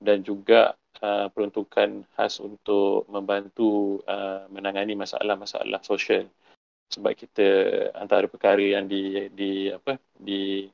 dan 0.02 0.18
juga 0.28 0.76
uh, 1.00 1.32
peruntukan 1.32 2.04
khas 2.18 2.44
untuk 2.44 3.08
membantu 3.08 4.04
uh, 4.10 4.44
menangani 4.52 4.98
masalah-masalah 5.00 5.80
sosial 5.86 6.28
sebab 6.92 7.16
kita 7.16 7.48
antara 7.96 8.28
perkara 8.28 8.60
yang 8.60 8.84
di 8.92 9.32
di 9.32 9.72
apa 9.72 9.96
di 10.20 10.68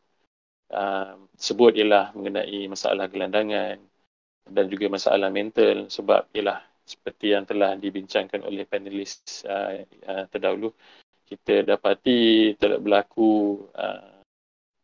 uh, 0.73 1.13
sebut 1.37 1.77
ialah 1.77 2.09
mengenai 2.17 2.65
masalah 2.65 3.05
gelandangan 3.05 3.77
dan 4.49 4.65
juga 4.71 4.89
masalah 4.89 5.29
mental 5.29 5.85
sebab 5.93 6.25
ialah 6.33 6.65
seperti 6.87 7.35
yang 7.35 7.43
telah 7.43 7.75
dibincangkan 7.75 8.41
oleh 8.47 8.63
panelis 8.63 9.43
uh, 9.43 9.83
uh, 10.07 10.25
terdahulu 10.31 10.71
kita 11.27 11.67
dapati 11.67 12.55
telah 12.55 12.79
berlaku 12.79 13.59
uh, 13.75 14.23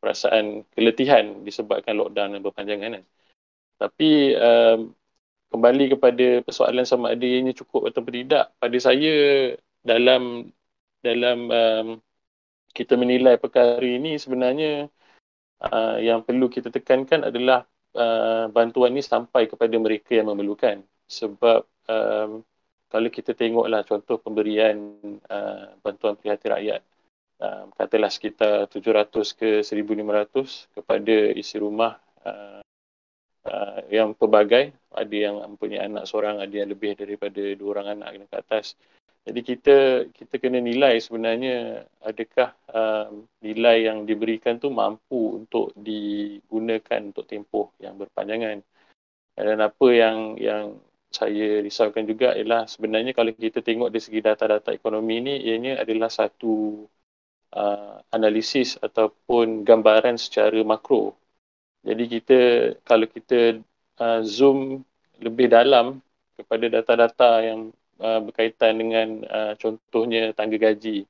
perasaan 0.04 0.68
keletihan 0.76 1.48
disebabkan 1.48 1.96
lockdown 1.96 2.36
yang 2.36 2.44
berpanjangan 2.44 3.00
kan. 3.00 3.06
Tapi 3.80 4.36
um, 4.36 4.92
kembali 5.56 5.96
kepada 5.96 6.28
persoalan 6.44 6.84
sama 6.84 7.16
ada 7.16 7.24
ianya 7.24 7.56
cukup 7.56 7.88
atau 7.88 8.04
tidak 8.04 8.52
pada 8.60 8.78
saya 8.84 9.16
dalam 9.80 10.52
dalam 11.00 11.40
um, 11.48 11.88
kita 12.76 13.00
menilai 13.00 13.40
perkara 13.40 13.80
ini 13.80 14.20
sebenarnya 14.20 14.92
uh, 15.64 15.98
yang 16.04 16.28
perlu 16.28 16.52
kita 16.52 16.68
tekankan 16.68 17.32
adalah 17.32 17.64
uh, 17.96 18.52
bantuan 18.52 18.92
ini 18.98 19.04
sampai 19.06 19.48
kepada 19.48 19.76
mereka 19.80 20.20
yang 20.20 20.28
memerlukan 20.28 20.84
sebab 21.08 21.64
um, 21.90 22.44
kalau 22.94 23.10
kita 23.10 23.34
tengoklah 23.34 23.82
contoh 23.90 24.22
pemberian 24.22 24.78
uh, 25.26 25.74
bantuan 25.82 26.14
prihatin 26.14 26.54
rakyat. 26.54 26.82
Um, 27.42 27.74
katalah 27.74 28.14
sekitar 28.14 28.70
700 28.70 29.34
ke 29.34 29.50
1500 29.66 30.78
kepada 30.78 31.16
isi 31.34 31.58
rumah 31.58 31.98
uh, 32.22 32.62
uh, 33.50 33.80
yang 33.90 34.14
pelbagai. 34.14 34.78
Ada 34.94 35.16
yang 35.16 35.42
mempunyai 35.42 35.90
anak 35.90 36.06
seorang 36.06 36.38
ada 36.38 36.54
yang 36.54 36.70
lebih 36.70 36.94
daripada 36.94 37.42
dua 37.58 37.82
orang 37.82 37.98
anak 37.98 38.30
ke 38.30 38.38
atas. 38.38 38.78
Jadi 39.24 39.40
kita 39.42 39.78
kita 40.12 40.36
kena 40.36 40.60
nilai 40.60 41.00
sebenarnya 41.00 41.88
adakah 42.04 42.54
um, 42.70 43.24
nilai 43.40 43.88
yang 43.88 44.04
diberikan 44.04 44.60
tu 44.60 44.68
mampu 44.70 45.42
untuk 45.42 45.72
digunakan 45.74 47.02
untuk 47.10 47.26
tempoh 47.26 47.72
yang 47.82 47.98
berpanjangan. 47.98 48.62
Dan 49.34 49.58
apa 49.66 49.88
yang 49.90 50.38
yang 50.38 50.78
saya 51.14 51.62
risaukan 51.62 52.04
juga 52.10 52.34
ialah 52.34 52.66
sebenarnya 52.66 53.14
kalau 53.14 53.32
kita 53.34 53.62
tengok 53.62 53.94
dari 53.94 54.04
segi 54.04 54.20
data-data 54.20 54.74
ekonomi 54.74 55.22
ini 55.22 55.34
ianya 55.46 55.78
adalah 55.84 56.10
satu 56.10 56.84
uh, 57.54 58.02
analisis 58.10 58.76
ataupun 58.82 59.62
gambaran 59.62 60.18
secara 60.18 60.58
makro. 60.66 61.14
Jadi 61.86 62.04
kita 62.10 62.40
kalau 62.82 63.06
kita 63.06 63.62
uh, 64.02 64.22
zoom 64.26 64.82
lebih 65.22 65.48
dalam 65.54 66.02
kepada 66.34 66.66
data-data 66.82 67.32
yang 67.46 67.70
uh, 68.02 68.20
berkaitan 68.26 68.74
dengan 68.82 69.08
uh, 69.30 69.54
contohnya 69.62 70.34
tangga 70.34 70.58
gaji 70.58 71.06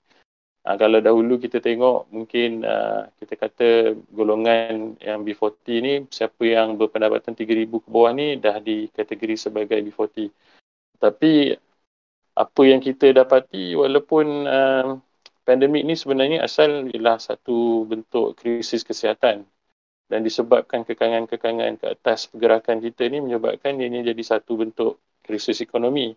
Uh, 0.64 0.80
kalau 0.80 1.04
dahulu 1.04 1.36
kita 1.44 1.60
tengok 1.60 2.08
mungkin 2.08 2.64
uh, 2.64 3.12
kita 3.20 3.36
kata 3.36 3.70
golongan 4.16 4.96
yang 5.04 5.20
B40 5.28 5.68
ni 5.84 5.94
siapa 6.08 6.40
yang 6.48 6.80
berpendapatan 6.80 7.36
3000 7.36 7.68
ke 7.68 7.88
bawah 7.92 8.16
ni 8.16 8.40
dah 8.40 8.64
dikategori 8.64 9.36
sebagai 9.36 9.76
B40. 9.84 10.32
Tapi 11.04 11.52
apa 12.34 12.62
yang 12.64 12.80
kita 12.80 13.12
dapati 13.12 13.76
walaupun 13.76 14.26
uh, 14.48 14.98
pandemik 15.44 15.84
ni 15.84 16.00
sebenarnya 16.00 16.48
asal 16.48 16.88
ialah 16.90 17.20
satu 17.20 17.84
bentuk 17.84 18.40
krisis 18.40 18.88
kesihatan 18.88 19.44
dan 20.08 20.20
disebabkan 20.24 20.88
kekangan-kekangan 20.88 21.76
ke 21.80 21.86
atas 21.92 22.32
pergerakan 22.32 22.80
kita 22.80 23.12
ni 23.12 23.20
menyebabkan 23.20 23.76
ia 23.84 23.90
jadi 23.92 24.24
satu 24.24 24.56
bentuk 24.60 25.04
krisis 25.24 25.60
ekonomi. 25.60 26.16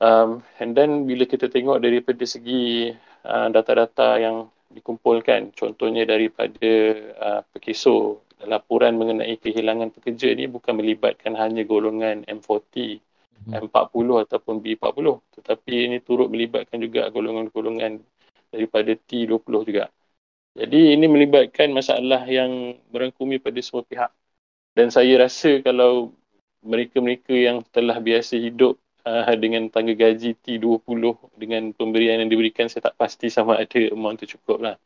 Um, 0.00 0.40
and 0.56 0.72
then 0.72 1.04
bila 1.04 1.28
kita 1.28 1.52
tengok 1.52 1.84
daripada 1.84 2.24
segi 2.24 2.96
Uh, 3.20 3.52
data-data 3.52 4.16
yang 4.16 4.48
dikumpulkan 4.72 5.52
contohnya 5.52 6.08
daripada 6.08 6.72
uh, 7.20 7.40
pekiso 7.52 8.24
laporan 8.48 8.96
mengenai 8.96 9.36
kehilangan 9.36 9.92
pekerja 9.92 10.32
ni 10.32 10.48
bukan 10.48 10.80
melibatkan 10.80 11.36
hanya 11.36 11.60
golongan 11.68 12.24
M40 12.24 12.96
hmm. 13.44 13.60
M40 13.60 14.08
ataupun 14.24 14.64
B40 14.64 15.20
tetapi 15.36 15.72
ini 15.84 16.00
turut 16.00 16.32
melibatkan 16.32 16.80
juga 16.80 17.12
golongan-golongan 17.12 18.00
daripada 18.48 18.96
T20 18.96 19.68
juga 19.68 19.92
jadi 20.56 20.96
ini 20.96 21.04
melibatkan 21.04 21.68
masalah 21.76 22.24
yang 22.24 22.80
merangkumi 22.88 23.36
pada 23.36 23.60
semua 23.60 23.84
pihak 23.84 24.08
dan 24.72 24.88
saya 24.88 25.12
rasa 25.20 25.60
kalau 25.60 26.16
mereka-mereka 26.64 27.36
yang 27.36 27.60
telah 27.68 28.00
biasa 28.00 28.40
hidup 28.40 28.80
uh, 29.04 29.34
dengan 29.36 29.68
tangga 29.72 29.92
gaji 29.96 30.36
T20 30.38 31.02
dengan 31.36 31.72
pemberian 31.76 32.20
yang 32.20 32.30
diberikan 32.30 32.68
saya 32.68 32.90
tak 32.90 32.96
pasti 33.00 33.28
sama 33.32 33.56
ada 33.60 33.80
amount 33.92 34.24
tu 34.24 34.36
cukup 34.36 34.58
lah. 34.60 34.76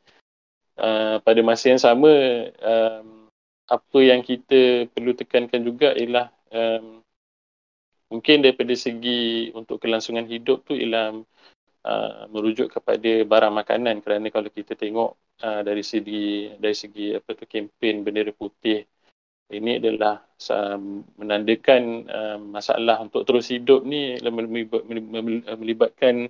Uh, 0.74 1.22
pada 1.22 1.40
masa 1.46 1.70
yang 1.70 1.78
sama, 1.78 2.10
um, 2.58 3.30
apa 3.70 3.98
yang 4.02 4.20
kita 4.20 4.90
perlu 4.92 5.16
tekankan 5.16 5.62
juga 5.64 5.94
ialah 5.96 6.28
um, 6.52 7.00
mungkin 8.12 8.44
daripada 8.44 8.74
segi 8.76 9.50
untuk 9.56 9.80
kelangsungan 9.80 10.28
hidup 10.28 10.68
tu 10.68 10.76
ialah 10.76 11.16
uh, 11.84 12.22
merujuk 12.28 12.68
kepada 12.68 13.24
barang 13.24 13.54
makanan 13.54 14.04
kerana 14.04 14.28
kalau 14.28 14.52
kita 14.52 14.76
tengok 14.76 15.16
uh, 15.40 15.60
dari 15.64 15.80
segi 15.80 16.52
dari 16.60 16.76
segi 16.76 17.16
apa 17.16 17.32
tu 17.32 17.48
kempen 17.48 18.04
bendera 18.04 18.30
putih 18.36 18.84
ini 19.52 19.76
adalah 19.76 20.24
menandakan 21.20 21.82
uh, 22.08 22.38
masalah 22.40 23.00
untuk 23.00 23.24
terus 23.28 23.48
hidup 23.52 23.84
ni 23.84 24.16
melibatkan 25.56 26.28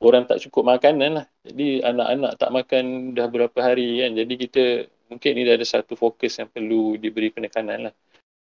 orang 0.00 0.24
tak 0.28 0.40
cukup 0.48 0.76
makanan 0.76 1.22
lah. 1.22 1.26
Jadi 1.44 1.80
anak-anak 1.80 2.32
tak 2.36 2.50
makan 2.52 2.84
dah 3.16 3.26
berapa 3.28 3.58
hari 3.60 4.04
kan. 4.04 4.12
Jadi 4.16 4.34
kita 4.36 4.64
mungkin 5.08 5.32
ini 5.36 5.50
ada 5.52 5.64
satu 5.64 5.96
fokus 5.96 6.40
yang 6.40 6.48
perlu 6.50 6.96
diberi 7.00 7.32
penekanan 7.32 7.88
lah. 7.90 7.94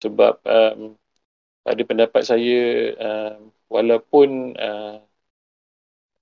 Sebab 0.04 0.34
um, 0.44 0.80
pada 1.62 1.82
pendapat 1.86 2.24
saya 2.26 2.62
uh, 2.98 3.34
walaupun 3.70 4.58
uh, 4.58 4.98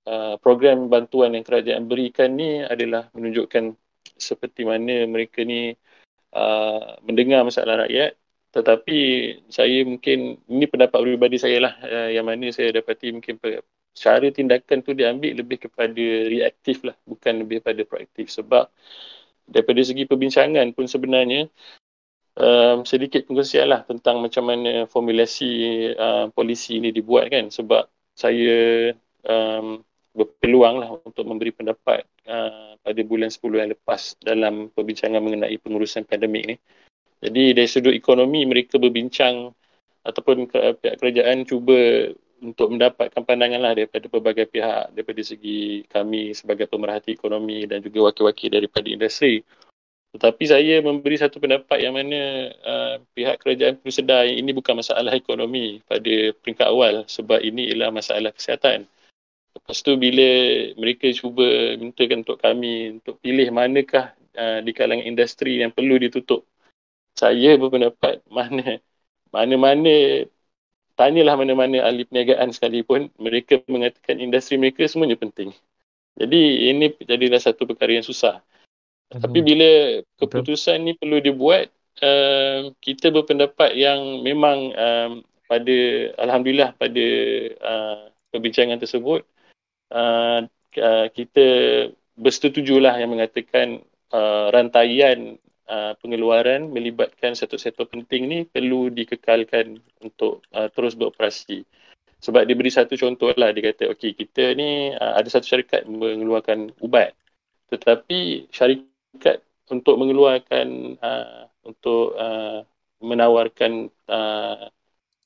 uh, 0.06 0.34
program 0.42 0.90
bantuan 0.92 1.32
yang 1.36 1.44
kerajaan 1.46 1.86
berikan 1.88 2.34
ni 2.36 2.60
adalah 2.64 3.08
menunjukkan 3.16 3.74
seperti 4.20 4.68
mana 4.68 5.08
mereka 5.08 5.42
ni 5.46 5.74
uh, 6.34 6.98
mendengar 7.06 7.42
masalah 7.46 7.86
rakyat 7.86 8.16
tetapi 8.50 8.98
saya 9.46 9.86
mungkin 9.86 10.42
ini 10.50 10.66
pendapat 10.66 10.98
pribadi 10.98 11.38
saya 11.38 11.58
lah 11.62 11.74
uh, 11.86 12.10
yang 12.10 12.26
mana 12.26 12.50
saya 12.50 12.74
dapati 12.74 13.14
mungkin 13.14 13.38
cara 13.94 14.26
tindakan 14.30 14.78
tu 14.82 14.90
diambil 14.94 15.38
lebih 15.38 15.70
kepada 15.70 16.06
reaktif 16.26 16.82
lah 16.86 16.96
bukan 17.06 17.46
lebih 17.46 17.62
pada 17.62 17.82
proaktif. 17.86 18.30
Sebab 18.30 18.70
daripada 19.46 19.80
segi 19.82 20.06
perbincangan 20.06 20.66
pun 20.74 20.86
sebenarnya 20.86 21.50
um, 22.38 22.86
sedikit 22.86 23.26
pengkongsian 23.26 23.66
lah 23.70 23.82
tentang 23.86 24.22
macam 24.22 24.46
mana 24.46 24.86
formulasi 24.86 25.50
uh, 25.94 26.26
polisi 26.34 26.78
ini 26.82 26.94
dibuat 26.94 27.30
kan. 27.30 27.50
Sebab 27.50 27.86
saya 28.14 28.90
um, 29.26 29.82
berpeluang 30.10 30.76
lah 30.82 30.90
untuk 31.06 31.22
memberi 31.22 31.54
pendapat 31.54 32.02
uh, 32.30 32.78
pada 32.78 33.00
bulan 33.02 33.28
10 33.28 33.42
yang 33.58 33.70
lepas 33.74 34.14
dalam 34.22 34.70
perbincangan 34.70 35.18
mengenai 35.18 35.58
pengurusan 35.58 36.06
pandemik 36.06 36.44
ni. 36.46 36.56
Jadi 37.20 37.52
dari 37.52 37.68
sudut 37.68 37.92
ekonomi 37.92 38.46
mereka 38.48 38.80
berbincang 38.80 39.52
ataupun 40.00 40.48
pihak 40.48 40.96
kerajaan 40.96 41.44
cuba 41.44 42.08
untuk 42.40 42.72
mendapatkan 42.72 43.20
pandangan 43.20 43.60
lah 43.60 43.72
daripada 43.76 44.08
pelbagai 44.08 44.48
pihak 44.48 44.96
daripada 44.96 45.20
segi 45.20 45.84
kami 45.92 46.32
sebagai 46.32 46.64
pemerhati 46.64 47.12
ekonomi 47.12 47.68
dan 47.68 47.84
juga 47.84 48.08
wakil-wakil 48.08 48.48
daripada 48.48 48.88
industri. 48.88 49.44
Tetapi 50.10 50.42
saya 50.48 50.82
memberi 50.82 51.20
satu 51.20 51.38
pendapat 51.38 51.78
yang 51.78 51.94
mana 51.94 52.50
uh, 52.66 52.94
pihak 53.14 53.38
kerajaan 53.44 53.78
perlu 53.78 53.92
sedar 53.94 54.26
ini 54.26 54.50
bukan 54.50 54.82
masalah 54.82 55.14
ekonomi 55.14 55.78
pada 55.86 56.34
peringkat 56.42 56.66
awal 56.66 57.06
sebab 57.06 57.38
ini 57.44 57.70
ialah 57.70 57.94
masalah 57.94 58.34
kesihatan. 58.34 58.90
Lepas 59.70 59.86
tu 59.86 59.94
bila 59.94 60.30
mereka 60.74 61.06
cuba 61.14 61.78
mintakan 61.78 62.26
untuk 62.26 62.42
kami 62.42 62.98
untuk 62.98 63.22
pilih 63.22 63.54
manakah 63.54 64.10
uh, 64.34 64.58
di 64.66 64.74
kalangan 64.74 65.06
industri 65.06 65.62
yang 65.62 65.70
perlu 65.70 65.94
ditutup 65.94 66.42
saya 67.14 67.54
berpendapat 67.54 68.24
mana 68.26 68.82
mana-mana 69.30 70.26
tanyalah 70.98 71.36
mana-mana 71.38 71.86
ahli 71.86 72.02
perniagaan 72.02 72.50
sekalipun 72.50 73.12
mereka 73.20 73.62
mengatakan 73.70 74.18
industri 74.18 74.58
mereka 74.58 74.84
semuanya 74.90 75.16
penting. 75.16 75.54
Jadi 76.18 76.68
ini 76.68 76.92
jadilah 76.98 77.40
satu 77.40 77.64
perkara 77.64 77.96
yang 77.96 78.04
susah. 78.04 78.42
Hmm. 79.08 79.22
Tapi 79.22 79.38
bila 79.40 80.02
keputusan 80.20 80.82
ni 80.82 80.92
perlu 80.98 81.22
dibuat 81.22 81.70
uh, 82.02 82.74
kita 82.82 83.14
berpendapat 83.14 83.78
yang 83.78 84.24
memang 84.26 84.58
um, 84.74 85.12
pada 85.46 85.76
alhamdulillah 86.20 86.74
pada 86.76 87.06
uh, 87.62 88.02
perbincangan 88.34 88.78
tersebut 88.78 89.24
uh, 89.90 90.40
uh, 90.78 91.06
kita 91.12 91.46
bersetujulah 92.16 92.98
yang 92.98 93.10
mengatakan 93.12 93.82
uh, 94.14 94.50
rantaian 94.54 95.38
uh, 95.70 95.92
pengeluaran 95.98 96.70
melibatkan 96.70 97.36
sektor-sektor 97.36 97.86
penting 97.86 98.26
ni 98.26 98.38
perlu 98.46 98.90
dikekalkan 98.90 99.78
untuk 100.02 100.42
uh, 100.54 100.70
terus 100.72 100.94
beroperasi. 100.94 101.66
Sebab 102.20 102.44
dia 102.44 102.52
beri 102.52 102.68
satu 102.68 103.00
contoh 103.00 103.32
lah, 103.32 103.48
dia 103.50 103.72
kata 103.72 103.96
okey 103.96 104.12
kita 104.12 104.52
ni 104.52 104.92
uh, 104.92 105.16
ada 105.16 105.28
satu 105.28 105.48
syarikat 105.48 105.88
mengeluarkan 105.88 106.76
ubat 106.84 107.16
tetapi 107.70 108.50
syarikat 108.50 109.40
untuk 109.70 109.94
mengeluarkan 109.96 110.98
uh, 110.98 111.46
untuk 111.62 112.18
uh, 112.18 112.66
menawarkan 112.98 113.88
uh, 114.10 114.66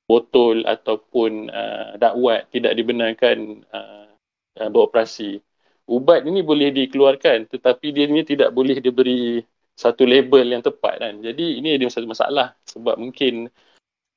botol 0.05 0.69
ataupun 0.69 1.49
uh, 1.49 1.97
dakwat 1.97 2.53
tidak 2.53 2.77
dibenarkan 2.77 3.65
uh, 3.73 4.13
uh, 4.61 4.69
beroperasi. 4.71 5.41
Ubat 5.85 6.25
ini 6.25 6.41
boleh 6.41 6.73
dikeluarkan 6.73 7.53
tetapi 7.53 7.93
dia 7.93 8.09
ni 8.09 8.25
tidak 8.25 8.51
boleh 8.57 8.81
diberi 8.81 9.45
satu 9.75 10.07
label 10.07 10.47
yang 10.55 10.63
tepat 10.65 11.03
kan. 11.03 11.15
Jadi 11.21 11.61
ini 11.61 11.77
ada 11.77 11.85
satu 11.91 12.07
masalah 12.09 12.57
sebab 12.65 12.97
mungkin 12.97 13.51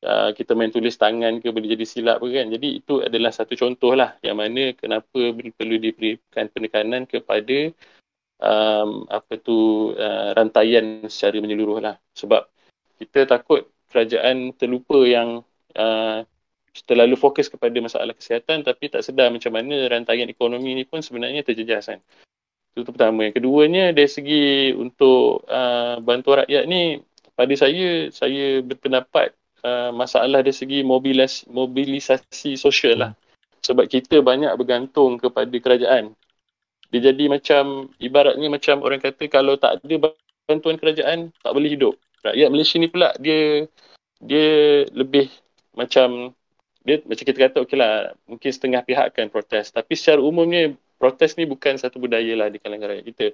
uh, 0.06 0.30
kita 0.32 0.54
main 0.54 0.70
tulis 0.70 0.96
tangan 0.96 1.42
ke 1.42 1.50
boleh 1.50 1.74
jadi 1.74 1.86
silap 1.86 2.22
ke 2.22 2.30
kan. 2.32 2.48
Jadi 2.54 2.68
itu 2.80 3.02
adalah 3.04 3.34
satu 3.34 3.58
contoh 3.58 3.98
lah 3.98 4.16
yang 4.22 4.38
mana 4.38 4.72
kenapa 4.78 5.34
perlu 5.34 5.76
diberikan 5.82 6.48
penekanan 6.54 7.10
kepada 7.10 7.74
um, 8.42 9.10
apa 9.10 9.34
tu 9.42 9.92
uh, 9.98 10.32
rantaian 10.38 11.10
secara 11.10 11.42
menyeluruh 11.42 11.82
lah. 11.82 11.96
Sebab 12.14 12.48
kita 13.02 13.26
takut 13.30 13.68
kerajaan 13.90 14.54
terlupa 14.54 15.00
yang 15.04 15.42
uh, 15.78 16.22
terlalu 16.86 17.16
fokus 17.18 17.48
kepada 17.48 17.74
masalah 17.80 18.14
kesihatan 18.14 18.62
tapi 18.62 18.92
tak 18.92 19.02
sedar 19.02 19.32
macam 19.34 19.50
mana 19.56 19.88
rantaian 19.90 20.30
ekonomi 20.30 20.78
ni 20.78 20.84
pun 20.84 21.02
sebenarnya 21.02 21.42
terjejas 21.42 21.90
kan. 21.90 22.00
Itu 22.78 22.94
pertama. 22.94 23.26
Yang 23.26 23.42
keduanya 23.42 23.90
dari 23.90 24.06
segi 24.06 24.70
untuk 24.78 25.48
uh, 25.50 25.98
bantuan 26.04 26.46
rakyat 26.46 26.64
ni 26.70 27.02
pada 27.34 27.54
saya 27.58 28.14
saya 28.14 28.62
berpendapat 28.62 29.34
uh, 29.66 29.90
masalah 29.90 30.46
dari 30.46 30.54
segi 30.54 30.86
mobilis, 30.86 31.48
mobilisasi 31.50 32.54
sosial 32.54 33.02
lah. 33.02 33.12
Sebab 33.66 33.90
kita 33.90 34.22
banyak 34.22 34.54
bergantung 34.54 35.18
kepada 35.18 35.56
kerajaan. 35.58 36.14
Dia 36.94 37.12
jadi 37.12 37.28
macam 37.28 37.92
ibaratnya 38.00 38.48
macam 38.48 38.86
orang 38.86 39.02
kata 39.02 39.26
kalau 39.28 39.58
tak 39.58 39.82
ada 39.82 40.14
bantuan 40.48 40.78
kerajaan 40.78 41.34
tak 41.42 41.52
boleh 41.52 41.74
hidup. 41.74 41.98
Rakyat 42.24 42.48
Malaysia 42.54 42.78
ni 42.78 42.88
pula 42.88 43.12
dia 43.18 43.66
dia 44.22 44.48
lebih 44.94 45.30
macam 45.78 46.37
dia 46.88 47.04
macam 47.04 47.26
kita 47.28 47.40
kata 47.52 47.58
okeylah 47.68 48.16
mungkin 48.32 48.50
setengah 48.56 48.82
pihak 48.88 49.06
akan 49.12 49.28
protes 49.28 49.76
tapi 49.76 50.00
secara 50.00 50.24
umumnya 50.24 50.72
protes 50.98 51.38
ni 51.38 51.46
bukan 51.46 51.78
satu 51.78 52.02
budaya 52.02 52.34
lah 52.34 52.50
di 52.50 52.58
kalangan 52.58 52.92
rakyat 52.92 53.06
kita. 53.06 53.28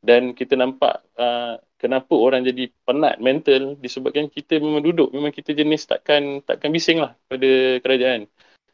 Dan 0.00 0.32
kita 0.32 0.56
nampak 0.56 1.04
uh, 1.20 1.60
kenapa 1.76 2.16
orang 2.16 2.40
jadi 2.40 2.72
penat 2.88 3.20
mental 3.20 3.76
disebabkan 3.76 4.32
kita 4.32 4.56
memang 4.56 4.80
duduk, 4.80 5.12
memang 5.12 5.28
kita 5.28 5.52
jenis 5.52 5.84
takkan 5.84 6.40
takkan 6.40 6.72
bising 6.72 7.04
lah 7.04 7.12
pada 7.28 7.82
kerajaan. 7.84 8.24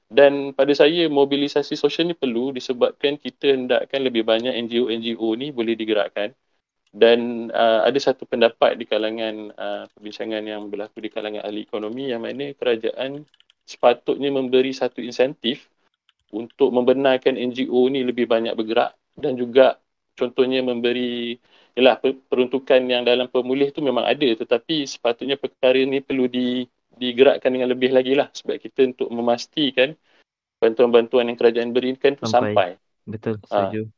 Dan 0.06 0.54
pada 0.54 0.70
saya 0.70 1.10
mobilisasi 1.10 1.74
sosial 1.74 2.06
ni 2.06 2.14
perlu 2.14 2.54
disebabkan 2.54 3.18
kita 3.18 3.58
hendakkan 3.58 4.06
lebih 4.06 4.22
banyak 4.22 4.54
NGO-NGO 4.54 5.34
ni 5.34 5.50
boleh 5.50 5.74
digerakkan. 5.74 6.30
Dan 6.94 7.50
uh, 7.50 7.82
ada 7.82 7.98
satu 7.98 8.22
pendapat 8.22 8.78
di 8.78 8.86
kalangan 8.86 9.50
uh, 9.50 9.84
perbincangan 9.98 10.46
yang 10.46 10.70
berlaku 10.70 11.02
di 11.02 11.10
kalangan 11.10 11.42
ahli 11.42 11.66
ekonomi 11.66 12.14
yang 12.14 12.22
mana 12.22 12.54
kerajaan 12.54 13.26
sepatutnya 13.66 14.30
memberi 14.30 14.70
satu 14.70 15.02
insentif 15.02 15.66
untuk 16.30 16.70
membenarkan 16.70 17.34
NGO 17.34 17.90
ni 17.90 18.06
lebih 18.06 18.30
banyak 18.30 18.54
bergerak 18.54 18.94
dan 19.18 19.34
juga 19.34 19.76
contohnya 20.14 20.62
memberi 20.62 21.36
yalah 21.76 22.00
peruntukan 22.00 22.80
yang 22.88 23.04
dalam 23.04 23.28
pemulih 23.28 23.68
tu 23.74 23.84
memang 23.84 24.08
ada 24.08 24.24
tetapi 24.24 24.88
sepatutnya 24.88 25.36
perkara 25.36 25.76
ni 25.84 26.00
perlu 26.00 26.24
di, 26.24 26.64
digerakkan 26.96 27.52
dengan 27.52 27.68
lebih 27.68 27.92
lagi 27.92 28.16
lah 28.16 28.32
sebab 28.32 28.56
kita 28.56 28.96
untuk 28.96 29.12
memastikan 29.12 29.92
bantuan-bantuan 30.56 31.28
yang 31.28 31.36
kerajaan 31.36 31.70
berikan 31.76 32.16
tu 32.16 32.24
sampai. 32.24 32.54
sampai. 32.54 32.70
Betul, 33.06 33.34
ah. 33.52 33.68
setuju. 33.68 33.82
Ha. 33.84 33.94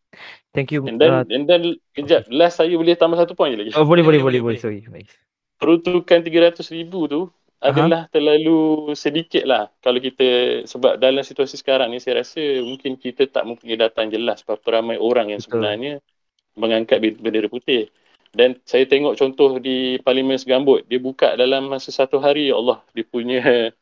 Thank 0.53 0.75
you. 0.75 0.89
And 0.89 0.99
then, 0.99 1.13
uh, 1.13 1.25
and 1.29 1.45
then 1.47 1.79
kejap, 1.95 2.27
last 2.33 2.59
saya 2.59 2.75
boleh 2.75 2.99
tambah 2.99 3.15
satu 3.21 3.39
poin 3.39 3.55
lagi. 3.55 3.71
Oh, 3.77 3.87
boleh, 3.87 4.03
boleh, 4.03 4.19
boleh, 4.19 4.41
boleh, 4.43 4.59
sorry. 4.65 4.83
Peruntukan 5.59 6.19
300 6.25 6.59
ribu 6.75 7.07
tu, 7.07 7.21
adalah 7.59 8.07
uh-huh. 8.07 8.15
terlalu 8.15 8.61
sedikit 8.95 9.43
lah 9.43 9.67
kalau 9.83 9.99
kita 9.99 10.63
sebab 10.63 11.03
dalam 11.03 11.27
situasi 11.27 11.59
sekarang 11.59 11.91
ni 11.91 11.99
saya 11.99 12.23
rasa 12.23 12.63
mungkin 12.63 12.95
kita 12.95 13.27
tak 13.27 13.43
mempunyai 13.51 13.75
data 13.75 13.99
yang 14.07 14.15
jelas 14.15 14.47
berapa 14.47 14.63
ramai 14.79 14.95
orang 14.95 15.35
yang 15.35 15.43
Betul. 15.43 15.59
sebenarnya 15.59 15.93
mengangkat 16.55 17.03
bendera 17.19 17.51
putih 17.51 17.91
dan 18.31 18.63
saya 18.63 18.87
tengok 18.87 19.19
contoh 19.19 19.59
di 19.59 19.99
Parlimen 20.07 20.39
Segambut 20.39 20.87
dia 20.87 21.03
buka 21.03 21.35
dalam 21.35 21.67
masa 21.67 21.91
satu 21.91 22.23
hari 22.23 22.55
ya 22.55 22.55
Allah 22.55 22.79
dia 22.95 23.03
punya 23.03 23.75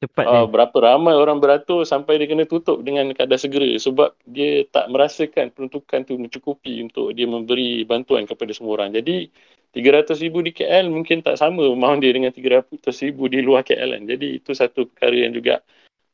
Cepat 0.00 0.24
uh, 0.24 0.48
berapa 0.48 0.72
ramai 0.80 1.12
orang 1.12 1.44
beratur 1.44 1.84
sampai 1.84 2.16
dia 2.16 2.24
kena 2.24 2.48
tutup 2.48 2.80
dengan 2.80 3.12
kadar 3.12 3.36
segera 3.36 3.68
sebab 3.76 4.16
dia 4.24 4.64
tak 4.72 4.88
merasakan 4.88 5.52
peruntukan 5.52 6.08
tu 6.08 6.16
mencukupi 6.16 6.80
untuk 6.80 7.12
dia 7.12 7.28
memberi 7.28 7.84
bantuan 7.84 8.24
kepada 8.24 8.48
semua 8.56 8.80
orang 8.80 8.96
jadi 8.96 9.28
300 9.70 10.18
ribu 10.18 10.42
di 10.42 10.50
KL 10.50 10.90
mungkin 10.90 11.22
tak 11.22 11.38
sama 11.38 11.62
amount 11.62 12.02
dia 12.02 12.10
dengan 12.10 12.34
300 12.34 12.82
ribu 13.06 13.30
di 13.30 13.38
luar 13.38 13.62
KL 13.62 13.94
kan. 13.94 14.02
Jadi 14.06 14.26
itu 14.42 14.50
satu 14.50 14.90
perkara 14.90 15.14
yang 15.14 15.32
juga 15.34 15.62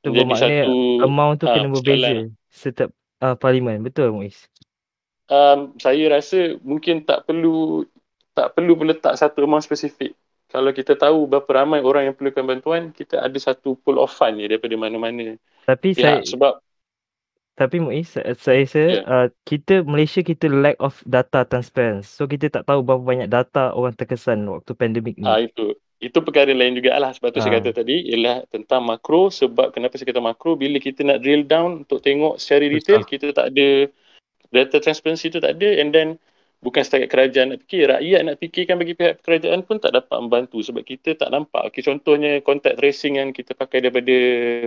itu 0.04 0.12
menjadi 0.12 0.34
satu 0.68 0.76
amount 1.02 1.36
tu 1.40 1.46
uh, 1.48 1.54
kena 1.56 1.68
berbeza 1.72 2.12
setiap 2.52 2.90
uh, 3.24 3.34
parlimen. 3.34 3.80
Betul 3.80 4.12
Muiz? 4.12 4.44
Um, 5.26 5.74
saya 5.80 6.06
rasa 6.12 6.60
mungkin 6.62 7.02
tak 7.02 7.26
perlu 7.26 7.88
tak 8.36 8.52
perlu 8.52 8.76
meletak 8.76 9.16
satu 9.16 9.48
amount 9.48 9.64
spesifik. 9.64 10.12
Kalau 10.46 10.70
kita 10.70 10.94
tahu 10.94 11.26
berapa 11.26 11.50
ramai 11.64 11.82
orang 11.82 12.12
yang 12.12 12.14
perlukan 12.14 12.46
bantuan, 12.46 12.94
kita 12.94 13.18
ada 13.18 13.34
satu 13.40 13.74
pool 13.82 13.98
of 13.98 14.14
fund 14.14 14.38
ni 14.38 14.46
daripada 14.46 14.76
mana-mana. 14.78 15.34
Tapi 15.66 15.96
ya, 15.98 16.22
saya 16.22 16.22
sebab 16.22 16.62
tapi 17.56 17.80
Muiz, 17.80 18.12
saya 18.12 18.68
rasa 18.68 18.84
yeah. 18.84 19.08
uh, 19.08 19.28
kita 19.48 19.80
Malaysia 19.88 20.20
kita 20.20 20.44
lack 20.52 20.76
of 20.76 21.00
data 21.08 21.48
transparency. 21.48 22.04
So 22.04 22.28
kita 22.28 22.52
tak 22.52 22.68
tahu 22.68 22.84
berapa 22.84 23.00
banyak 23.00 23.32
data 23.32 23.72
orang 23.72 23.96
terkesan 23.96 24.44
waktu 24.44 24.76
pandemik 24.76 25.16
ni. 25.16 25.24
Ah 25.24 25.40
itu. 25.40 25.72
Itu 25.96 26.20
perkara 26.20 26.52
lain 26.52 26.76
juga 26.76 26.92
lah 27.00 27.16
sebab 27.16 27.32
tu 27.32 27.40
ha. 27.40 27.48
saya 27.48 27.56
ah. 27.56 27.64
kata 27.64 27.80
tadi 27.80 28.12
ialah 28.12 28.44
tentang 28.52 28.84
makro 28.84 29.32
sebab 29.32 29.72
kenapa 29.72 29.96
saya 29.96 30.12
kata 30.12 30.20
makro 30.20 30.52
bila 30.52 30.76
kita 30.76 31.00
nak 31.00 31.24
drill 31.24 31.48
down 31.48 31.88
untuk 31.88 32.04
tengok 32.04 32.36
secara 32.36 32.68
detail 32.68 33.00
Betul. 33.00 33.10
kita 33.16 33.26
tak 33.32 33.46
ada 33.56 33.68
data 34.52 34.76
transparency 34.76 35.32
tu 35.32 35.40
tak 35.40 35.56
ada 35.56 35.68
and 35.80 35.96
then 35.96 36.20
bukan 36.60 36.84
setakat 36.84 37.08
kerajaan 37.08 37.56
nak 37.56 37.64
fikir, 37.64 37.88
rakyat 37.88 38.20
nak 38.28 38.36
fikirkan 38.36 38.76
bagi 38.76 38.92
pihak 38.92 39.24
kerajaan 39.24 39.64
pun 39.64 39.80
tak 39.80 39.96
dapat 39.96 40.16
membantu 40.20 40.60
sebab 40.60 40.84
kita 40.84 41.16
tak 41.16 41.32
nampak. 41.32 41.72
Okay, 41.72 41.80
contohnya 41.80 42.44
contact 42.44 42.76
tracing 42.76 43.16
yang 43.16 43.32
kita 43.32 43.56
pakai 43.56 43.80
daripada 43.80 44.16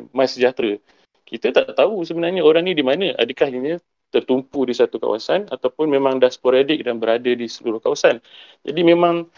MySejahtera. 0.10 0.82
Kita 1.30 1.54
tak 1.54 1.78
tahu 1.78 2.02
sebenarnya 2.02 2.42
orang 2.42 2.66
ni 2.66 2.74
di 2.74 2.82
mana. 2.82 3.14
Adakah 3.14 3.54
ini 3.54 3.78
tertumpu 4.10 4.66
di 4.66 4.74
satu 4.74 4.98
kawasan 4.98 5.46
ataupun 5.54 5.86
memang 5.86 6.18
dah 6.18 6.34
sporadik 6.34 6.82
dan 6.82 6.98
berada 6.98 7.30
di 7.30 7.46
seluruh 7.46 7.78
kawasan. 7.78 8.18
Jadi 8.66 8.82
memang 8.82 9.30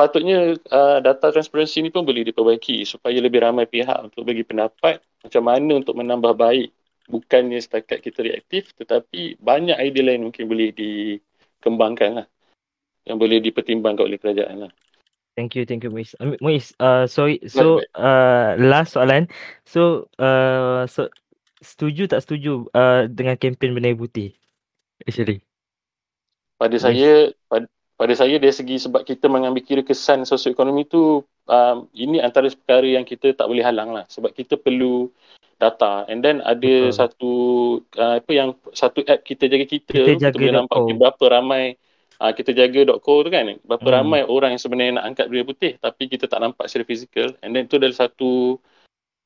patutnya 0.00 0.56
uh, 0.56 0.98
data 1.04 1.28
transparansi 1.28 1.84
ni 1.84 1.90
pun 1.92 2.08
boleh 2.08 2.24
diperbaiki 2.24 2.88
supaya 2.88 3.20
lebih 3.20 3.44
ramai 3.44 3.68
pihak 3.68 4.00
untuk 4.00 4.24
bagi 4.24 4.48
pendapat 4.48 5.04
macam 5.20 5.42
mana 5.44 5.72
untuk 5.76 5.92
menambah 5.92 6.32
baik 6.40 6.72
bukannya 7.12 7.60
setakat 7.60 8.00
kita 8.00 8.24
reaktif 8.24 8.72
tetapi 8.80 9.36
banyak 9.36 9.76
idea 9.76 10.08
lain 10.08 10.32
mungkin 10.32 10.48
boleh 10.48 10.72
dikembangkan 10.72 12.24
lah 12.24 12.26
yang 13.04 13.20
boleh 13.20 13.44
dipertimbangkan 13.44 14.08
oleh 14.08 14.16
kerajaan 14.16 14.56
lah. 14.64 14.72
Thank 15.38 15.54
you, 15.54 15.64
thank 15.64 15.86
you, 15.86 15.90
Muiz. 15.94 16.12
Uh, 16.18 16.34
Muiz, 16.42 16.74
uh, 16.82 17.06
sorry. 17.06 17.40
So, 17.46 17.80
uh, 17.94 18.58
last 18.58 18.98
soalan. 18.98 19.30
So, 19.62 20.10
uh, 20.18 20.84
so 20.90 21.08
setuju 21.62 22.10
tak 22.10 22.26
setuju 22.26 22.66
uh, 22.74 23.06
dengan 23.06 23.38
kempen 23.38 23.72
Bendera 23.72 23.94
Putih? 23.94 24.34
Actually. 25.06 25.40
Pada 26.60 26.76
yes. 26.76 26.84
saya, 26.84 27.10
pada, 27.48 27.66
pada 27.96 28.12
saya 28.16 28.36
dari 28.36 28.52
segi 28.52 28.76
sebab 28.82 29.06
kita 29.06 29.30
mengambil 29.30 29.64
kira 29.64 29.82
kesan 29.86 30.26
sosioekonomi 30.28 30.84
tu, 30.90 31.24
um, 31.48 31.76
ini 31.96 32.20
antara 32.20 32.50
perkara 32.52 32.84
yang 32.84 33.06
kita 33.06 33.32
tak 33.32 33.48
boleh 33.48 33.64
halang 33.64 33.96
lah. 33.96 34.04
Sebab 34.10 34.34
kita 34.34 34.60
perlu 34.60 35.08
data. 35.56 36.04
And 36.10 36.20
then 36.20 36.42
ada 36.42 36.90
Betul. 36.90 36.96
satu, 36.96 37.32
uh, 37.96 38.18
apa 38.18 38.32
yang, 38.34 38.56
satu 38.74 39.06
app 39.06 39.24
kita 39.24 39.46
jaga 39.46 39.64
kita, 39.64 39.94
kita, 39.94 40.20
jaga 40.20 40.34
kita 40.34 40.36
boleh 40.36 40.56
nampak 40.58 40.78
berapa 40.98 41.24
ramai 41.38 41.78
uh, 42.20 42.32
kita 42.36 42.52
jaga.co 42.52 43.24
tu 43.24 43.30
kan? 43.32 43.56
Berapa 43.64 43.88
hmm. 43.88 43.96
ramai 43.96 44.20
orang 44.28 44.54
yang 44.54 44.62
sebenarnya 44.62 44.92
nak 45.00 45.06
angkat 45.10 45.26
bendera 45.32 45.48
putih 45.48 45.72
tapi 45.80 46.02
kita 46.06 46.28
tak 46.28 46.40
nampak 46.44 46.68
secara 46.68 46.84
fizikal. 46.86 47.28
And 47.40 47.56
then 47.56 47.66
tu 47.66 47.80
adalah 47.80 47.96
satu 47.96 48.60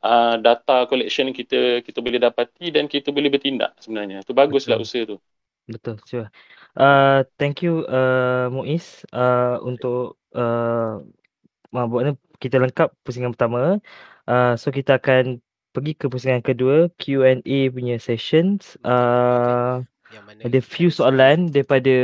uh, 0.07 0.35
data 0.39 0.87
collection 0.87 1.35
kita 1.35 1.83
kita 1.83 1.99
boleh 1.99 2.23
dapati 2.23 2.71
dan 2.71 2.87
kita 2.87 3.11
boleh 3.11 3.29
bertindak 3.29 3.75
sebenarnya. 3.83 4.23
Tu 4.23 4.33
baguslah 4.33 4.79
usaha 4.79 5.03
tu. 5.05 5.19
Betul 5.67 5.99
sure. 6.07 6.29
Uh, 6.75 7.25
thank 7.41 7.63
you 7.65 7.87
uh, 7.87 8.51
Muiz 8.51 9.07
uh, 9.15 9.63
untuk 9.63 10.19
uh, 10.35 11.01
buatnya 11.71 12.15
kita 12.39 12.61
lengkap 12.61 12.95
pusingan 13.03 13.33
pertama. 13.33 13.81
Uh, 14.29 14.55
so 14.59 14.69
kita 14.69 15.01
akan 15.01 15.41
pergi 15.75 15.93
ke 15.99 16.07
pusingan 16.07 16.45
kedua 16.45 16.93
Q&A 17.01 17.73
punya 17.73 17.97
sessions. 17.99 18.79
Uh, 18.85 19.83
yang 20.15 20.25
mana 20.25 20.41
ada 20.47 20.59
few 20.62 20.89
soalan 20.89 21.51
daripada 21.51 21.95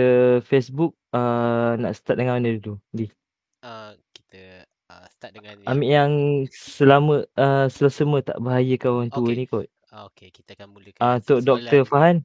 Facebook 0.42 0.98
uh, 1.14 1.78
nak 1.78 1.94
start 1.94 2.18
dengan 2.18 2.42
mana 2.42 2.58
dulu? 2.58 2.76
Di. 2.90 3.06
Uh, 3.62 3.94
kita 4.16 4.66
uh, 4.90 5.06
start 5.14 5.32
dengan 5.36 5.54
ambil 5.68 5.86
yang, 5.86 6.12
selama 6.50 7.14
uh, 7.38 7.66
selesema 7.70 8.18
tak 8.24 8.42
bahaya 8.42 8.74
kawan 8.74 9.08
tua 9.12 9.30
okay. 9.30 9.36
ni 9.38 9.44
kot. 9.46 9.66
Uh, 9.90 10.11
okey. 10.11 10.28
Kita 10.34 10.58
akan 10.58 10.68
mulakan 10.74 11.00
uh, 11.00 11.14
untuk 11.22 11.38
doktor 11.42 11.82
Fahan 11.86 12.16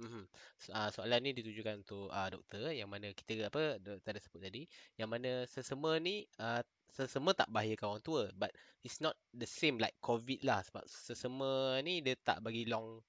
mm-hmm. 0.00 0.24
Uh, 0.70 0.92
soalan 0.92 1.24
ni 1.24 1.32
ditujukan 1.32 1.80
untuk 1.80 2.12
uh, 2.12 2.28
doktor. 2.28 2.68
Yang 2.68 2.88
mana 2.92 3.06
kita 3.16 3.48
apa 3.48 3.80
doktor 3.80 4.12
ada 4.12 4.20
sebut 4.20 4.40
tadi. 4.44 4.62
Yang 5.00 5.08
mana 5.08 5.30
sesema 5.48 5.96
ni 5.96 6.28
uh, 6.36 6.60
sesema 6.92 7.32
tak 7.32 7.48
bahaya 7.48 7.72
kawan 7.80 8.04
tua. 8.04 8.28
But 8.36 8.52
it's 8.84 9.00
not 9.00 9.16
the 9.32 9.48
same 9.48 9.80
like 9.80 9.96
covid 10.04 10.44
lah. 10.44 10.60
Sebab 10.60 10.84
sesema 10.84 11.80
ni 11.80 12.04
dia 12.04 12.12
tak 12.20 12.44
bagi 12.44 12.68
long 12.68 13.00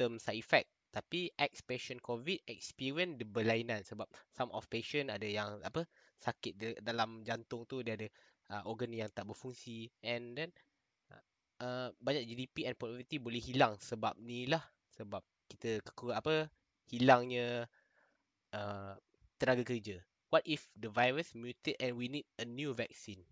term 0.00 0.16
side 0.16 0.40
effect 0.40 0.72
tapi 0.90 1.30
ex 1.38 1.62
patient 1.62 2.02
covid 2.02 2.42
experience 2.50 3.14
the 3.14 3.26
berlainan 3.26 3.86
sebab 3.86 4.10
some 4.34 4.50
of 4.50 4.66
patient 4.66 5.06
ada 5.06 5.26
yang 5.26 5.62
apa 5.62 5.86
sakit 6.18 6.52
de, 6.58 6.68
dalam 6.82 7.22
jantung 7.24 7.64
tu 7.64 7.80
dia 7.80 7.96
ada 7.96 8.10
uh, 8.50 8.62
organ 8.66 8.92
yang 8.92 9.08
tak 9.10 9.24
berfungsi. 9.24 9.88
And 10.02 10.36
then 10.36 10.50
uh, 11.62 11.94
banyak 12.02 12.26
GDP 12.26 12.68
and 12.68 12.76
productivity 12.76 13.16
boleh 13.22 13.40
hilang 13.40 13.78
sebab 13.78 14.18
ni 14.20 14.50
lah. 14.50 14.62
Sebab 14.98 15.22
kita 15.48 15.80
kekurang 15.86 16.18
apa 16.18 16.34
hilangnya 16.90 17.64
uh, 18.52 18.94
tenaga 19.40 19.62
kerja. 19.64 20.02
What 20.30 20.46
if 20.46 20.70
the 20.78 20.90
virus 20.90 21.34
mutate 21.34 21.78
and 21.82 21.98
we 21.98 22.06
need 22.06 22.26
a 22.38 22.46
new 22.46 22.70
vaccine? 22.70 23.22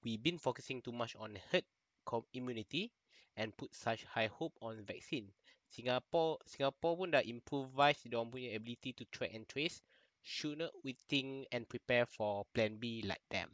We 0.00 0.16
been 0.16 0.40
focusing 0.40 0.80
too 0.80 0.94
much 0.94 1.18
on 1.18 1.36
herd 1.52 1.66
immunity 2.32 2.94
and 3.34 3.52
put 3.52 3.74
such 3.74 4.06
high 4.06 4.30
hope 4.30 4.54
on 4.62 4.80
vaccine 4.86 5.34
Singapore 5.70 6.40
Singapore 6.46 6.94
pun 6.94 7.08
dah 7.12 7.24
improvise 7.24 8.00
dia 8.06 8.16
orang 8.16 8.32
punya 8.32 8.54
ability 8.54 8.94
to 8.94 9.04
track 9.10 9.34
and 9.34 9.46
trace. 9.50 9.82
Shouldn't 10.26 10.74
we 10.82 10.98
think 11.06 11.46
and 11.54 11.70
prepare 11.70 12.02
for 12.02 12.46
plan 12.50 12.82
B 12.82 13.06
like 13.06 13.22
them? 13.30 13.46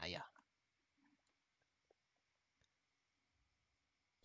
Ah, 0.00 0.08
ya. 0.08 0.24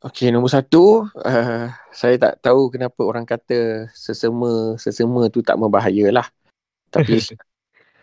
Okay, 0.02 0.34
nombor 0.34 0.50
satu, 0.50 1.06
uh, 1.22 1.70
saya 1.94 2.16
tak 2.18 2.42
tahu 2.42 2.74
kenapa 2.74 3.06
orang 3.06 3.22
kata 3.22 3.86
sesama 3.94 4.74
sesama 4.82 5.30
tu 5.30 5.46
tak 5.46 5.62
membahaya 5.62 6.10
lah. 6.10 6.26
Tapi 6.90 7.22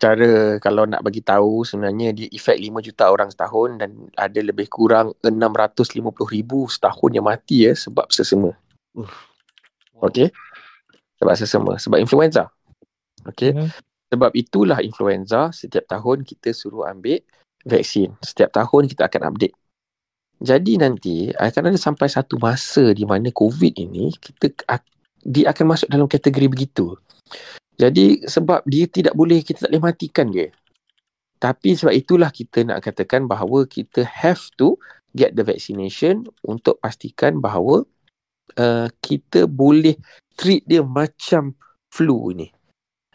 cara 0.03 0.55
kalau 0.63 0.87
nak 0.87 1.03
bagi 1.03 1.19
tahu 1.19 1.67
sebenarnya 1.67 2.15
dia 2.15 2.31
efek 2.31 2.55
5 2.55 2.87
juta 2.87 3.11
orang 3.11 3.27
setahun 3.27 3.83
dan 3.83 4.07
ada 4.15 4.39
lebih 4.39 4.71
kurang 4.71 5.11
650 5.19 6.23
ribu 6.31 6.71
setahun 6.71 7.11
yang 7.11 7.27
mati 7.27 7.67
ya 7.67 7.75
sebab 7.75 8.07
sesama. 8.15 8.55
Okay. 9.99 10.31
Sebab 11.19 11.33
sesama. 11.35 11.71
Sebab 11.75 11.97
influenza. 11.99 12.49
Okay. 13.27 13.51
Uh-huh. 13.53 13.69
Sebab 14.09 14.33
itulah 14.33 14.81
influenza 14.81 15.53
setiap 15.53 15.85
tahun 15.85 16.25
kita 16.25 16.49
suruh 16.55 16.89
ambil 16.89 17.21
vaksin. 17.67 18.15
Setiap 18.25 18.49
tahun 18.55 18.89
kita 18.89 19.05
akan 19.05 19.35
update. 19.35 19.53
Jadi 20.39 20.79
nanti 20.79 21.17
akan 21.35 21.69
ada 21.69 21.79
sampai 21.79 22.07
satu 22.07 22.39
masa 22.39 22.95
di 22.95 23.03
mana 23.03 23.27
COVID 23.27 23.75
ini 23.75 24.15
kita 24.15 24.55
dia 25.27 25.51
akan 25.51 25.65
masuk 25.75 25.91
dalam 25.91 26.07
kategori 26.07 26.47
begitu. 26.47 26.95
Jadi 27.75 28.23
sebab 28.23 28.63
dia 28.63 28.87
tidak 28.87 29.19
boleh 29.19 29.43
kita 29.43 29.67
tak 29.67 29.69
boleh 29.75 29.83
matikan 29.83 30.31
dia. 30.31 30.47
Tapi 31.43 31.75
sebab 31.75 31.91
itulah 31.91 32.31
kita 32.31 32.63
nak 32.63 32.83
katakan 32.87 33.27
bahawa 33.27 33.67
kita 33.67 34.07
have 34.07 34.39
to 34.55 34.79
get 35.11 35.35
the 35.35 35.43
vaccination 35.43 36.23
untuk 36.47 36.79
pastikan 36.79 37.43
bahawa 37.43 37.83
uh, 38.57 38.87
kita 39.03 39.45
boleh 39.45 39.99
treat 40.39 40.63
dia 40.65 40.81
macam 40.81 41.53
flu 41.91 42.31
ni. 42.31 42.49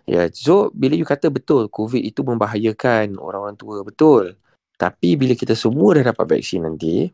Ya, 0.05 0.29
so 0.29 0.69
bila 0.77 0.93
you 0.93 1.09
kata 1.09 1.33
betul 1.33 1.73
COVID 1.73 2.05
itu 2.05 2.21
membahayakan 2.21 3.17
orang-orang 3.17 3.57
tua, 3.57 3.81
betul. 3.81 4.37
Tapi 4.77 5.17
bila 5.17 5.33
kita 5.33 5.57
semua 5.57 5.97
dah 5.97 6.13
dapat 6.13 6.37
vaksin 6.37 6.69
nanti, 6.69 7.09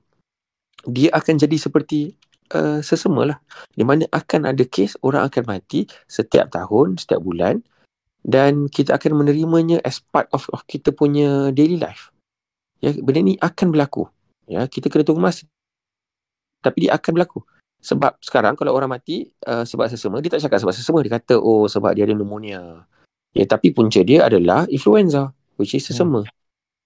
dia 0.89 1.14
akan 1.14 1.39
jadi 1.39 1.55
seperti 1.55 2.18
uh, 2.51 2.83
sesama 2.83 3.31
lah. 3.31 3.39
Di 3.71 3.87
mana 3.87 4.11
akan 4.11 4.51
ada 4.51 4.66
kes 4.66 4.99
orang 5.07 5.31
akan 5.31 5.45
mati 5.47 5.87
setiap 6.11 6.51
tahun, 6.51 6.99
setiap 6.99 7.23
bulan. 7.23 7.62
Dan 8.21 8.68
kita 8.68 8.99
akan 8.99 9.25
menerimanya 9.25 9.81
as 9.87 10.03
part 10.03 10.29
of, 10.35 10.51
of 10.53 10.61
kita 10.66 10.91
punya 10.91 11.55
daily 11.55 11.79
life. 11.79 12.11
Ya, 12.83 12.91
benda 12.97 13.23
ni 13.23 13.39
akan 13.39 13.71
berlaku. 13.71 14.11
Ya, 14.51 14.66
kita 14.66 14.91
kena 14.91 15.07
tunggu 15.07 15.23
masa. 15.23 15.47
Tapi 16.61 16.89
dia 16.89 16.99
akan 16.99 17.11
berlaku. 17.16 17.41
Sebab 17.81 18.20
sekarang 18.20 18.55
kalau 18.61 18.76
orang 18.76 18.93
mati 18.93 19.33
uh, 19.49 19.64
sebab 19.64 19.89
sesama, 19.89 20.20
dia 20.20 20.28
tak 20.28 20.45
cakap 20.45 20.61
sebab 20.61 20.74
sesama. 20.76 20.99
Dia 21.01 21.16
kata, 21.16 21.41
oh 21.41 21.64
sebab 21.64 21.97
dia 21.97 22.05
ada 22.05 22.12
pneumonia. 22.12 22.85
Ya, 23.33 23.45
tapi 23.49 23.72
punca 23.72 24.05
dia 24.05 24.28
adalah 24.28 24.68
influenza, 24.68 25.33
which 25.57 25.72
is 25.72 25.89
sesama. 25.89 26.22
Hmm. 26.22 26.33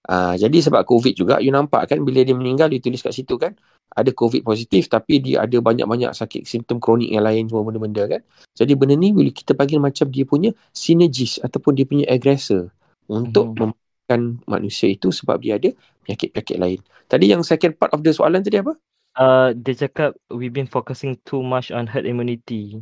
Uh, 0.05 0.35
jadi 0.37 0.61
sebab 0.61 0.85
COVID 0.85 1.17
juga, 1.17 1.41
you 1.41 1.49
nampak 1.49 1.89
kan 1.89 1.99
bila 2.05 2.21
dia 2.21 2.37
meninggal, 2.37 2.69
dia 2.69 2.77
tulis 2.77 3.01
kat 3.01 3.11
situ 3.11 3.35
kan, 3.41 3.57
ada 3.95 4.11
COVID 4.11 4.43
positif 4.43 4.91
tapi 4.91 5.23
dia 5.23 5.45
ada 5.47 5.57
banyak-banyak 5.61 6.11
sakit 6.11 6.43
simptom 6.43 6.83
kronik 6.83 7.09
yang 7.09 7.23
lain 7.23 7.47
semua 7.47 7.63
benda-benda 7.63 8.03
kan. 8.09 8.21
Jadi 8.57 8.73
benda 8.75 8.93
ni 8.97 9.15
boleh 9.15 9.31
kita 9.31 9.55
panggil 9.55 9.79
macam 9.79 10.11
dia 10.11 10.25
punya 10.27 10.51
synergis 10.75 11.39
ataupun 11.39 11.77
dia 11.77 11.85
punya 11.87 12.05
aggressor 12.11 12.69
untuk 13.07 13.55
hmm. 13.55 13.57
membuatkan 13.61 14.21
manusia 14.49 14.91
itu 14.91 15.13
sebab 15.13 15.39
dia 15.39 15.55
ada 15.61 15.71
penyakit-penyakit 16.05 16.57
lain. 16.59 16.79
Tadi 17.05 17.25
yang 17.31 17.41
second 17.45 17.79
part 17.79 17.93
of 17.95 18.03
the 18.03 18.11
soalan 18.11 18.43
tadi 18.43 18.59
apa? 18.59 18.73
Uh, 19.17 19.55
dia 19.55 19.87
cakap 19.87 20.15
we've 20.31 20.53
been 20.53 20.69
focusing 20.69 21.19
too 21.27 21.43
much 21.43 21.71
on 21.71 21.87
herd 21.87 22.05
immunity 22.05 22.79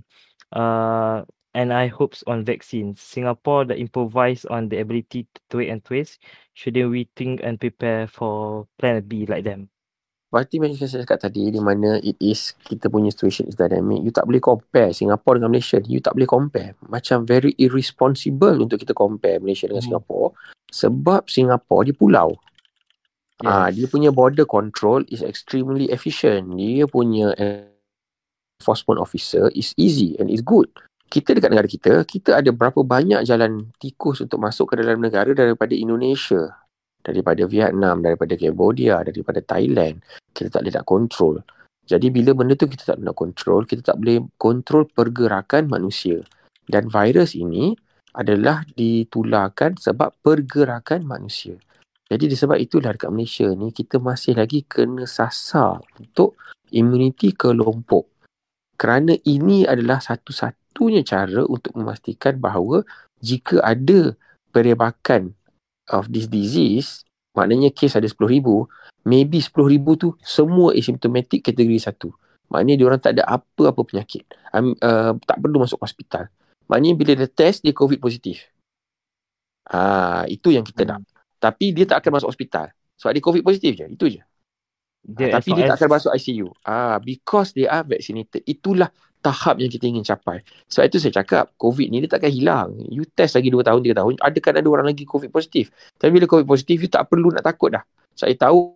uh, 0.54 1.26
and 1.54 1.74
I 1.74 1.88
hopes 1.88 2.24
on 2.26 2.46
vaccines. 2.46 3.02
Singapore 3.02 3.66
that 3.66 3.78
improvise 3.78 4.46
on 4.46 4.70
the 4.70 4.82
ability 4.82 5.30
to 5.30 5.40
tweak 5.50 5.70
and 5.70 5.86
twist. 5.86 6.20
Shouldn't 6.54 6.90
we 6.90 7.10
think 7.16 7.42
and 7.46 7.62
prepare 7.62 8.10
for 8.10 8.68
plan 8.78 9.06
B 9.06 9.26
like 9.26 9.46
them? 9.46 9.70
Berarti 10.34 10.58
macam 10.58 10.74
saya 10.82 11.06
cakap 11.06 11.30
tadi 11.30 11.54
di 11.54 11.62
mana 11.62 12.02
it 12.02 12.18
is 12.18 12.58
kita 12.66 12.90
punya 12.90 13.14
situation 13.14 13.46
is 13.46 13.54
dynamic. 13.54 14.02
You 14.02 14.10
tak 14.10 14.26
boleh 14.26 14.42
compare 14.42 14.90
Singapore 14.90 15.38
dengan 15.38 15.54
Malaysia. 15.54 15.78
You 15.86 16.02
tak 16.02 16.18
boleh 16.18 16.26
compare. 16.26 16.74
Macam 16.90 17.22
very 17.22 17.54
irresponsible 17.62 18.58
untuk 18.58 18.82
kita 18.82 18.98
compare 18.98 19.38
Malaysia 19.38 19.70
dengan 19.70 19.86
hmm. 19.86 19.94
Singapore. 19.94 20.34
Sebab 20.74 21.30
Singapore 21.30 21.86
di 21.86 21.94
pulau. 21.94 22.34
Yes. 23.42 23.50
Ah, 23.50 23.68
dia 23.74 23.90
punya 23.90 24.14
border 24.14 24.46
control 24.46 25.02
is 25.10 25.26
extremely 25.26 25.90
efficient. 25.90 26.54
Dia 26.54 26.86
punya 26.86 27.34
enforcement 28.62 29.02
officer 29.02 29.50
is 29.58 29.74
easy 29.76 30.14
and 30.22 30.30
is 30.30 30.46
good. 30.46 30.70
kita 31.14 31.38
dekat 31.38 31.50
negara 31.54 31.70
kita, 31.70 31.94
kita 32.10 32.42
ada 32.42 32.50
berapa 32.50 32.82
banyak 32.82 33.22
jalan 33.22 33.70
tikus 33.78 34.26
untuk 34.26 34.42
masuk 34.42 34.74
ke 34.74 34.82
dalam 34.82 34.98
negara 34.98 35.30
daripada 35.38 35.78
Indonesia, 35.78 36.50
daripada 37.06 37.46
Vietnam, 37.46 38.02
daripada 38.02 38.34
Cambodia, 38.34 39.06
daripada 39.06 39.38
Thailand. 39.46 40.02
Kita 40.34 40.58
tak 40.58 40.66
boleh 40.66 40.74
nak 40.74 40.88
control. 40.90 41.36
Jadi 41.86 42.10
bila 42.10 42.34
benda 42.34 42.58
tu 42.58 42.66
kita 42.66 42.96
tak 42.96 42.98
nak 42.98 43.14
control, 43.14 43.70
kita 43.70 43.94
tak 43.94 44.02
boleh 44.02 44.26
control 44.42 44.90
pergerakan 44.90 45.70
manusia. 45.70 46.26
Dan 46.66 46.90
virus 46.90 47.38
ini 47.38 47.78
adalah 48.18 48.66
ditularkan 48.74 49.78
sebab 49.78 50.18
pergerakan 50.26 51.06
manusia. 51.06 51.62
Jadi 52.14 52.30
disebab 52.30 52.62
itulah 52.62 52.94
dekat 52.94 53.10
Malaysia 53.10 53.50
ni 53.50 53.74
kita 53.74 53.98
masih 53.98 54.38
lagi 54.38 54.62
kena 54.70 55.10
sasar 55.10 55.82
untuk 55.98 56.38
imuniti 56.70 57.34
kelompok. 57.34 58.10
Kerana 58.78 59.18
ini 59.26 59.66
adalah 59.66 59.98
satu-satu 59.98 60.64
satunya 60.74 61.06
cara 61.06 61.46
untuk 61.46 61.78
memastikan 61.78 62.42
bahawa 62.42 62.82
jika 63.22 63.62
ada 63.62 64.18
perebakan 64.50 65.38
of 65.94 66.10
this 66.10 66.26
disease, 66.26 67.06
maknanya 67.38 67.70
kes 67.70 67.94
ada 67.94 68.10
10,000, 68.10 68.42
maybe 69.06 69.38
10,000 69.38 70.02
tu 70.02 70.18
semua 70.26 70.74
asymptomatic 70.74 71.46
kategori 71.46 71.78
satu. 71.78 72.10
Maknanya 72.50 72.74
dia 72.82 72.86
orang 72.90 73.02
tak 73.06 73.14
ada 73.22 73.24
apa-apa 73.30 73.86
penyakit. 73.86 74.26
Um, 74.50 74.74
uh, 74.82 75.14
tak 75.22 75.38
perlu 75.38 75.62
masuk 75.62 75.78
hospital. 75.78 76.34
Maknanya 76.66 76.98
bila 76.98 77.12
dia 77.22 77.30
test, 77.30 77.62
dia 77.62 77.72
COVID 77.72 78.02
positif. 78.02 78.50
Ah, 79.70 80.26
itu 80.26 80.50
yang 80.50 80.66
kita 80.66 80.90
nak. 80.90 81.06
Tapi 81.44 81.76
dia 81.76 81.84
tak 81.84 82.00
akan 82.00 82.24
masuk 82.24 82.32
hospital. 82.32 82.72
Sebab 82.96 83.12
dia 83.12 83.24
COVID 83.24 83.44
positif 83.44 83.72
je. 83.76 83.86
Itu 83.92 84.08
je. 84.08 84.24
Dia 85.04 85.28
ah, 85.28 85.44
tapi 85.44 85.52
dia 85.52 85.68
tak 85.68 85.84
akan 85.84 85.90
masuk 86.00 86.12
ICU. 86.16 86.48
Ah, 86.64 86.96
because 87.04 87.52
they 87.52 87.68
are 87.68 87.84
vaccinated. 87.84 88.40
Itulah 88.48 88.88
tahap 89.20 89.60
yang 89.60 89.68
kita 89.68 89.92
ingin 89.92 90.04
capai. 90.04 90.40
Sebab 90.72 90.88
itu 90.88 90.98
saya 91.04 91.24
cakap, 91.24 91.52
COVID 91.60 91.92
ni 91.92 92.04
dia 92.04 92.12
takkan 92.12 92.32
hilang. 92.32 92.76
You 92.88 93.04
test 93.08 93.36
lagi 93.36 93.52
2 93.52 93.60
tahun, 93.64 93.84
3 93.84 94.00
tahun, 94.00 94.14
ada 94.20 94.40
kan 94.40 94.54
ada 94.60 94.68
orang 94.68 94.88
lagi 94.88 95.04
COVID 95.04 95.32
positif. 95.32 95.72
Tapi 96.00 96.12
bila 96.12 96.28
COVID 96.28 96.48
positif, 96.48 96.80
you 96.84 96.92
tak 96.92 97.08
perlu 97.12 97.32
nak 97.32 97.44
takut 97.44 97.76
dah. 97.76 97.84
Saya 98.16 98.36
tahu, 98.36 98.76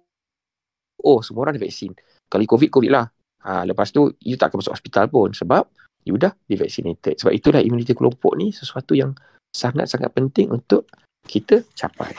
oh 1.04 1.20
semua 1.24 1.48
orang 1.48 1.60
ada 1.60 1.64
vaksin. 1.64 1.96
Kali 2.32 2.48
COVID, 2.48 2.72
COVID 2.72 2.92
lah. 2.92 3.08
Ha, 3.48 3.64
lepas 3.64 3.92
tu, 3.92 4.12
you 4.24 4.40
tak 4.40 4.52
akan 4.52 4.64
masuk 4.64 4.76
hospital 4.76 5.08
pun. 5.12 5.32
Sebab, 5.36 5.68
you 6.08 6.16
dah 6.16 6.32
di-vaccinated. 6.48 7.20
Sebab 7.20 7.32
itulah 7.36 7.60
imuniti 7.60 7.92
kelompok 7.92 8.36
ni 8.40 8.56
sesuatu 8.56 8.96
yang 8.96 9.16
sangat-sangat 9.52 10.12
penting 10.16 10.52
untuk 10.52 10.88
kita 11.28 11.64
capai. 11.76 12.16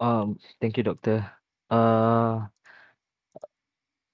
Um, 0.00 0.38
thank 0.60 0.78
you, 0.78 0.84
Doktor. 0.86 1.26
Uh, 1.70 2.46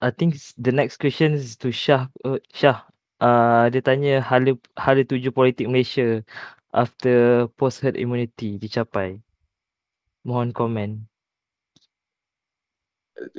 I 0.01 0.09
think 0.11 0.35
the 0.57 0.71
next 0.71 0.97
question 0.97 1.33
is 1.33 1.55
to 1.61 1.71
Shah. 1.71 2.07
Uh, 2.25 2.41
Shah, 2.53 2.81
uh, 3.21 3.69
dia 3.69 3.81
tanya 3.85 4.21
hala 4.21 4.57
hala 4.75 5.01
tuju 5.05 5.31
politik 5.31 5.69
Malaysia 5.69 6.25
after 6.73 7.47
post 7.55 7.85
herd 7.85 7.95
immunity 7.95 8.57
dicapai. 8.59 9.21
Mohon 10.25 10.49
komen. 10.51 10.89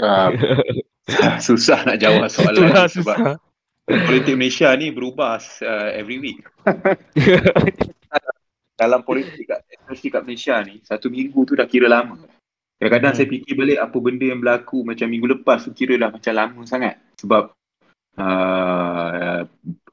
Uh, 0.00 0.32
susah 1.46 1.84
nak 1.84 2.00
jawab 2.00 2.30
soalan 2.32 2.66
Itulah 2.66 2.86
ni 2.88 2.94
sebab 2.94 3.16
susah. 3.18 3.36
politik 3.86 4.34
Malaysia 4.38 4.70
ni 4.78 4.94
berubah 4.94 5.42
uh, 5.66 5.90
every 5.92 6.22
week. 6.22 6.40
Dalam 8.76 9.00
politik 9.08 9.48
kat, 9.48 9.64
especially 9.72 10.10
kat 10.12 10.22
Malaysia 10.24 10.56
ni, 10.60 10.84
satu 10.84 11.08
minggu 11.08 11.48
tu 11.48 11.56
dah 11.56 11.64
kira 11.64 11.88
lama. 11.88 12.20
Kadang-kadang 12.76 13.12
Hmm. 13.16 13.18
saya 13.24 13.28
fikir 13.32 13.54
balik 13.56 13.78
apa 13.80 13.96
benda 13.96 14.24
yang 14.28 14.40
berlaku 14.44 14.84
macam 14.84 15.08
minggu 15.08 15.26
lepas 15.40 15.64
tu 15.64 15.72
kira 15.72 15.96
dah 15.96 16.12
macam 16.12 16.32
lama 16.36 16.60
sangat. 16.68 17.00
Sebab 17.16 17.56
uh, 18.20 19.40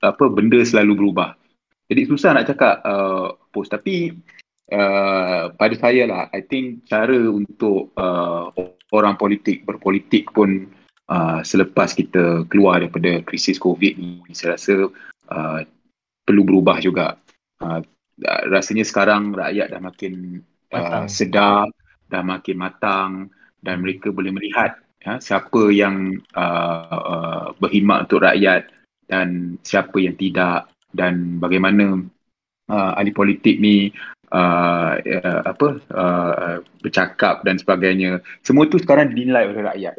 apa 0.03 0.23
benda 0.27 0.59
selalu 0.67 0.99
berubah. 0.99 1.39
Jadi 1.87 2.01
susah 2.07 2.35
nak 2.35 2.51
cakap 2.51 2.83
uh, 2.83 3.39
post 3.55 3.71
tapi 3.71 4.11
uh, 4.71 5.51
pada 5.55 5.75
saya 5.79 6.03
lah 6.07 6.23
I 6.35 6.43
think 6.43 6.83
cara 6.87 7.15
untuk 7.15 7.95
uh, 7.95 8.51
orang 8.91 9.15
politik 9.15 9.63
berpolitik 9.63 10.31
pun 10.35 10.67
uh, 11.07 11.39
selepas 11.43 11.95
kita 11.95 12.43
keluar 12.51 12.83
daripada 12.83 13.23
krisis 13.23 13.55
COVID 13.59 13.93
ni 13.95 14.19
saya 14.35 14.59
rasa 14.59 14.91
uh, 15.31 15.59
perlu 16.27 16.43
berubah 16.43 16.83
juga. 16.83 17.15
Uh, 17.63 17.79
rasanya 18.51 18.83
sekarang 18.83 19.31
rakyat 19.31 19.71
dah 19.71 19.81
makin 19.81 20.43
uh, 20.75 21.07
sedar, 21.07 21.67
dah 22.13 22.21
makin 22.21 22.61
matang 22.61 23.11
dan 23.65 23.81
mereka 23.81 24.13
boleh 24.13 24.29
melihat 24.29 24.77
ya, 25.01 25.17
siapa 25.17 25.73
yang 25.73 26.21
uh, 26.37 26.93
uh, 26.93 27.45
berkhidmat 27.57 28.05
untuk 28.05 28.21
rakyat 28.21 28.69
dan 29.09 29.57
siapa 29.65 29.97
yang 29.97 30.13
tidak 30.13 30.69
dan 30.93 31.41
bagaimana 31.41 32.05
uh, 32.69 32.91
ahli 32.93 33.09
politik 33.09 33.57
ni 33.57 33.89
uh, 34.29 34.93
uh, 35.01 35.41
apa 35.49 35.67
uh, 35.89 36.55
bercakap 36.85 37.41
dan 37.41 37.57
sebagainya. 37.57 38.21
Semua 38.45 38.69
tu 38.69 38.77
sekarang 38.77 39.11
dinilai 39.11 39.49
oleh 39.49 39.63
rakyat. 39.65 39.93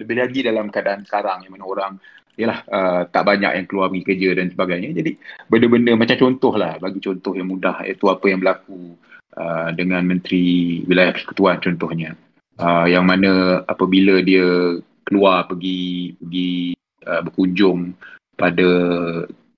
Lebih 0.00 0.16
lagi 0.16 0.40
dalam 0.40 0.72
keadaan 0.72 1.04
sekarang 1.04 1.44
yang 1.44 1.52
mana 1.54 1.64
orang 1.68 1.92
yalah 2.40 2.64
uh, 2.72 3.02
tak 3.10 3.26
banyak 3.28 3.52
yang 3.52 3.66
keluar 3.68 3.92
pergi 3.92 4.06
kerja 4.06 4.30
dan 4.38 4.48
sebagainya. 4.48 4.96
Jadi 4.96 5.12
benda-benda 5.50 5.92
macam 5.92 6.16
contoh 6.16 6.54
lah 6.56 6.80
bagi 6.80 7.00
contoh 7.04 7.36
yang 7.36 7.52
mudah 7.52 7.84
iaitu 7.84 8.08
apa 8.08 8.24
yang 8.32 8.40
berlaku 8.40 8.96
uh, 9.36 9.70
dengan 9.74 10.06
menteri 10.06 10.80
wilayah 10.86 11.14
persekutuan 11.14 11.60
contohnya. 11.60 12.16
Uh, 12.60 12.84
yang 12.84 13.08
mana 13.08 13.64
apabila 13.64 14.20
dia 14.20 14.76
keluar 15.08 15.48
pergi 15.48 16.12
pergi 16.20 16.76
uh, 17.08 17.20
berkunjung 17.24 17.96
pada 18.36 18.68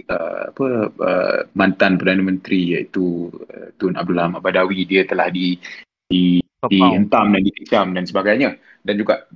uh, 0.07 0.43
apa 0.51 0.67
uh, 0.91 1.39
mantan 1.59 1.99
perdana 1.99 2.23
menteri 2.23 2.79
iaitu 2.79 3.31
uh, 3.31 3.69
Tun 3.79 3.99
Abdullah 3.99 4.31
Ahmad 4.31 4.43
Badawi 4.43 4.87
dia 4.87 5.03
telah 5.03 5.31
di 5.31 5.59
di 6.07 6.39
dihentam 6.71 7.35
dan 7.35 7.43
dikecam 7.43 7.87
dan 7.95 8.05
sebagainya. 8.07 8.51
Dan 8.83 8.99
juga 8.99 9.27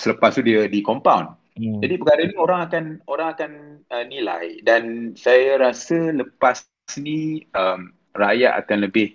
selepas 0.00 0.36
tu 0.36 0.44
dia 0.44 0.68
di 0.68 0.80
compound. 0.80 1.36
Hmm. 1.54 1.78
jadi 1.78 2.02
perkara 2.02 2.26
ni 2.26 2.34
orang 2.34 2.60
akan 2.66 2.84
orang 3.06 3.28
akan 3.38 3.52
uh, 3.94 4.04
nilai. 4.10 4.58
Dan 4.66 5.14
saya 5.14 5.54
rasa 5.60 6.10
lepas 6.10 6.66
ni 6.98 7.46
um, 7.54 7.94
rakyat 8.18 8.58
akan 8.58 8.90
lebih 8.90 9.14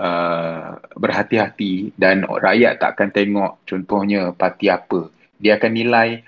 uh, 0.00 0.80
berhati-hati 0.96 1.92
dan 2.00 2.24
rakyat 2.24 2.80
tak 2.80 2.96
akan 2.96 3.08
tengok 3.12 3.52
contohnya 3.68 4.32
parti 4.32 4.72
apa. 4.72 5.12
Dia 5.36 5.60
akan 5.60 5.72
nilai 5.76 6.24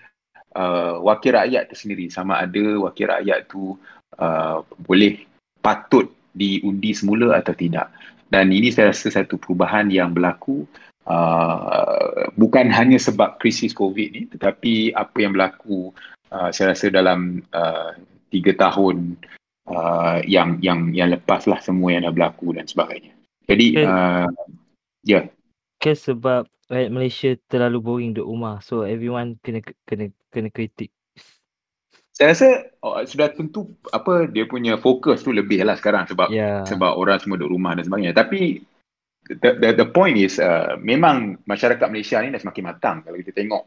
uh, 0.56 1.00
wakil 1.00 1.32
rakyat 1.32 1.72
tu 1.72 1.76
sendiri 1.76 2.12
sama 2.12 2.44
ada 2.44 2.64
wakil 2.84 3.08
rakyat 3.08 3.48
tu 3.48 3.80
uh, 4.20 4.60
boleh 4.84 5.24
patut 5.64 6.12
diundi 6.36 6.92
semula 6.92 7.40
atau 7.40 7.56
tidak. 7.56 7.88
Dan 8.32 8.48
ini 8.48 8.72
saya 8.72 8.92
rasa 8.92 9.12
satu 9.12 9.36
perubahan 9.36 9.92
yang 9.92 10.16
berlaku 10.16 10.64
uh, 11.04 12.28
bukan 12.36 12.72
hanya 12.72 12.96
sebab 12.96 13.36
krisis 13.36 13.76
COVID 13.76 14.08
ni 14.08 14.22
tetapi 14.32 14.96
apa 14.96 15.16
yang 15.20 15.36
berlaku 15.36 15.92
uh, 16.32 16.48
saya 16.48 16.72
rasa 16.72 16.88
dalam 16.88 17.44
uh, 17.52 17.92
tiga 18.32 18.56
tahun 18.56 19.20
uh, 19.68 20.24
yang 20.24 20.56
yang 20.64 20.96
yang 20.96 21.12
lepas 21.12 21.44
lah 21.44 21.60
semua 21.60 21.92
yang 21.92 22.08
dah 22.08 22.14
berlaku 22.14 22.56
dan 22.56 22.64
sebagainya. 22.64 23.12
Jadi 23.52 23.66
Okay. 23.76 23.84
uh, 23.84 24.28
ya 25.04 25.12
yeah. 25.12 25.24
Ke 25.76 25.92
sebab 25.92 26.48
rakyat 26.72 26.90
Malaysia 26.94 27.30
terlalu 27.52 27.78
boring 27.84 28.10
duduk 28.16 28.32
rumah. 28.32 28.64
So 28.64 28.88
everyone 28.88 29.36
kena 29.44 29.60
kena 29.84 30.08
kena 30.32 30.48
kritik. 30.48 30.88
saya 32.12 32.36
rasa 32.36 32.48
oh, 32.84 33.00
sudah 33.08 33.32
tentu 33.32 33.72
apa 33.88 34.28
dia 34.28 34.44
punya 34.44 34.76
fokus 34.76 35.24
tu 35.24 35.32
lebih 35.32 35.64
lah 35.64 35.80
sekarang 35.80 36.04
sebab 36.04 36.28
Ya. 36.28 36.60
sebab 36.68 37.00
orang 37.00 37.16
semua 37.16 37.40
duduk 37.40 37.56
rumah 37.56 37.72
dan 37.72 37.88
sebagainya. 37.88 38.12
Tapi 38.12 38.60
the 39.40 39.56
the, 39.56 39.68
the 39.80 39.88
point 39.88 40.20
is 40.20 40.36
uh, 40.36 40.76
memang 40.76 41.40
masyarakat 41.48 41.88
Malaysia 41.88 42.20
ni 42.20 42.30
dah 42.30 42.40
semakin 42.40 42.64
matang 42.68 42.96
kalau 43.00 43.16
kita 43.16 43.32
tengok 43.32 43.64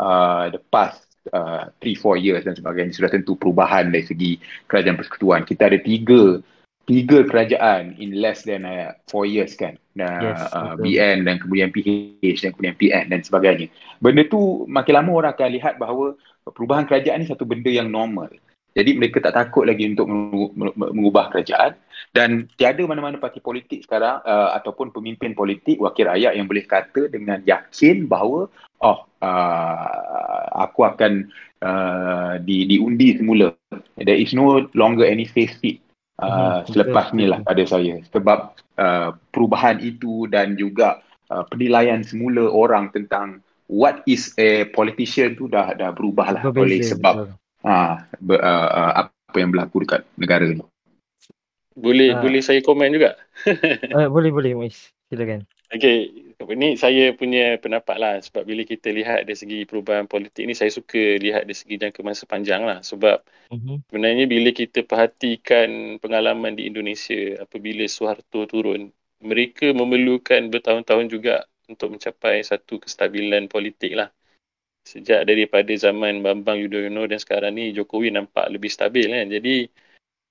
uh, 0.00 0.48
the 0.48 0.60
past 0.72 1.04
uh, 1.36 1.68
3-4 1.84 2.24
years 2.24 2.42
dan 2.48 2.56
sebagainya 2.56 2.96
sudah 2.96 3.12
tentu 3.12 3.36
perubahan 3.36 3.92
dari 3.92 4.08
segi 4.08 4.40
kerajaan 4.66 4.96
persekutuan. 4.96 5.44
Kita 5.44 5.68
ada 5.68 5.78
tiga 5.78 6.40
tiga 6.86 7.22
kerajaan 7.26 7.94
in 7.98 8.18
less 8.18 8.42
than 8.42 8.66
uh, 8.66 8.92
4 9.10 9.26
years 9.28 9.54
kan. 9.54 9.78
Nah, 9.94 10.18
Yes, 10.18 10.40
uh. 10.50 10.74
BN 10.80 11.28
dan 11.28 11.38
kemudian 11.38 11.70
PH 11.70 12.42
dan 12.42 12.50
kemudian 12.56 12.76
PN 12.76 13.04
dan 13.12 13.20
sebagainya. 13.22 13.68
Benda 14.00 14.26
tu 14.26 14.64
makin 14.66 14.94
lama 14.98 15.10
orang 15.12 15.32
akan 15.36 15.50
lihat 15.52 15.74
bahawa 15.78 16.16
perubahan 16.48 16.88
kerajaan 16.88 17.22
ni 17.22 17.28
satu 17.28 17.46
benda 17.46 17.70
yang 17.70 17.86
normal. 17.92 18.32
Jadi 18.72 18.96
mereka 18.96 19.20
tak 19.20 19.36
takut 19.36 19.68
lagi 19.68 19.84
untuk 19.84 20.08
mengu- 20.08 20.52
mengu- 20.56 20.76
mengubah 20.96 21.28
kerajaan 21.28 21.76
dan 22.16 22.48
tiada 22.56 22.80
mana-mana 22.88 23.20
parti 23.20 23.36
politik 23.36 23.84
sekarang 23.84 24.24
uh, 24.24 24.56
ataupun 24.56 24.88
pemimpin 24.96 25.36
politik 25.36 25.76
wakil 25.76 26.08
rakyat 26.08 26.32
yang 26.32 26.48
boleh 26.48 26.64
kata 26.64 27.12
dengan 27.12 27.44
yakin 27.44 28.08
bahawa 28.08 28.48
oh 28.80 28.98
uh, 29.20 30.44
aku 30.56 30.88
akan 30.88 31.28
uh, 31.60 32.40
di 32.40 32.64
diundi 32.64 33.20
semula. 33.20 33.52
There 34.00 34.16
is 34.16 34.32
no 34.32 34.64
longer 34.72 35.04
any 35.04 35.28
face 35.28 35.52
fit 35.60 35.84
uh, 36.20 36.66
selepas 36.68 37.14
ni 37.16 37.30
lah 37.30 37.40
pada 37.40 37.62
saya 37.64 38.02
sebab 38.12 38.58
uh, 38.76 39.16
perubahan 39.32 39.80
itu 39.80 40.28
dan 40.28 40.58
juga 40.58 41.00
uh, 41.32 41.44
penilaian 41.48 42.04
semula 42.04 42.50
orang 42.50 42.92
tentang 42.92 43.40
what 43.72 44.04
is 44.04 44.36
a 44.36 44.68
politician 44.76 45.32
tu 45.32 45.48
dah 45.48 45.72
dah 45.72 45.94
berubah 45.94 46.36
lah 46.36 46.42
oleh 46.52 46.84
sebab 46.84 47.14
betul. 47.24 47.28
ha, 47.64 48.04
ber, 48.20 48.38
uh, 48.42 48.68
uh, 48.68 48.92
apa 49.06 49.36
yang 49.40 49.48
berlaku 49.54 49.88
dekat 49.88 50.02
negara 50.20 50.44
ni. 50.44 50.60
Boleh 51.72 52.12
Ah. 52.12 52.20
boleh 52.20 52.44
saya 52.44 52.60
komen 52.60 52.92
juga? 52.92 53.16
Uh, 53.96 54.12
boleh 54.12 54.28
boleh 54.28 54.52
Muiz. 54.52 54.92
Silakan. 55.08 55.48
Okey, 56.42 56.56
ni 56.62 56.68
saya 56.84 57.02
punya 57.20 57.40
pendapat 57.62 57.96
lah. 58.02 58.12
Sebab 58.26 58.42
bila 58.50 58.62
kita 58.72 58.88
lihat 58.98 59.18
dari 59.26 59.38
segi 59.42 59.56
perubahan 59.68 60.06
politik 60.12 60.42
ni 60.48 60.54
saya 60.58 60.70
suka 60.78 60.98
lihat 61.24 61.42
dari 61.46 61.56
segi 61.60 61.74
jangka 61.82 62.00
masa 62.08 62.24
panjang 62.32 62.62
lah. 62.68 62.78
Sebab 62.90 63.16
Mhm. 63.50 63.82
sebenarnya 63.88 64.24
bila 64.34 64.50
kita 64.60 64.78
perhatikan 64.90 65.68
pengalaman 66.02 66.52
di 66.58 66.62
Indonesia 66.70 67.14
apabila 67.44 67.84
Suharto 67.96 68.38
turun 68.52 68.90
mereka 69.30 69.66
memerlukan 69.80 70.42
bertahun-tahun 70.52 71.06
juga 71.14 71.32
untuk 71.70 71.88
mencapai 71.94 72.42
satu 72.50 72.74
kestabilan 72.84 73.46
politik 73.52 73.92
lah. 73.98 74.08
Sejak 74.92 75.20
daripada 75.30 75.70
zaman 75.84 76.14
Bambang 76.26 76.58
Yudhoyono 76.62 77.06
dan 77.10 77.18
sekarang 77.22 77.52
ni 77.58 77.70
Jokowi 77.76 78.10
nampak 78.10 78.50
lebih 78.54 78.70
stabil 78.76 79.06
kan. 79.14 79.26
Jadi 79.30 79.70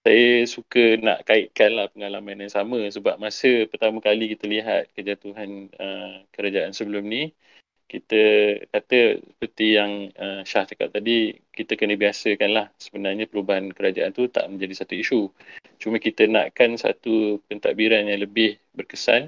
saya 0.02 0.50
suka 0.50 0.98
nak 0.98 1.22
kaitkan 1.30 1.78
lah 1.78 1.86
pengalaman 1.94 2.42
yang 2.42 2.54
sama 2.54 2.90
sebab 2.90 3.22
masa 3.22 3.70
pertama 3.70 4.02
kali 4.02 4.34
kita 4.34 4.50
lihat 4.50 4.90
kejatuhan 4.98 5.70
uh, 5.78 6.26
kerajaan 6.34 6.74
sebelum 6.74 7.06
ni 7.06 7.30
kita 7.92 8.22
kata 8.72 9.20
seperti 9.20 9.76
yang 9.76 10.16
uh, 10.16 10.48
Syah 10.48 10.64
cakap 10.64 10.96
tadi 10.96 11.36
kita 11.52 11.76
kena 11.76 12.00
biasakan 12.00 12.50
lah 12.56 12.66
sebenarnya 12.80 13.28
perubahan 13.28 13.68
kerajaan 13.76 14.16
tu 14.16 14.32
tak 14.32 14.48
menjadi 14.48 14.80
satu 14.80 14.96
isu. 14.96 15.22
Cuma 15.76 16.00
kita 16.00 16.24
nakkan 16.24 16.80
satu 16.80 17.44
pentadbiran 17.52 18.08
yang 18.08 18.24
lebih 18.24 18.64
berkesan 18.72 19.28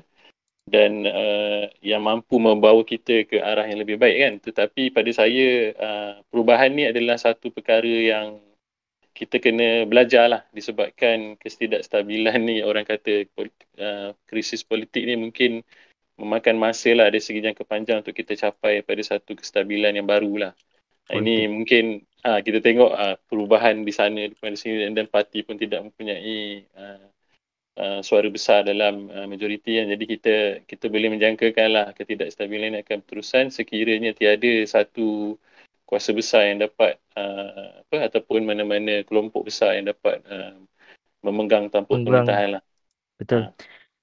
dan 0.64 1.04
uh, 1.04 1.68
yang 1.84 2.08
mampu 2.08 2.40
membawa 2.40 2.88
kita 2.88 3.28
ke 3.28 3.44
arah 3.44 3.68
yang 3.68 3.84
lebih 3.84 4.00
baik 4.00 4.16
kan. 4.16 4.34
Tetapi 4.40 4.96
pada 4.96 5.12
saya 5.12 5.76
uh, 5.76 6.14
perubahan 6.32 6.72
ni 6.72 6.88
adalah 6.88 7.20
satu 7.20 7.52
perkara 7.52 7.84
yang 7.84 8.40
kita 9.14 9.38
kena 9.38 9.86
belajar 9.86 10.26
lah 10.26 10.42
disebabkan 10.50 11.38
ketidakstabilan 11.38 12.42
ni 12.42 12.66
orang 12.66 12.82
kata 12.82 13.30
uh, 13.78 14.10
krisis 14.26 14.66
politik 14.66 15.06
ni 15.06 15.14
mungkin 15.14 15.62
memakan 16.18 16.58
masa 16.58 16.94
lah 16.94 17.10
dari 17.10 17.22
segi 17.22 17.42
jangka 17.42 17.66
panjang 17.66 18.02
untuk 18.02 18.14
kita 18.14 18.34
capai 18.38 18.86
pada 18.86 19.02
satu 19.02 19.34
kestabilan 19.38 19.98
yang 19.98 20.06
baru 20.06 20.50
lah. 20.50 20.54
Ha, 21.10 21.20
ini 21.20 21.50
mungkin 21.50 22.06
ha, 22.24 22.40
kita 22.40 22.64
tengok 22.64 22.92
ha, 22.94 23.18
perubahan 23.18 23.82
di 23.82 23.92
sana 23.92 24.30
di 24.30 24.58
sini 24.58 24.88
dan, 24.88 24.94
dan 24.94 25.08
parti 25.10 25.42
pun 25.42 25.58
tidak 25.58 25.84
mempunyai 25.84 26.64
uh, 26.78 27.06
uh, 27.82 28.00
suara 28.06 28.30
besar 28.30 28.64
dalam 28.64 29.10
uh, 29.10 29.26
majoriti 29.26 29.82
kan. 29.82 29.90
Jadi 29.90 30.06
kita 30.06 30.36
kita 30.70 30.86
boleh 30.88 31.18
menjangkakan 31.18 31.68
lah 31.74 31.86
ketidakstabilan 31.98 32.78
ini 32.78 32.80
akan 32.86 33.04
berterusan 33.04 33.50
sekiranya 33.50 34.14
tiada 34.14 34.64
satu 34.70 35.36
kuasa 35.86 36.10
besar 36.16 36.50
yang 36.50 36.64
dapat 36.64 36.98
uh, 37.14 37.84
apa 37.86 37.98
ataupun 38.10 38.44
mana-mana 38.48 39.04
kelompok 39.06 39.46
besar 39.48 39.78
yang 39.78 39.92
dapat 39.92 40.24
uh, 40.26 40.58
memegang 41.24 41.70
tampuk 41.72 42.02
Memegang. 42.02 42.26
pemerintahan 42.26 42.50
lah. 42.60 42.64
Betul. 43.20 43.42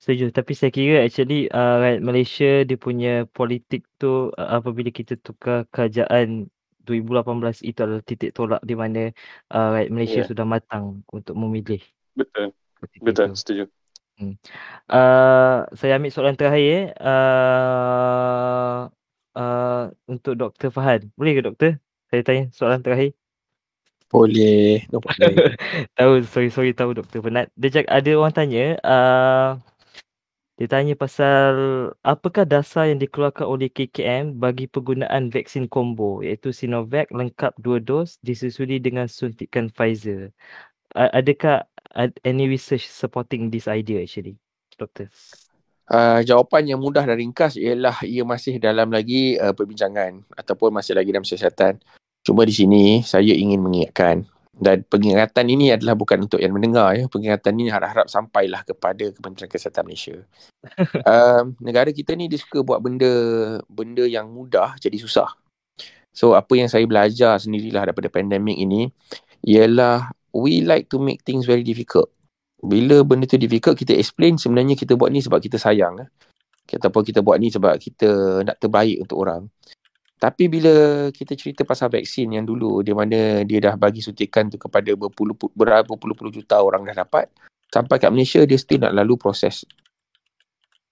Setuju. 0.01 0.33
Tapi 0.33 0.53
saya 0.57 0.71
kira 0.73 1.05
actually 1.05 1.53
uh, 1.53 1.77
right, 1.77 2.01
Malaysia 2.01 2.65
dia 2.65 2.79
punya 2.81 3.29
politik 3.37 3.85
tu 4.01 4.33
uh, 4.33 4.49
apabila 4.57 4.89
kita 4.89 5.21
tukar 5.21 5.69
kerajaan 5.69 6.49
2018 6.89 7.61
itu 7.69 7.79
adalah 7.85 8.03
titik 8.03 8.33
tolak 8.33 8.65
di 8.65 8.73
mana 8.73 9.13
uh, 9.53 9.69
right, 9.77 9.93
Malaysia 9.93 10.25
Yeah. 10.25 10.29
sudah 10.33 10.49
matang 10.49 11.05
untuk 11.13 11.37
memilih. 11.37 11.85
Betul. 12.17 12.57
ketika 12.81 13.05
Betul, 13.05 13.29
itu. 13.29 13.37
setuju. 13.37 13.65
Uh, 14.89 15.65
saya 15.77 15.97
ambil 15.97 16.13
soalan 16.13 16.37
terakhir 16.37 16.65
eh. 16.65 16.85
Uh, 17.01 18.89
uh, 19.37 19.91
untuk 20.11 20.35
Dr. 20.39 20.71
Fahad. 20.73 21.07
Boleh 21.15 21.39
ke 21.39 21.43
doktor? 21.45 21.71
Saya 22.11 22.23
tanya 22.27 22.45
soalan 22.51 22.83
terakhir. 22.83 23.15
Boleh. 24.11 24.83
Tahu 25.99 26.13
sorry 26.27 26.51
sorry 26.51 26.73
tahu 26.75 26.99
doktor 26.99 27.23
penat. 27.23 27.47
Dia 27.55 27.71
cak 27.71 27.87
ada 27.87 28.11
orang 28.19 28.35
tanya 28.35 28.65
uh, 28.83 29.51
dia 30.59 30.69
tanya 30.69 30.93
pasal 30.93 31.55
apakah 32.05 32.45
dasar 32.45 32.91
yang 32.91 33.01
dikeluarkan 33.01 33.49
oleh 33.49 33.73
KKM 33.73 34.37
bagi 34.37 34.69
penggunaan 34.69 35.33
vaksin 35.33 35.71
combo 35.71 36.21
iaitu 36.21 36.53
Sinovac 36.53 37.09
lengkap 37.09 37.57
dua 37.63 37.81
dos 37.81 38.21
disusuli 38.21 38.77
dengan 38.77 39.09
suntikan 39.09 39.73
Pfizer. 39.73 40.35
Adakah 40.93 41.65
ad- 41.97 42.19
any 42.29 42.45
research 42.51 42.85
supporting 42.91 43.49
this 43.49 43.71
idea 43.71 44.03
actually? 44.05 44.37
Doktor. 44.77 45.09
Uh, 45.91 46.23
jawapan 46.23 46.71
yang 46.71 46.79
mudah 46.79 47.03
dan 47.03 47.19
ringkas 47.19 47.59
ialah 47.59 47.99
ia 48.07 48.23
masih 48.23 48.63
dalam 48.63 48.95
lagi 48.95 49.35
uh, 49.43 49.51
perbincangan 49.51 50.23
ataupun 50.39 50.71
masih 50.71 50.95
lagi 50.95 51.11
dalam 51.11 51.27
siasatan. 51.27 51.83
Cuma 52.23 52.47
di 52.47 52.55
sini 52.55 53.03
saya 53.03 53.35
ingin 53.35 53.59
mengingatkan 53.59 54.23
dan 54.61 54.85
pengingatan 54.85 55.49
ini 55.49 55.73
adalah 55.73 55.97
bukan 55.97 56.29
untuk 56.29 56.37
yang 56.37 56.53
mendengar 56.53 56.93
ya. 56.93 57.09
Pengingatan 57.09 57.57
ini 57.57 57.73
harap-harap 57.73 58.13
sampailah 58.13 58.61
kepada 58.63 59.09
Kementerian 59.09 59.49
Kesihatan 59.49 59.83
Malaysia. 59.89 60.17
um, 61.09 61.57
negara 61.67 61.89
kita 61.91 62.13
ni 62.13 62.29
dia 62.29 62.37
suka 62.37 62.61
buat 62.61 62.79
benda 62.85 63.11
benda 63.67 64.05
yang 64.05 64.29
mudah 64.29 64.77
jadi 64.77 65.01
susah. 65.01 65.33
So 66.13 66.37
apa 66.37 66.53
yang 66.61 66.69
saya 66.69 66.85
belajar 66.85 67.41
sendirilah 67.41 67.89
daripada 67.89 68.13
pandemik 68.13 68.61
ini 68.61 68.93
ialah 69.43 70.13
we 70.37 70.61
like 70.61 70.93
to 70.93 71.01
make 71.01 71.25
things 71.25 71.49
very 71.49 71.65
difficult. 71.65 72.13
Bila 72.61 73.01
benda 73.05 73.25
tu 73.25 73.41
difficult 73.41 73.77
kita 73.77 73.97
explain 73.97 74.37
sebenarnya 74.37 74.77
kita 74.77 74.95
buat 74.97 75.09
ni 75.09 75.25
sebab 75.25 75.41
kita 75.41 75.57
sayang. 75.57 76.05
Eh. 76.05 76.09
Ataupun 76.77 77.03
kita 77.03 77.25
buat 77.25 77.41
ni 77.41 77.51
sebab 77.51 77.75
kita 77.81 78.41
nak 78.47 78.57
terbaik 78.61 79.03
untuk 79.03 79.19
orang. 79.27 79.49
Tapi 80.21 80.53
bila 80.53 81.09
kita 81.09 81.33
cerita 81.33 81.65
pasal 81.65 81.89
vaksin 81.89 82.37
yang 82.37 82.45
dulu 82.45 82.85
di 82.85 82.93
mana 82.93 83.41
dia 83.41 83.57
dah 83.57 83.75
bagi 83.81 84.05
suntikan 84.05 84.53
tu 84.53 84.61
kepada 84.61 84.93
berpuluh 84.93 85.33
berapa 85.57 85.89
puluh-puluh 85.89 86.29
juta 86.29 86.61
orang 86.61 86.85
dah 86.85 87.09
dapat 87.09 87.33
sampai 87.71 87.97
kat 88.03 88.11
Malaysia 88.11 88.43
dia 88.45 88.59
still 88.59 88.83
nak 88.83 88.93
lalu 88.93 89.15
proses 89.17 89.65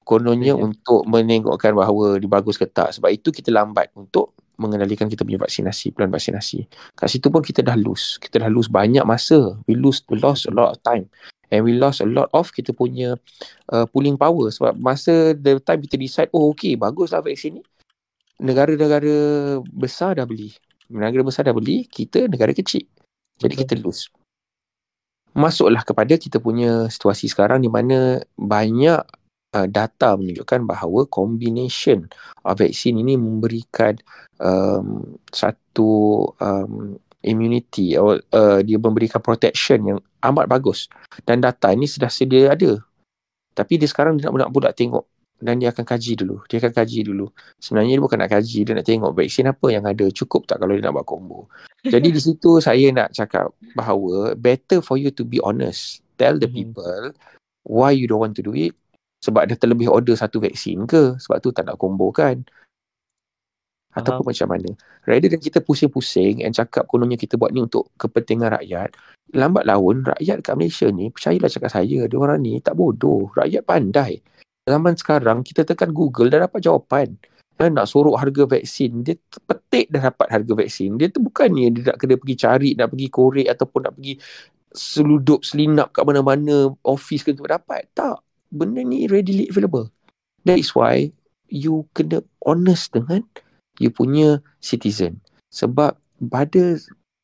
kononnya 0.07 0.55
Ya. 0.55 0.57
untuk 0.57 1.05
menengokkan 1.05 1.77
bahawa 1.77 2.17
dia 2.17 2.31
bagus 2.31 2.57
ke 2.57 2.65
tak 2.65 2.97
sebab 2.97 3.13
itu 3.13 3.29
kita 3.29 3.53
lambat 3.53 3.93
untuk 3.93 4.33
mengendalikan 4.57 5.05
kita 5.05 5.29
punya 5.29 5.37
vaksinasi 5.37 5.93
plan 5.93 6.09
vaksinasi 6.09 6.65
kat 6.97 7.09
situ 7.13 7.29
pun 7.29 7.45
kita 7.45 7.61
dah 7.61 7.77
lose 7.77 8.17
kita 8.17 8.41
dah 8.41 8.49
lose 8.49 8.73
banyak 8.73 9.05
masa 9.05 9.61
we 9.69 9.77
lose 9.77 10.01
we 10.09 10.17
lost 10.17 10.49
a 10.49 10.53
lot 10.55 10.73
of 10.73 10.79
time 10.81 11.05
and 11.49 11.61
we 11.65 11.77
lost 11.77 12.05
a 12.05 12.09
lot 12.09 12.29
of 12.37 12.49
kita 12.53 12.73
punya 12.77 13.17
uh, 13.73 13.85
pulling 13.91 14.17
power 14.17 14.49
sebab 14.53 14.77
masa 14.77 15.33
the 15.37 15.57
time 15.65 15.81
kita 15.85 15.97
decide 15.97 16.31
oh 16.33 16.53
okay 16.53 16.77
baguslah 16.77 17.21
vaksin 17.25 17.61
ni 17.61 17.63
negara-negara 18.39 19.17
besar 19.67 20.19
dah 20.19 20.27
beli. 20.27 20.55
Negara 20.89 21.21
besar 21.27 21.51
dah 21.51 21.55
beli, 21.55 21.85
kita 21.85 22.31
negara 22.31 22.55
kecil. 22.55 22.87
Jadi 23.39 23.55
kita 23.55 23.75
lose. 23.79 24.09
Masuklah 25.37 25.85
kepada 25.85 26.17
kita 26.19 26.41
punya 26.41 26.89
situasi 26.89 27.31
sekarang 27.31 27.63
di 27.63 27.71
mana 27.71 28.19
banyak 28.35 28.99
uh, 29.55 29.67
data 29.69 30.17
menunjukkan 30.17 30.65
bahawa 30.67 31.07
combination 31.07 32.09
of 32.43 32.59
vaksin 32.59 32.99
ini 32.99 33.15
memberikan 33.15 33.95
um, 34.43 35.15
satu 35.31 36.25
um, 36.43 36.97
immunity 37.23 37.95
or 37.95 38.19
uh, 38.35 38.65
dia 38.65 38.81
memberikan 38.81 39.21
protection 39.23 39.95
yang 39.95 40.01
amat 40.23 40.47
bagus 40.51 40.91
dan 41.25 41.43
data 41.43 41.71
ini 41.71 41.87
sudah 41.87 42.11
sedia 42.11 42.55
ada 42.55 42.79
tapi 43.59 43.75
dia 43.75 43.91
sekarang 43.91 44.15
dia 44.19 44.31
nak 44.31 44.47
nak 44.47 44.51
pula 44.55 44.71
tengok 44.71 45.03
dan 45.39 45.63
dia 45.63 45.71
akan 45.71 45.87
kaji 45.87 46.19
dulu. 46.19 46.43
Dia 46.51 46.59
akan 46.59 46.73
kaji 46.75 47.01
dulu. 47.07 47.27
Sebenarnya 47.63 47.95
dia 47.99 48.03
bukan 48.03 48.19
nak 48.19 48.31
kaji, 48.35 48.59
dia 48.67 48.73
nak 48.75 48.87
tengok 48.87 49.13
vaksin 49.15 49.47
apa 49.47 49.67
yang 49.71 49.87
ada. 49.87 50.07
Cukup 50.11 50.51
tak 50.51 50.59
kalau 50.59 50.75
dia 50.75 50.83
nak 50.83 50.99
buat 50.99 51.07
combo. 51.07 51.47
Jadi 51.87 52.11
di 52.11 52.19
situ 52.19 52.59
saya 52.67 52.91
nak 52.91 53.15
cakap 53.15 53.55
bahawa 53.79 54.35
better 54.35 54.83
for 54.83 54.99
you 54.99 55.15
to 55.15 55.23
be 55.23 55.39
honest. 55.43 56.03
Tell 56.19 56.35
the 56.39 56.51
Mhm. 56.51 56.55
people 56.55 57.05
why 57.63 57.95
you 57.95 58.11
don't 58.11 58.23
want 58.23 58.35
to 58.35 58.43
do 58.43 58.51
it. 58.55 58.75
Sebab 59.23 59.51
dah 59.51 59.59
terlebih 59.59 59.91
order 59.91 60.15
satu 60.15 60.39
vaksin 60.39 60.87
ke? 60.87 61.19
Sebab 61.19 61.39
tu 61.43 61.51
tak 61.51 61.67
nak 61.67 61.79
combo 61.79 62.11
kan? 62.15 62.43
Ataupun 63.99 64.25
macam 64.31 64.49
mana. 64.55 64.71
Rather 65.05 65.29
than 65.29 65.43
kita 65.43 65.59
pusing-pusing 65.59 66.47
and 66.47 66.55
cakap 66.55 66.87
kononnya 66.87 67.19
kita 67.19 67.35
buat 67.35 67.51
ni 67.51 67.67
untuk 67.67 67.91
kepentingan 67.99 68.55
rakyat. 68.55 68.95
Lambat 69.35 69.67
laun 69.67 70.07
rakyat 70.07 70.41
kat 70.41 70.55
Malaysia 70.55 70.87
ni, 70.89 71.11
percayalah 71.11 71.51
cakap 71.51 71.71
saya, 71.75 72.07
dia 72.07 72.19
orang 72.19 72.41
ni 72.41 72.63
tak 72.63 72.79
bodoh. 72.79 73.29
Rakyat 73.35 73.67
pandai 73.67 74.23
zaman 74.69 74.95
sekarang 74.95 75.41
kita 75.41 75.65
tekan 75.65 75.97
Google 75.97 76.29
dah 76.29 76.45
dapat 76.45 76.61
jawapan. 76.61 77.17
Dan 77.59 77.75
nak 77.75 77.91
sorok 77.91 78.15
harga 78.15 78.47
vaksin, 78.47 79.03
dia 79.03 79.19
petik 79.19 79.91
dah 79.91 80.15
dapat 80.15 80.31
harga 80.31 80.53
vaksin. 80.55 80.95
Dia 80.95 81.11
tu 81.11 81.19
bukannya 81.19 81.75
dia 81.75 81.91
nak 81.91 81.99
kena 81.99 82.15
pergi 82.15 82.37
cari, 82.39 82.71
nak 82.79 82.95
pergi 82.95 83.09
korek 83.11 83.49
ataupun 83.51 83.81
nak 83.83 83.93
pergi 83.99 84.15
seludup, 84.71 85.43
selinap 85.43 85.91
kat 85.91 86.07
mana-mana 86.07 86.71
office 86.87 87.27
ke 87.27 87.35
untuk 87.35 87.51
dapat. 87.51 87.91
Tak. 87.99 88.23
Benda 88.55 88.87
ni 88.87 89.11
readily 89.11 89.51
available. 89.51 89.91
That 90.47 90.63
is 90.63 90.71
why 90.71 91.11
you 91.51 91.91
kena 91.99 92.23
honest 92.47 92.95
dengan 92.95 93.27
you 93.79 93.91
punya 93.91 94.43
citizen. 94.63 95.23
Sebab 95.55 95.97
pada 96.29 96.65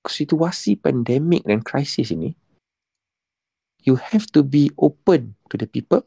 situasi 0.07 0.79
pandemik 0.81 1.45
dan 1.45 1.61
krisis 1.61 2.15
ini, 2.15 2.33
you 3.85 3.99
have 3.99 4.25
to 4.33 4.41
be 4.41 4.73
open 4.81 5.37
to 5.53 5.61
the 5.61 5.69
people 5.69 6.03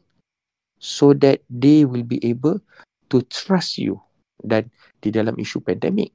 so 0.82 1.14
that 1.14 1.42
they 1.46 1.86
will 1.86 2.06
be 2.06 2.18
able 2.26 2.58
to 3.10 3.22
trust 3.30 3.78
you 3.78 3.98
dan 4.42 4.70
di 5.02 5.10
dalam 5.10 5.34
isu 5.38 5.62
pandemik 5.62 6.14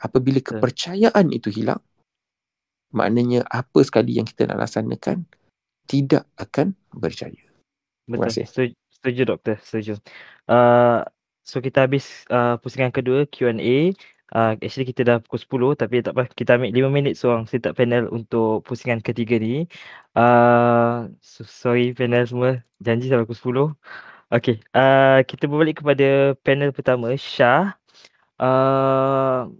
apabila 0.00 0.40
kepercayaan 0.40 1.32
itu 1.32 1.48
hilang 1.48 1.80
maknanya 2.92 3.44
apa 3.48 3.80
sekali 3.82 4.20
yang 4.20 4.28
kita 4.28 4.48
nak 4.48 4.64
laksanakan 4.64 5.24
tidak 5.84 6.24
akan 6.40 6.72
berjaya. 6.94 7.44
Terima 8.04 8.28
kasih. 8.28 8.44
Setuju, 8.48 8.74
setuju 8.92 9.22
doktor, 9.28 9.56
setuju. 9.60 9.92
Uh, 10.48 11.04
so 11.44 11.60
kita 11.60 11.84
habis 11.86 12.24
uh, 12.32 12.56
pusingan 12.58 12.90
kedua 12.90 13.28
Q&A. 13.28 13.92
Uh, 14.34 14.58
actually 14.64 14.88
kita 14.90 15.06
dah 15.06 15.16
pukul 15.22 15.76
10 15.76 15.86
tapi 15.86 16.02
tak 16.02 16.16
apa 16.18 16.26
kita 16.32 16.58
ambil 16.58 16.90
5 16.90 16.90
minit 16.90 17.14
seorang 17.14 17.46
setup 17.46 17.78
panel 17.78 18.10
untuk 18.10 18.66
pusingan 18.66 18.98
ketiga 19.04 19.38
ni. 19.38 19.70
Uh, 20.16 21.12
so, 21.22 21.46
sorry 21.46 21.94
panel 21.94 22.24
semua 22.26 22.50
janji 22.82 23.06
sampai 23.12 23.28
pukul 23.28 23.76
10. 23.76 24.34
Okay, 24.34 24.58
uh, 24.74 25.22
kita 25.22 25.46
berbalik 25.46 25.84
kepada 25.84 26.34
panel 26.42 26.74
pertama 26.74 27.14
Syah. 27.14 27.78
Uh, 28.40 29.54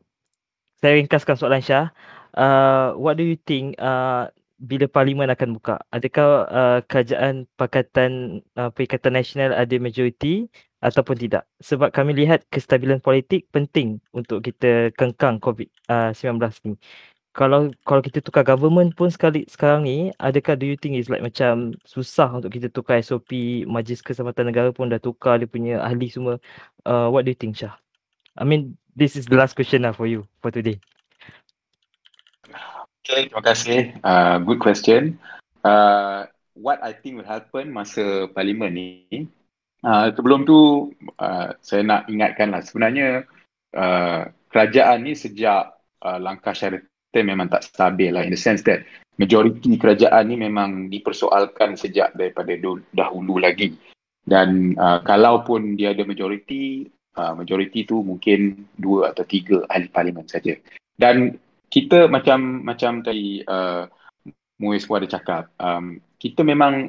saya 0.83 0.99
ringkaskan 0.99 1.37
soalan 1.39 1.63
Syah. 1.63 1.95
Uh, 2.35 2.99
what 2.99 3.15
do 3.15 3.23
you 3.23 3.39
think 3.39 3.79
uh, 3.79 4.27
bila 4.59 4.91
parlimen 4.91 5.31
akan 5.31 5.55
buka? 5.55 5.79
Adakah 5.95 6.27
uh, 6.51 6.79
kerajaan 6.91 7.47
Pakatan 7.55 8.43
uh, 8.59 8.75
Perikatan 8.75 9.15
Nasional 9.15 9.55
ada 9.55 9.77
majoriti 9.79 10.51
ataupun 10.85 11.17
tidak? 11.17 11.49
Sebab 11.65 11.91
kami 11.91 12.13
lihat 12.13 12.45
kestabilan 12.53 13.01
politik 13.01 13.49
penting 13.49 13.99
untuk 14.13 14.45
kita 14.45 14.93
kengkang 14.95 15.41
COVID-19 15.41 16.37
uh, 16.37 16.53
ni. 16.69 16.77
Kalau 17.35 17.67
kalau 17.83 17.99
kita 17.99 18.23
tukar 18.23 18.47
government 18.47 18.95
pun 18.95 19.11
sekali 19.11 19.43
sekarang 19.51 19.83
ni, 19.83 20.15
adakah 20.23 20.55
do 20.55 20.71
you 20.71 20.79
think 20.79 20.95
is 20.95 21.11
like 21.11 21.19
macam 21.19 21.75
susah 21.83 22.31
untuk 22.31 22.55
kita 22.55 22.71
tukar 22.71 23.03
SOP 23.03 23.67
Majlis 23.67 24.07
Keselamatan 24.07 24.55
Negara 24.55 24.71
pun 24.71 24.87
dah 24.87 25.03
tukar 25.03 25.43
dia 25.43 25.51
punya 25.51 25.83
ahli 25.83 26.07
semua. 26.07 26.39
Uh, 26.87 27.11
what 27.11 27.27
do 27.27 27.35
you 27.35 27.39
think 27.39 27.59
Syah? 27.59 27.75
I 28.39 28.47
mean, 28.47 28.79
this 28.95 29.19
is 29.19 29.27
the 29.27 29.35
last 29.35 29.59
question 29.59 29.83
lah 29.83 29.91
for 29.91 30.07
you 30.07 30.31
for 30.39 30.55
today. 30.55 30.79
Okay, 33.03 33.27
terima 33.27 33.43
kasih. 33.43 33.99
Uh, 34.07 34.39
good 34.39 34.63
question. 34.63 35.19
Uh, 35.67 36.31
what 36.55 36.79
I 36.87 36.95
think 36.95 37.19
will 37.19 37.29
happen 37.29 37.75
masa 37.75 38.31
parlimen 38.31 38.79
ni, 38.79 39.27
uh, 39.85 40.09
sebelum 40.17 40.49
tu 40.49 40.91
uh, 41.21 41.53
saya 41.61 41.83
nak 41.85 42.09
ingatkan 42.09 42.51
lah 42.51 42.65
sebenarnya 42.65 43.29
uh, 43.77 44.27
kerajaan 44.49 45.05
ni 45.05 45.13
sejak 45.15 45.77
uh, 46.01 46.19
langkah 46.19 46.57
Sheraton 46.57 47.25
memang 47.25 47.53
tak 47.53 47.69
stabil 47.69 48.11
lah 48.11 48.25
in 48.25 48.33
the 48.33 48.41
sense 48.41 48.65
that 48.65 48.83
majoriti 49.15 49.79
kerajaan 49.79 50.27
ni 50.27 50.37
memang 50.39 50.91
dipersoalkan 50.91 51.79
sejak 51.79 52.15
daripada 52.19 52.55
dahulu 52.91 53.39
lagi. 53.39 53.75
Dan 54.25 54.73
uh, 54.81 55.05
kalaupun 55.05 55.77
dia 55.77 55.93
ada 55.93 56.03
majoriti, 56.03 56.89
uh, 57.21 57.37
majoriti 57.37 57.85
tu 57.85 58.01
mungkin 58.01 58.65
dua 58.75 59.13
atau 59.13 59.23
tiga 59.29 59.63
ahli 59.69 59.87
parlimen 59.93 60.25
saja. 60.25 60.57
Dan 60.97 61.37
kita 61.69 62.09
macam 62.09 62.65
macam 62.65 63.05
tadi 63.05 63.45
uh, 63.45 63.85
Muiz 64.63 64.87
pun 64.87 65.03
ada 65.03 65.11
cakap, 65.11 65.51
um, 65.59 65.99
kita 66.25 66.41
memang, 66.41 66.89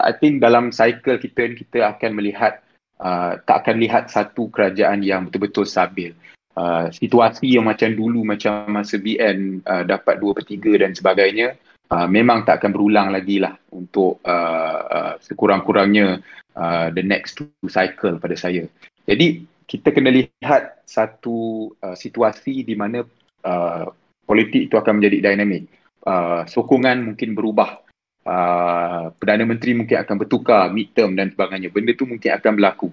I 0.00 0.12
think 0.16 0.40
dalam 0.40 0.72
cycle 0.72 1.20
kita 1.20 1.52
kita 1.52 1.78
akan 1.92 2.16
melihat, 2.16 2.64
uh, 2.96 3.36
tak 3.44 3.68
akan 3.68 3.76
lihat 3.76 4.08
satu 4.08 4.48
kerajaan 4.48 5.04
yang 5.04 5.28
betul-betul 5.28 5.68
stabil. 5.68 6.16
Uh, 6.56 6.88
situasi 6.88 7.60
yang 7.60 7.68
macam 7.68 7.92
dulu, 7.92 8.24
macam 8.24 8.64
masa 8.72 8.96
BN 8.96 9.60
uh, 9.68 9.84
dapat 9.84 10.16
dua 10.16 10.32
per 10.32 10.48
tiga 10.48 10.80
dan 10.80 10.96
sebagainya, 10.96 11.60
uh, 11.92 12.08
memang 12.08 12.48
tak 12.48 12.64
akan 12.64 12.72
berulang 12.72 13.12
lagi 13.12 13.36
lah 13.36 13.52
untuk 13.68 14.24
uh, 14.24 14.80
uh, 14.88 15.14
sekurang-kurangnya 15.20 16.24
uh, 16.56 16.88
the 16.96 17.04
next 17.04 17.36
two 17.36 17.68
cycle 17.68 18.16
pada 18.16 18.32
saya. 18.32 18.64
Jadi, 19.04 19.44
kita 19.68 19.92
kena 19.92 20.10
lihat 20.10 20.82
satu 20.88 21.70
uh, 21.84 21.94
situasi 21.94 22.64
di 22.64 22.74
mana 22.74 23.04
uh, 23.44 23.86
politik 24.24 24.66
itu 24.66 24.74
akan 24.74 24.98
menjadi 24.98 25.30
dinamik. 25.30 25.68
Uh, 26.00 26.48
sokongan 26.48 27.12
mungkin 27.12 27.36
berubah. 27.36 27.89
Uh, 28.20 29.08
Perdana 29.16 29.48
Menteri 29.48 29.72
mungkin 29.72 29.96
akan 29.96 30.16
bertukar 30.20 30.68
midterm 30.68 31.16
dan 31.16 31.32
sebagainya. 31.32 31.72
Benda 31.72 31.96
tu 31.96 32.04
mungkin 32.04 32.30
akan 32.36 32.52
berlaku. 32.56 32.88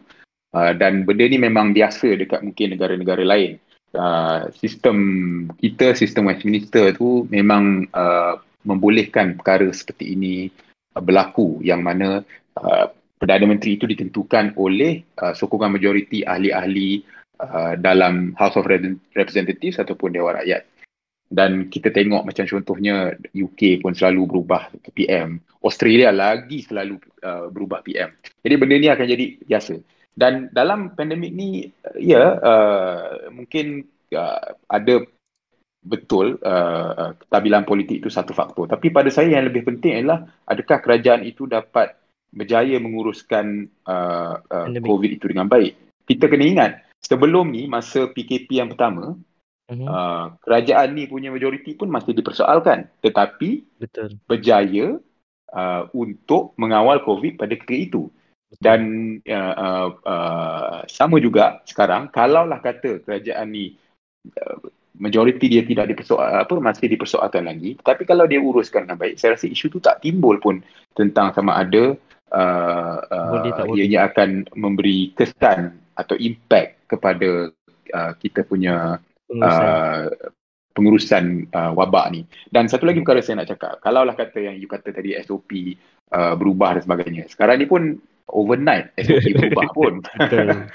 Uh, 0.55 0.71
dan 0.71 1.03
benda 1.03 1.27
ni 1.27 1.35
memang 1.35 1.75
biasa 1.75 2.15
dekat 2.15 2.39
mungkin 2.39 2.73
negara-negara 2.73 3.23
lain. 3.27 3.59
Uh, 3.91 4.47
sistem 4.55 4.97
kita, 5.59 5.91
sistem 5.95 6.31
Westminster 6.31 6.95
tu 6.95 7.27
memang 7.27 7.87
uh, 7.91 8.39
membolehkan 8.63 9.35
perkara 9.39 9.67
seperti 9.71 10.15
ini 10.15 10.35
uh, 10.95 11.03
berlaku 11.03 11.59
yang 11.63 11.83
mana 11.83 12.23
uh, 12.59 12.85
Perdana 13.17 13.49
Menteri 13.49 13.75
itu 13.75 13.89
ditentukan 13.89 14.55
oleh 14.55 15.03
uh, 15.19 15.33
sokongan 15.33 15.75
majoriti 15.75 16.21
ahli-ahli 16.23 17.01
uh, 17.41 17.73
dalam 17.75 18.37
House 18.37 18.55
of 18.55 18.69
Representatives 19.17 19.81
ataupun 19.81 20.13
Dewan 20.13 20.37
Rakyat 20.39 20.76
dan 21.27 21.67
kita 21.67 21.91
tengok 21.91 22.23
macam 22.23 22.47
contohnya 22.47 23.15
UK 23.35 23.83
pun 23.83 23.91
selalu 23.91 24.23
berubah 24.31 24.71
PM 24.95 25.43
Australia 25.59 26.15
lagi 26.15 26.63
selalu 26.63 26.99
uh, 27.23 27.51
berubah 27.51 27.83
PM 27.83 28.15
jadi 28.47 28.55
benda 28.55 28.75
ni 28.79 28.87
akan 28.87 29.05
jadi 29.11 29.25
biasa. 29.43 29.75
Dan 30.15 30.47
dalam 30.55 30.95
pandemik 30.95 31.35
ni 31.35 31.67
ya 31.99 32.39
uh, 32.39 33.27
mungkin 33.27 33.83
uh, 34.15 34.55
ada 34.71 35.03
betul 35.83 36.39
uh, 36.39 36.91
uh, 36.95 37.11
kestabilan 37.19 37.67
politik 37.67 37.99
itu 37.99 38.07
satu 38.07 38.31
faktor. 38.31 38.71
Tapi 38.71 38.87
pada 38.87 39.11
saya 39.11 39.35
yang 39.35 39.51
lebih 39.51 39.67
penting 39.67 39.99
adalah 39.99 40.23
adakah 40.47 40.79
kerajaan 40.79 41.27
itu 41.27 41.43
dapat 41.43 41.91
berjaya 42.31 42.79
menguruskan 42.79 43.67
uh, 43.83 44.39
uh, 44.47 44.67
COVID 44.79 45.19
itu 45.19 45.27
dengan 45.27 45.51
baik. 45.51 45.75
Kita 46.07 46.31
kena 46.31 46.45
ingat 46.47 46.71
sebelum 47.03 47.51
ni 47.51 47.67
masa 47.67 48.07
PKP 48.07 48.63
yang 48.63 48.71
pertama 48.71 49.19
Uh, 49.67 50.31
kerajaan 50.47 50.95
ni 50.95 51.11
punya 51.11 51.27
majoriti 51.27 51.75
pun 51.75 51.91
masih 51.91 52.15
dipersoalkan 52.15 52.87
tetapi 53.03 53.67
Betul. 53.75 54.15
berjaya 54.23 54.95
uh, 55.51 55.83
untuk 55.91 56.55
mengawal 56.55 57.03
COVID 57.03 57.35
pada 57.35 57.51
ketika 57.51 57.75
itu 57.75 58.03
Betul. 58.47 58.63
dan 58.63 58.81
uh, 59.27 59.55
uh, 59.59 59.89
uh, 60.07 60.79
sama 60.87 61.19
juga 61.19 61.59
sekarang 61.67 62.07
kalaulah 62.15 62.63
kata 62.63 63.03
kerajaan 63.03 63.51
ni 63.51 63.75
uh, 64.39 64.71
majoriti 64.95 65.51
dia 65.51 65.67
tidak 65.67 65.91
dipersoal 65.91 66.47
apa 66.47 66.55
masih 66.63 66.87
dipersoalkan 66.87 67.51
lagi 67.51 67.75
tapi 67.83 68.07
kalau 68.07 68.23
dia 68.23 68.39
uruskan 68.39 68.87
dengan 68.87 69.03
baik 69.03 69.19
saya 69.19 69.35
rasa 69.35 69.51
isu 69.51 69.67
tu 69.67 69.83
tak 69.83 69.99
timbul 69.99 70.39
pun 70.39 70.63
tentang 70.95 71.35
sama 71.35 71.59
ada 71.59 71.91
uh, 72.31 72.97
uh, 73.03 73.75
ianya 73.75 74.07
akan 74.07 74.47
memberi 74.55 75.11
kesan 75.11 75.75
atau 75.99 76.15
impact 76.15 76.87
kepada 76.87 77.51
uh, 77.91 78.11
kita 78.15 78.47
punya 78.47 79.03
pengurusan, 79.27 79.67
uh, 79.67 80.03
pengurusan 80.73 81.23
uh, 81.51 81.71
wabak 81.75 82.05
ni. 82.11 82.21
Dan 82.49 82.71
satu 82.71 82.87
lagi 82.87 83.03
perkara 83.03 83.21
saya 83.21 83.43
nak 83.43 83.49
cakap, 83.51 83.79
kalaulah 83.83 84.15
kata 84.15 84.51
yang 84.51 84.55
you 84.57 84.67
kata 84.67 84.89
tadi 84.95 85.13
SOP 85.21 85.77
uh, 86.15 86.33
berubah 86.39 86.79
dan 86.79 86.83
sebagainya. 86.83 87.23
Sekarang 87.27 87.59
ni 87.59 87.67
pun 87.67 87.99
overnight 88.31 88.91
SOP 88.99 89.25
berubah 89.37 89.67
pun. 89.75 89.93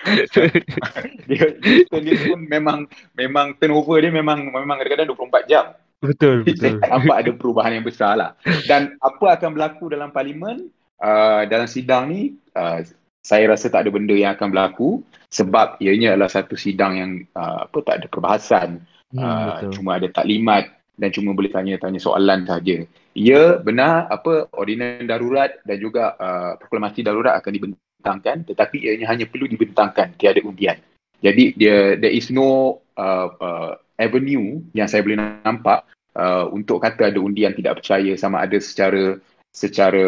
dia, 1.28 1.44
dia 1.88 2.16
pun 2.28 2.40
memang 2.48 2.88
memang 3.16 3.56
turnover 3.56 4.00
dia 4.00 4.12
memang 4.12 4.52
memang 4.52 4.76
kadang-kadang 4.80 5.16
24 5.16 5.50
jam. 5.50 5.66
Betul, 6.02 6.42
betul. 6.46 6.82
Saya 6.82 6.98
nampak 6.98 7.16
ada 7.22 7.30
perubahan 7.32 7.72
yang 7.78 7.86
besar 7.86 8.18
lah. 8.18 8.34
Dan 8.66 8.98
apa 8.98 9.38
akan 9.38 9.54
berlaku 9.54 9.94
dalam 9.94 10.10
parlimen, 10.10 10.68
uh, 10.98 11.46
dalam 11.46 11.70
sidang 11.70 12.10
ni, 12.10 12.34
uh, 12.58 12.82
saya 13.22 13.46
rasa 13.54 13.70
tak 13.70 13.86
ada 13.86 13.90
benda 13.94 14.12
yang 14.18 14.34
akan 14.34 14.50
berlaku 14.50 15.00
sebab 15.30 15.78
ianya 15.78 16.12
adalah 16.12 16.28
satu 16.28 16.58
sidang 16.58 16.92
yang 16.98 17.10
uh, 17.38 17.70
apa 17.70 17.78
tak 17.86 17.94
ada 18.02 18.06
perbahasan 18.10 18.68
hmm, 19.14 19.22
uh, 19.22 19.70
cuma 19.70 19.96
ada 19.96 20.10
taklimat 20.10 20.74
dan 20.98 21.08
cuma 21.14 21.32
boleh 21.32 21.48
tanya-tanya 21.48 22.02
soalan 22.02 22.44
saja. 22.44 22.84
Ya 23.16 23.42
benar 23.62 24.10
apa 24.12 24.48
ordinan 24.52 25.08
darurat 25.08 25.56
dan 25.64 25.76
juga 25.80 26.18
uh, 26.18 26.58
proklamasi 26.60 27.00
darurat 27.06 27.38
akan 27.38 27.52
dibentangkan 27.54 28.44
tetapi 28.44 28.76
ianya 28.82 29.08
hanya 29.08 29.24
perlu 29.30 29.48
dibentangkan 29.48 30.18
tiada 30.18 30.42
undian. 30.44 30.76
Jadi 31.22 31.54
dia 31.54 31.96
there 31.96 32.12
is 32.12 32.28
no 32.28 32.82
uh, 32.98 33.28
uh, 33.38 33.72
avenue 33.96 34.60
yang 34.74 34.90
saya 34.90 35.06
boleh 35.06 35.18
nampak 35.46 35.86
uh, 36.18 36.50
untuk 36.50 36.82
kata 36.82 37.14
ada 37.14 37.20
undian 37.22 37.54
tidak 37.54 37.80
percaya 37.80 38.12
sama 38.18 38.42
ada 38.42 38.58
secara 38.58 39.16
secara 39.52 40.06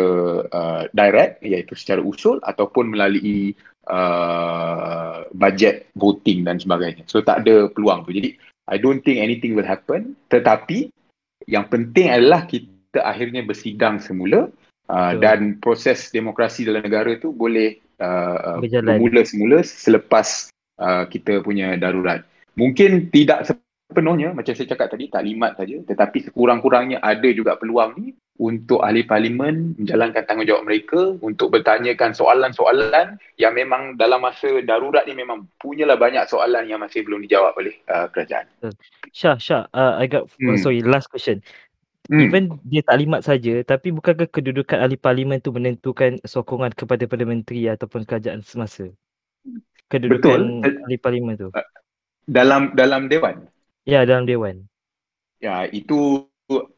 uh, 0.48 0.82
direct 0.96 1.44
iaitu 1.44 1.76
secara 1.76 2.00
usul 2.00 2.40
ataupun 2.40 2.96
melalui 2.96 3.52
uh, 3.92 5.28
budget 5.36 5.92
voting 5.94 6.48
dan 6.48 6.56
sebagainya. 6.56 7.04
So 7.06 7.20
tak 7.20 7.44
ada 7.44 7.68
peluang 7.68 8.08
tu. 8.08 8.16
Jadi 8.16 8.40
I 8.64 8.80
don't 8.80 9.04
think 9.04 9.20
anything 9.20 9.52
will 9.52 9.68
happen 9.68 10.16
tetapi 10.32 10.88
yang 11.44 11.68
penting 11.68 12.08
adalah 12.08 12.48
kita 12.48 13.04
akhirnya 13.04 13.44
bersidang 13.44 14.00
semula 14.00 14.48
uh, 14.88 15.12
dan 15.20 15.60
proses 15.60 16.08
demokrasi 16.08 16.64
dalam 16.64 16.80
negara 16.80 17.20
tu 17.20 17.36
boleh 17.36 17.76
uh, 18.00 18.56
uh 18.56 18.80
bermula 18.80 19.28
semula 19.28 19.60
selepas 19.60 20.48
uh, 20.80 21.04
kita 21.04 21.44
punya 21.44 21.76
darurat. 21.76 22.24
Mungkin 22.56 23.12
tidak 23.12 23.44
sepenuhnya 23.44 24.32
macam 24.32 24.56
saya 24.56 24.72
cakap 24.72 24.88
tadi 24.88 25.12
taklimat 25.12 25.60
saja 25.60 25.76
tetapi 25.84 26.32
sekurang-kurangnya 26.32 27.04
ada 27.04 27.28
juga 27.28 27.60
peluang 27.60 27.92
ni 28.00 28.16
untuk 28.34 28.82
ahli 28.82 29.06
parlimen 29.06 29.78
menjalankan 29.78 30.26
tanggungjawab 30.26 30.66
mereka 30.66 31.14
untuk 31.22 31.54
bertanyakan 31.54 32.10
soalan-soalan 32.18 33.14
yang 33.38 33.54
memang 33.54 33.94
dalam 33.94 34.26
masa 34.26 34.58
darurat 34.66 35.06
ni 35.06 35.14
memang 35.14 35.46
punyalah 35.62 35.94
banyak 35.94 36.26
soalan 36.26 36.66
yang 36.66 36.82
masih 36.82 37.06
belum 37.06 37.22
dijawab 37.22 37.54
oleh 37.54 37.78
uh, 37.86 38.10
kerajaan. 38.10 38.50
Syah, 39.14 39.38
Syah, 39.38 39.70
uh, 39.70 39.94
I 40.02 40.10
got 40.10 40.26
hmm. 40.42 40.58
sorry 40.58 40.82
last 40.82 41.06
question. 41.14 41.38
Hmm. 42.04 42.20
even 42.20 42.52
dia 42.68 42.84
taklimat 42.84 43.24
saja 43.24 43.64
tapi 43.64 43.88
bukankah 43.88 44.28
kedudukan 44.28 44.76
ahli 44.76 45.00
parlimen 45.00 45.40
tu 45.40 45.56
menentukan 45.56 46.20
sokongan 46.28 46.76
kepada 46.76 47.08
Perdana 47.08 47.32
Menteri 47.32 47.64
ataupun 47.70 48.04
kerajaan 48.04 48.44
semasa? 48.44 48.92
Kedudukan 49.88 50.60
Betul. 50.60 50.84
ahli 50.84 50.98
parlimen 51.00 51.38
tu. 51.38 51.48
Dalam 52.28 52.76
dalam 52.76 53.08
dewan. 53.08 53.48
Ya 53.88 54.04
dalam 54.04 54.28
dewan. 54.28 54.68
Ya, 55.40 55.68
itu 55.68 56.24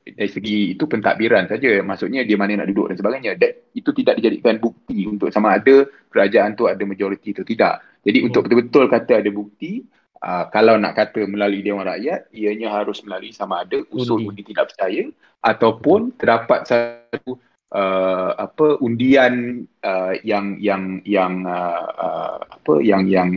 dari 0.07 0.31
segi 0.31 0.79
itu 0.79 0.87
pentadbiran 0.87 1.51
saja. 1.51 1.83
Maksudnya 1.83 2.23
dia 2.23 2.39
mana 2.39 2.62
nak 2.62 2.71
duduk 2.71 2.95
dan 2.95 2.97
sebagainya. 3.03 3.33
That, 3.35 3.75
itu 3.75 3.91
tidak 3.91 4.23
dijadikan 4.23 4.62
bukti 4.62 5.07
untuk 5.11 5.35
sama 5.35 5.59
ada 5.59 5.87
kerajaan 6.11 6.55
tu 6.55 6.71
ada 6.71 6.83
majoriti 6.87 7.35
atau 7.35 7.43
tidak. 7.43 7.83
Jadi 8.07 8.19
Hmm. 8.23 8.27
untuk 8.31 8.41
betul-betul 8.47 8.85
kata 8.87 9.12
ada 9.19 9.31
bukti, 9.35 9.83
uh, 10.23 10.47
kalau 10.55 10.79
nak 10.79 10.95
kata 10.95 11.27
melalui 11.27 11.67
Dewan 11.67 11.91
Rakyat, 11.91 12.31
ianya 12.31 12.71
harus 12.71 13.03
melalui 13.03 13.35
sama 13.35 13.67
ada 13.67 13.83
usul 13.91 14.23
Undi. 14.23 14.31
undi 14.31 14.43
tidak 14.55 14.71
percaya 14.71 15.11
ataupun 15.43 16.14
terdapat 16.14 16.61
satu 16.67 17.39
uh, 17.75 18.31
apa 18.39 18.79
undian 18.79 19.67
uh, 19.83 20.14
yang 20.23 20.59
yang 20.62 21.03
yang 21.03 21.43
uh, 21.43 21.87
uh, 21.99 22.39
apa 22.39 22.75
yang 22.83 23.07
yang 23.11 23.35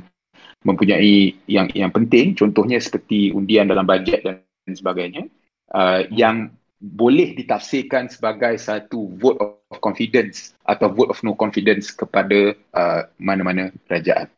mempunyai 0.62 1.34
yang 1.48 1.72
yang 1.72 1.90
penting 1.94 2.36
contohnya 2.36 2.78
seperti 2.82 3.32
undian 3.32 3.70
dalam 3.70 3.88
bajet 3.88 4.22
dan 4.26 4.44
sebagainya 4.76 5.26
uh, 5.74 6.06
yang 6.14 6.54
boleh 6.80 7.36
ditafsirkan 7.36 8.08
sebagai 8.08 8.56
satu 8.56 9.12
vote 9.20 9.40
of 9.44 9.78
confidence 9.84 10.56
atau 10.64 10.88
vote 10.88 11.12
of 11.12 11.20
no 11.28 11.36
confidence 11.36 11.92
kepada 11.92 12.56
uh, 12.72 13.04
mana-mana 13.20 13.76
kerajaan. 13.92 14.32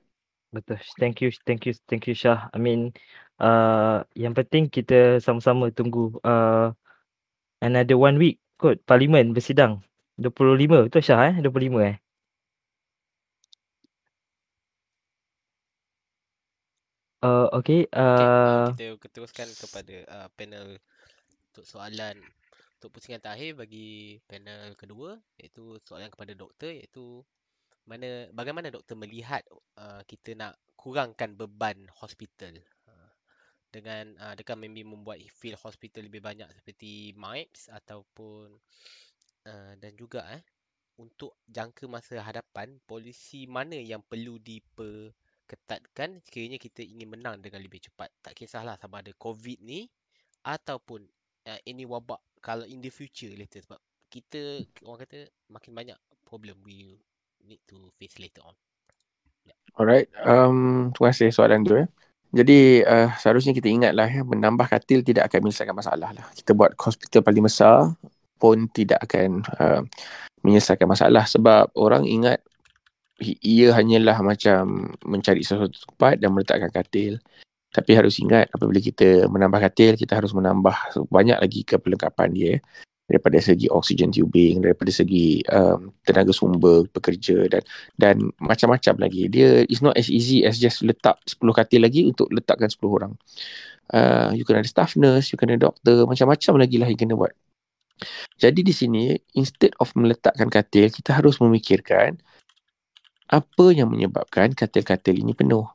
Betul. 0.52 0.82
Thank 1.00 1.22
you, 1.24 1.30
thank 1.46 1.70
you, 1.70 1.74
thank 1.88 2.10
you 2.10 2.18
Syah. 2.18 2.50
I 2.52 2.60
mean, 2.60 2.92
uh, 3.40 4.04
yang 4.18 4.36
penting 4.36 4.68
kita 4.68 5.22
sama-sama 5.22 5.72
tunggu 5.72 6.18
uh, 6.26 6.74
another 7.62 7.96
one 7.96 8.18
week 8.18 8.42
kot 8.58 8.82
parlimen 8.90 9.32
bersidang. 9.32 9.86
25 10.20 10.90
betul 10.90 11.02
Syah 11.02 11.32
eh? 11.32 11.36
25 11.40 11.82
eh? 11.82 11.96
Uh, 17.22 17.46
okay, 17.54 17.86
Okay, 17.86 18.02
uh, 18.02 18.74
uh, 18.74 18.98
kita 18.98 19.14
teruskan 19.14 19.46
kepada 19.46 19.96
uh, 20.10 20.28
panel 20.34 20.82
untuk 21.52 21.68
soalan 21.68 22.16
untuk 22.80 22.98
pusingan 22.98 23.22
terakhir 23.22 23.60
bagi 23.60 24.18
panel 24.26 24.74
kedua 24.74 25.20
iaitu 25.38 25.78
soalan 25.86 26.10
kepada 26.10 26.34
doktor 26.34 26.72
iaitu 26.74 27.22
mana 27.86 28.32
bagaimana 28.32 28.72
doktor 28.72 28.96
melihat 28.98 29.44
uh, 29.78 30.02
kita 30.08 30.34
nak 30.34 30.56
kurangkan 30.80 31.36
beban 31.36 31.78
hospital? 32.00 32.56
Uh, 32.88 33.12
dengan 33.70 34.16
uh, 34.18 34.34
adakah 34.34 34.56
maybe 34.56 34.82
membuat 34.82 35.20
feel 35.30 35.60
hospital 35.60 36.08
lebih 36.08 36.24
banyak 36.24 36.48
seperti 36.56 37.14
MIPS 37.14 37.70
ataupun 37.70 38.56
uh, 39.46 39.74
dan 39.76 39.92
juga 40.00 40.24
eh 40.32 40.42
untuk 40.98 41.38
jangka 41.50 41.86
masa 41.92 42.22
hadapan 42.22 42.78
polisi 42.86 43.50
mana 43.50 43.74
yang 43.74 44.06
perlu 44.06 44.38
diperketatkan 44.38 46.22
sekiranya 46.22 46.62
kita 46.62 46.86
ingin 46.86 47.14
menang 47.14 47.42
dengan 47.42 47.60
lebih 47.60 47.82
cepat? 47.82 48.10
Tak 48.22 48.38
kisahlah 48.38 48.78
sama 48.78 49.02
ada 49.02 49.14
covid 49.18 49.58
ni 49.62 49.90
ataupun 50.46 51.06
uh, 51.52 51.60
any 51.68 51.84
wabak 51.84 52.24
kalau 52.40 52.64
in 52.64 52.80
the 52.80 52.88
future 52.88 53.32
later 53.36 53.60
sebab 53.60 53.78
kita 54.08 54.64
orang 54.88 55.04
kata 55.04 55.20
makin 55.52 55.72
banyak 55.76 55.98
problem 56.24 56.56
we 56.64 56.96
need 57.44 57.60
to 57.68 57.92
face 58.00 58.16
later 58.18 58.40
on 58.48 58.56
Alright, 59.80 60.12
um, 60.28 60.92
terima 60.92 61.16
kasih 61.16 61.32
soalan 61.32 61.64
tu. 61.64 61.80
Eh. 61.80 61.88
Jadi 62.32 62.84
uh, 62.84 63.12
seharusnya 63.20 63.56
kita 63.56 63.68
ingatlah 63.72 64.08
ya, 64.08 64.24
menambah 64.24 64.68
katil 64.68 65.04
tidak 65.04 65.32
akan 65.32 65.48
menyelesaikan 65.48 65.76
masalah 65.76 66.10
lah. 66.12 66.26
Kita 66.36 66.52
buat 66.56 66.76
hospital 66.80 67.24
paling 67.24 67.44
besar 67.44 67.92
pun 68.40 68.68
tidak 68.72 69.00
akan 69.04 69.44
uh, 69.60 69.82
menyelesaikan 70.44 70.88
masalah 70.88 71.24
sebab 71.28 71.72
orang 71.76 72.04
ingat 72.08 72.44
ia 73.22 73.70
hanyalah 73.72 74.18
macam 74.26 74.92
mencari 75.06 75.46
sesuatu 75.46 75.78
tempat 75.78 76.18
dan 76.20 76.34
meletakkan 76.34 76.72
katil. 76.74 77.22
Tapi 77.72 77.92
harus 77.96 78.20
ingat 78.20 78.52
apabila 78.52 78.84
kita 78.84 79.32
menambah 79.32 79.60
katil, 79.72 79.96
kita 79.96 80.20
harus 80.20 80.36
menambah 80.36 81.08
banyak 81.08 81.40
lagi 81.40 81.64
ke 81.64 81.80
perlengkapan 81.80 82.30
dia. 82.36 82.54
Daripada 83.08 83.44
segi 83.44 83.68
oxygen 83.68 84.08
tubing, 84.08 84.64
daripada 84.64 84.88
segi 84.88 85.44
um, 85.52 85.92
tenaga 86.08 86.32
sumber 86.32 86.88
pekerja 86.88 87.44
dan 87.52 87.64
dan 88.00 88.16
macam-macam 88.40 89.04
lagi. 89.04 89.28
Dia 89.28 89.68
is 89.68 89.84
not 89.84 90.00
as 90.00 90.08
easy 90.08 90.48
as 90.48 90.56
just 90.56 90.80
letak 90.80 91.20
10 91.28 91.44
katil 91.52 91.84
lagi 91.84 92.08
untuk 92.08 92.32
letakkan 92.32 92.72
10 92.72 92.80
orang. 92.88 93.14
Uh, 93.92 94.32
you 94.32 94.48
kena 94.48 94.64
ada 94.64 94.72
staff 94.72 94.96
nurse, 94.96 95.36
you 95.36 95.36
kena 95.36 95.60
doktor, 95.60 96.08
macam-macam 96.08 96.54
lagi 96.64 96.80
lah 96.80 96.88
yang 96.88 97.00
kena 97.04 97.20
buat. 97.20 97.36
Jadi 98.40 98.64
di 98.64 98.74
sini, 98.74 99.14
instead 99.36 99.76
of 99.84 99.92
meletakkan 99.94 100.48
katil, 100.48 100.88
kita 100.90 101.12
harus 101.12 101.38
memikirkan 101.44 102.18
apa 103.32 103.66
yang 103.72 103.88
menyebabkan 103.92 104.52
katil-katil 104.52 105.16
ini 105.16 105.32
penuh. 105.32 105.68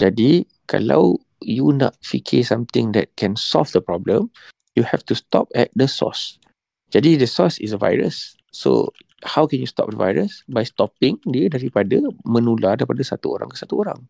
Jadi, 0.00 0.48
kalau 0.64 1.20
you 1.44 1.76
nak 1.76 1.92
fikir 2.00 2.40
something 2.40 2.96
that 2.96 3.12
can 3.20 3.36
solve 3.36 3.68
the 3.76 3.84
problem, 3.84 4.32
you 4.72 4.84
have 4.88 5.04
to 5.04 5.12
stop 5.12 5.52
at 5.52 5.68
the 5.76 5.84
source. 5.84 6.40
Jadi, 6.88 7.20
the 7.20 7.28
source 7.28 7.60
is 7.60 7.76
a 7.76 7.80
virus. 7.80 8.32
So, 8.50 8.88
how 9.22 9.44
can 9.46 9.60
you 9.60 9.68
stop 9.68 9.92
the 9.92 10.00
virus? 10.00 10.42
By 10.48 10.64
stopping 10.64 11.20
dia 11.28 11.52
daripada 11.52 12.00
menular 12.24 12.80
daripada 12.80 13.04
satu 13.04 13.36
orang 13.36 13.52
ke 13.52 13.56
satu 13.60 13.84
orang. 13.84 14.00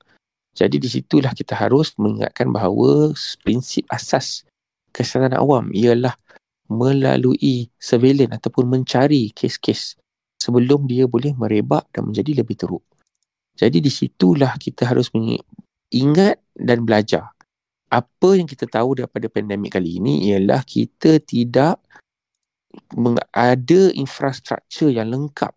Jadi 0.55 0.83
di 0.83 0.89
situlah 0.91 1.31
kita 1.31 1.55
harus 1.55 1.95
mengingatkan 1.95 2.51
bahawa 2.51 3.15
prinsip 3.47 3.87
asas 3.87 4.43
kesihatan 4.91 5.35
awam 5.39 5.71
ialah 5.71 6.15
melalui 6.71 7.71
surveillance 7.79 8.35
ataupun 8.35 8.67
mencari 8.67 9.31
kes-kes 9.31 9.99
sebelum 10.39 10.91
dia 10.91 11.07
boleh 11.07 11.35
merebak 11.39 11.87
dan 11.95 12.11
menjadi 12.11 12.43
lebih 12.43 12.59
teruk. 12.59 12.83
Jadi 13.55 13.79
di 13.83 13.91
situlah 13.91 14.55
kita 14.59 14.91
harus 14.91 15.11
ingat 15.91 16.39
dan 16.57 16.87
belajar. 16.87 17.31
Apa 17.91 18.39
yang 18.39 18.47
kita 18.47 18.71
tahu 18.71 19.03
daripada 19.03 19.27
pandemik 19.27 19.75
kali 19.75 19.99
ini 19.99 20.31
ialah 20.31 20.63
kita 20.63 21.19
tidak 21.19 21.83
ada 23.35 23.83
infrastruktur 23.99 24.95
yang 24.95 25.11
lengkap 25.11 25.51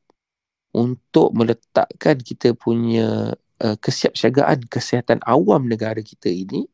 untuk 0.74 1.30
meletakkan 1.38 2.18
kita 2.18 2.58
punya 2.58 3.38
uh, 3.62 3.78
kesiapsiagaan 3.78 4.66
kesihatan 4.66 5.22
awam 5.30 5.70
negara 5.70 6.02
kita 6.02 6.34
ini 6.34 6.66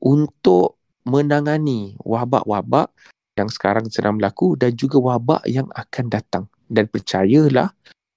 untuk 0.00 0.80
menangani 1.04 2.00
wabak-wabak 2.00 2.88
yang 3.36 3.52
sekarang 3.52 3.84
sedang 3.92 4.16
berlaku 4.16 4.56
dan 4.56 4.72
juga 4.72 4.96
wabak 4.96 5.44
yang 5.44 5.68
akan 5.76 6.08
datang. 6.08 6.44
Dan 6.64 6.88
percayalah 6.88 7.68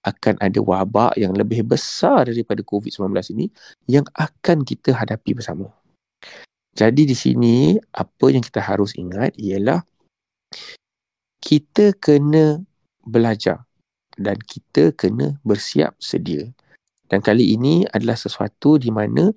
akan 0.08 0.39
ada 0.39 0.64
wabak 0.64 1.20
yang 1.20 1.36
lebih 1.36 1.68
besar 1.68 2.24
daripada 2.32 2.64
COVID-19 2.64 3.12
ini 3.36 3.51
yang 3.91 4.08
akan 4.16 4.64
kita 4.64 4.95
hadapi 4.95 5.36
bersama. 5.36 5.68
Jadi 6.78 7.10
di 7.10 7.18
sini 7.18 7.76
apa 7.92 8.25
yang 8.32 8.39
kita 8.39 8.63
harus 8.63 8.96
ingat 8.96 9.36
ialah 9.36 9.84
kita 11.43 11.92
kena 12.00 12.63
belajar 13.04 13.67
dan 14.16 14.39
kita 14.39 14.96
kena 14.96 15.36
bersiap 15.43 15.97
sedia. 16.00 16.47
Dan 17.08 17.24
kali 17.24 17.55
ini 17.55 17.88
adalah 17.92 18.20
sesuatu 18.20 18.75
di 18.78 18.92
mana 18.92 19.32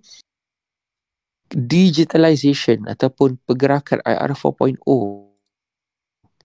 digitalization 1.50 2.86
ataupun 2.86 3.38
pergerakan 3.42 4.02
IR 4.06 4.30
4.0 4.34 4.78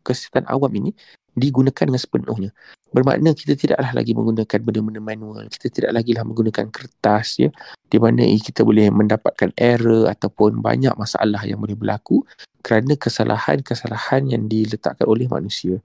kesihatan 0.05 0.45
awam 0.45 0.69
ini 0.77 0.93
digunakan 1.35 1.83
dengan 1.85 2.01
sepenuhnya. 2.01 2.49
Bermakna 2.95 3.35
kita 3.35 3.59
tidaklah 3.59 3.91
lagi 3.91 4.15
menggunakan 4.15 4.59
benda-benda 4.63 5.01
manual. 5.03 5.43
Kita 5.51 5.67
tidak 5.67 5.91
lagi 5.99 6.15
lah 6.15 6.23
menggunakan 6.23 6.71
kertas 6.71 7.43
ya. 7.43 7.49
Di 7.91 7.99
mana 7.99 8.23
kita 8.23 8.63
boleh 8.63 8.87
mendapatkan 8.87 9.51
error 9.59 10.07
ataupun 10.07 10.63
banyak 10.63 10.95
masalah 10.95 11.43
yang 11.43 11.59
boleh 11.59 11.75
berlaku 11.75 12.23
kerana 12.63 12.95
kesalahan-kesalahan 12.95 14.31
yang 14.31 14.47
diletakkan 14.47 15.05
oleh 15.05 15.27
manusia. 15.27 15.83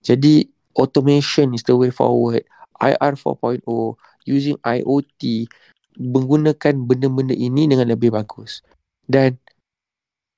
Jadi 0.00 0.48
automation 0.74 1.52
is 1.52 1.62
the 1.68 1.76
way 1.76 1.92
forward. 1.92 2.42
IR 2.80 3.14
4.0 3.16 3.62
using 4.26 4.56
IoT 4.64 5.48
menggunakan 5.96 6.74
benda-benda 6.76 7.32
ini 7.32 7.68
dengan 7.68 7.88
lebih 7.92 8.12
bagus. 8.12 8.60
Dan 9.06 9.38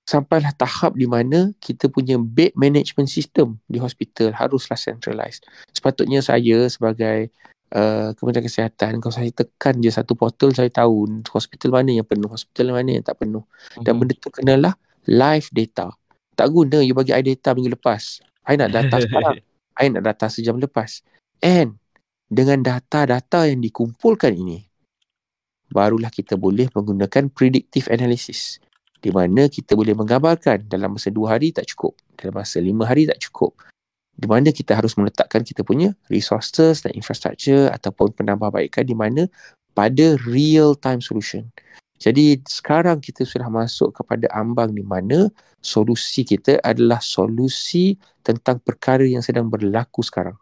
sampailah 0.09 0.57
tahap 0.57 0.97
di 0.97 1.05
mana 1.05 1.53
kita 1.61 1.93
punya 1.93 2.17
bed 2.17 2.57
management 2.57 3.13
system 3.13 3.61
di 3.69 3.77
hospital 3.77 4.33
haruslah 4.33 4.81
centralized. 4.81 5.45
Sepatutnya 5.69 6.25
saya 6.25 6.65
sebagai 6.73 7.29
uh, 7.77 8.17
Kementerian 8.17 8.49
Kesihatan, 8.49 9.05
kalau 9.05 9.13
saya 9.13 9.29
tekan 9.29 9.77
je 9.85 9.93
satu 9.93 10.17
portal, 10.17 10.57
saya 10.57 10.73
tahu 10.73 11.21
hospital 11.29 11.77
mana 11.77 11.93
yang 11.93 12.09
penuh, 12.09 12.33
hospital 12.33 12.73
mana 12.73 12.97
yang 12.97 13.05
tak 13.05 13.21
penuh. 13.21 13.45
Dan 13.85 13.93
Mhm. 13.93 13.99
benda 14.01 14.15
tu 14.17 14.33
kenalah 14.33 14.75
live 15.05 15.49
data. 15.53 15.93
Tak 16.33 16.49
guna 16.57 16.81
you 16.81 16.97
bagi 16.97 17.13
I 17.13 17.21
data 17.21 17.53
minggu 17.53 17.77
lepas. 17.77 18.25
I 18.49 18.57
nak 18.57 18.73
data 18.73 18.97
sekarang. 19.05 19.45
I 19.77 19.93
nak 19.93 20.09
data 20.09 20.33
sejam 20.33 20.57
lepas. 20.57 21.05
And 21.45 21.77
dengan 22.33 22.65
data-data 22.65 23.45
yang 23.45 23.61
dikumpulkan 23.61 24.33
ini, 24.33 24.65
barulah 25.69 26.09
kita 26.09 26.41
boleh 26.41 26.73
menggunakan 26.73 27.29
predictive 27.29 27.93
analysis. 27.93 28.57
Di 28.99 29.15
mana 29.15 29.47
kita 29.47 29.79
boleh 29.79 29.95
menggambarkan 29.95 30.67
dalam 30.67 30.99
masa 30.99 31.09
dua 31.15 31.39
hari 31.39 31.55
tak 31.55 31.71
cukup. 31.71 31.95
dalam 32.19 32.35
masa 32.35 32.59
lima 32.59 32.83
hari 32.83 33.07
tak 33.07 33.23
cukup. 33.23 33.55
Di 34.19 34.27
mana 34.27 34.51
kita 34.51 34.75
harus 34.75 34.99
meletakkan 34.99 35.47
kita 35.47 35.63
punya 35.63 35.95
resources 36.11 36.83
dan 36.83 36.91
infrastructure 36.99 37.71
ataupun 37.71 38.11
penambahbaikan 38.19 38.83
di 38.83 38.99
mana 38.99 39.31
pada 39.79 40.19
real 40.27 40.75
time 40.75 40.99
solution. 40.99 41.47
Jadi 41.99 42.43
sekarang 42.47 42.99
kita 43.03 43.27
sudah 43.27 43.51
masuk 43.51 43.91
kepada 43.95 44.31
ambang 44.35 44.71
di 44.71 44.83
mana 44.83 45.31
solusi 45.63 46.23
kita 46.23 46.63
adalah 46.63 47.03
solusi 47.03 47.99
tentang 48.23 48.63
perkara 48.63 49.03
yang 49.03 49.23
sedang 49.23 49.51
berlaku 49.51 50.03
sekarang. 50.07 50.39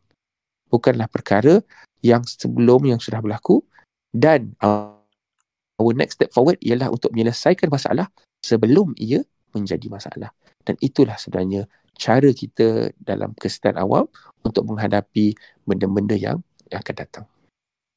Bukanlah 0.69 1.09
perkara 1.09 1.61
yang 2.05 2.25
sebelum 2.29 2.85
yang 2.85 3.01
sudah 3.01 3.25
berlaku 3.25 3.65
dan 4.13 4.53
our 4.61 5.93
next 5.97 6.21
step 6.21 6.33
forward 6.33 6.61
ialah 6.61 6.93
untuk 6.93 7.13
menyelesaikan 7.17 7.73
masalah 7.73 8.09
sebelum 8.43 8.93
ia 8.99 9.25
menjadi 9.57 9.87
masalah. 9.89 10.31
Dan 10.67 10.77
itulah 10.83 11.17
sebenarnya 11.17 11.65
cara 11.97 12.29
kita 12.31 12.93
dalam 13.01 13.33
kesediaan 13.39 13.81
awam 13.81 14.05
untuk 14.45 14.69
menghadapi 14.69 15.33
benda-benda 15.65 16.15
yang, 16.15 16.45
yang 16.69 16.81
akan 16.85 16.97
datang. 16.97 17.25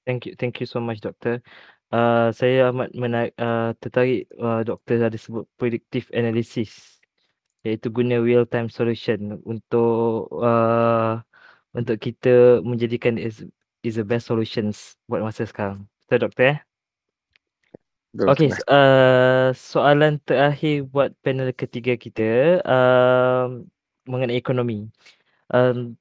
Thank 0.08 0.26
you, 0.26 0.34
thank 0.40 0.58
you 0.64 0.66
so 0.66 0.80
much, 0.80 1.04
Doktor. 1.04 1.44
Uh, 1.90 2.30
saya 2.32 2.70
amat 2.70 2.94
menarik, 2.94 3.34
uh, 3.42 3.74
tertarik 3.82 4.30
uh, 4.38 4.62
Doktor 4.62 5.10
ada 5.10 5.18
sebut 5.18 5.50
predictive 5.58 6.06
analysis 6.14 7.02
iaitu 7.68 7.92
guna 7.92 8.22
real 8.24 8.48
time 8.48 8.72
solution 8.72 9.36
untuk 9.44 10.32
uh, 10.40 11.20
untuk 11.76 12.00
kita 12.00 12.64
menjadikan 12.64 13.20
is, 13.20 13.44
is 13.84 14.00
the 14.00 14.06
best 14.06 14.32
solutions 14.32 14.96
buat 15.12 15.22
masa 15.22 15.44
sekarang. 15.44 15.86
Betul 16.08 16.30
Doktor 16.30 16.46
eh? 16.56 16.60
Okey, 18.18 18.50
uh, 18.66 19.54
soalan 19.54 20.18
terakhir 20.26 20.90
buat 20.90 21.14
panel 21.22 21.54
ketiga 21.54 21.94
kita 21.94 22.58
uh, 22.66 23.62
mengenai 24.10 24.34
ekonomi. 24.34 24.90
Um, 25.54 25.94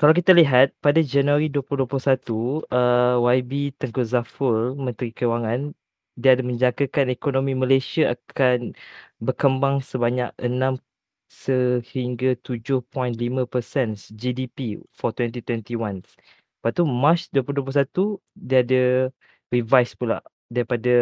kalau 0.00 0.16
kita 0.16 0.32
lihat 0.32 0.72
pada 0.80 1.04
Januari 1.04 1.52
2021, 1.52 2.64
uh, 2.72 3.20
YB 3.20 3.76
Tengku 3.76 4.00
Zaful, 4.08 4.72
Menteri 4.72 5.12
Kewangan, 5.12 5.76
dia 6.16 6.32
ada 6.32 6.40
menjangkakan 6.40 7.12
ekonomi 7.12 7.52
Malaysia 7.52 8.16
akan 8.16 8.72
berkembang 9.20 9.84
sebanyak 9.84 10.32
6 10.40 10.80
sehingga 11.28 12.40
7.5% 12.40 14.16
GDP 14.16 14.80
for 14.96 15.12
2021. 15.12 16.00
Lepas 16.64 16.72
tu 16.72 16.88
March 16.88 17.28
2021 17.36 18.16
dia 18.32 18.64
ada 18.64 19.12
revise 19.52 19.92
pula 19.92 20.24
daripada 20.54 20.94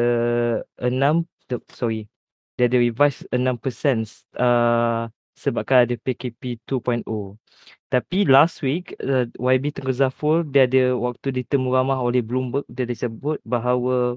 6 0.80 1.28
sorry 1.68 2.08
dia 2.56 2.68
ada 2.68 2.78
revise 2.80 3.24
6% 3.32 4.08
uh, 4.40 5.08
sebabkan 5.36 5.88
ada 5.88 5.94
PKP 6.00 6.60
2.0 6.68 7.04
tapi 7.88 8.24
last 8.24 8.64
week 8.64 8.96
uh, 9.04 9.28
YB 9.36 9.72
Tengku 9.76 9.92
Zafur 9.92 10.44
dia 10.48 10.64
ada 10.64 10.96
waktu 10.96 11.44
ditemu 11.44 11.68
ramah 11.72 12.00
oleh 12.00 12.24
Bloomberg 12.24 12.64
dia 12.72 12.88
ada 12.88 12.96
sebut 12.96 13.36
bahawa 13.44 14.16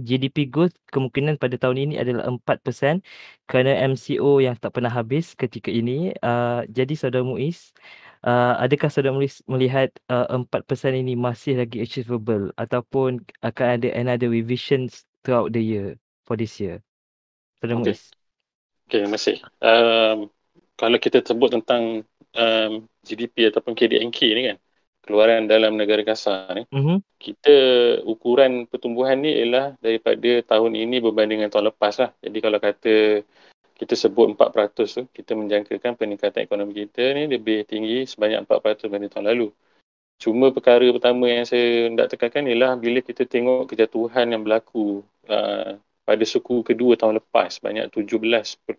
GDP 0.00 0.48
growth 0.48 0.72
kemungkinan 0.88 1.36
pada 1.36 1.60
tahun 1.60 1.90
ini 1.90 1.94
adalah 2.00 2.24
4% 2.28 3.04
kerana 3.44 3.72
MCO 3.92 4.40
yang 4.40 4.56
tak 4.56 4.72
pernah 4.76 4.88
habis 4.88 5.36
ketika 5.36 5.68
ini. 5.68 6.16
Uh, 6.24 6.64
jadi 6.72 6.96
saudara 6.96 7.20
Muiz, 7.20 7.76
uh, 8.24 8.56
adakah 8.56 8.88
saudara 8.88 9.12
melihat 9.44 9.92
uh, 10.08 10.32
4% 10.32 10.48
ini 10.96 11.12
masih 11.12 11.60
lagi 11.60 11.84
achievable 11.84 12.48
ataupun 12.56 13.20
akan 13.44 13.66
ada 13.80 13.88
another 13.92 14.32
revision 14.32 14.88
throughout 15.20 15.52
the 15.52 15.60
year 15.60 16.00
for 16.24 16.40
this 16.40 16.56
year? 16.56 16.80
Saudara 17.60 17.84
okay. 17.84 17.92
Muiz. 17.92 18.02
Okay, 18.88 18.98
terima 19.04 19.16
kasih. 19.20 19.36
Um, 19.60 20.32
kalau 20.80 20.98
kita 20.98 21.20
sebut 21.20 21.52
tentang 21.52 22.04
um, 22.36 22.72
GDP 23.04 23.52
ataupun 23.52 23.76
KDNK 23.76 24.18
ni 24.34 24.42
kan, 24.52 24.56
keluaran 25.02 25.50
dalam 25.50 25.74
negara 25.74 26.06
kasar 26.06 26.54
ni, 26.54 26.62
mm-hmm. 26.70 26.98
kita 27.18 27.56
ukuran 28.06 28.70
pertumbuhan 28.70 29.18
ni 29.18 29.34
ialah 29.34 29.74
daripada 29.82 30.46
tahun 30.46 30.78
ini 30.78 31.02
berbanding 31.02 31.42
dengan 31.42 31.52
tahun 31.52 31.74
lepas 31.74 31.94
lah. 31.98 32.10
Jadi 32.22 32.38
kalau 32.38 32.58
kata 32.62 32.94
kita 33.74 33.94
sebut 33.98 34.38
4% 34.38 34.78
tu, 34.78 35.02
kita 35.10 35.34
menjangkakan 35.34 35.98
peningkatan 35.98 36.46
ekonomi 36.46 36.86
kita 36.86 37.18
ni 37.18 37.26
lebih 37.26 37.66
tinggi 37.66 38.06
sebanyak 38.06 38.46
4% 38.46 38.86
berbanding 38.86 39.10
tahun 39.10 39.26
lalu. 39.34 39.48
Cuma 40.22 40.54
perkara 40.54 40.86
pertama 40.94 41.26
yang 41.26 41.42
saya 41.42 41.90
nak 41.90 42.14
tekankan 42.14 42.46
ialah 42.46 42.78
bila 42.78 43.02
kita 43.02 43.26
tengok 43.26 43.74
kejatuhan 43.74 44.30
yang 44.30 44.46
berlaku 44.46 45.02
uh, 45.26 45.82
pada 46.06 46.24
suku 46.26 46.62
kedua 46.62 46.94
tahun 46.94 47.18
lepas, 47.18 47.58
banyak 47.58 47.90
17.1% 47.90 48.70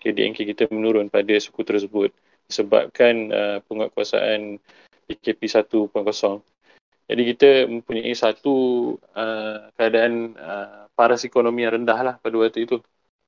KDNK 0.00 0.38
kita 0.54 0.70
menurun 0.70 1.10
pada 1.10 1.34
suku 1.42 1.66
tersebut 1.66 2.14
disebabkan 2.50 3.14
uh, 3.30 3.58
penguatkuasaan 3.70 4.58
PKP 5.06 5.40
1.0. 5.46 5.90
Jadi 7.10 7.22
kita 7.34 7.50
mempunyai 7.66 8.14
satu 8.14 8.54
uh, 9.14 9.70
keadaan 9.74 10.34
uh, 10.38 10.86
paras 10.94 11.24
ekonomi 11.26 11.66
yang 11.66 11.82
rendah 11.82 11.98
lah 12.02 12.14
pada 12.20 12.36
waktu 12.38 12.66
itu 12.66 12.78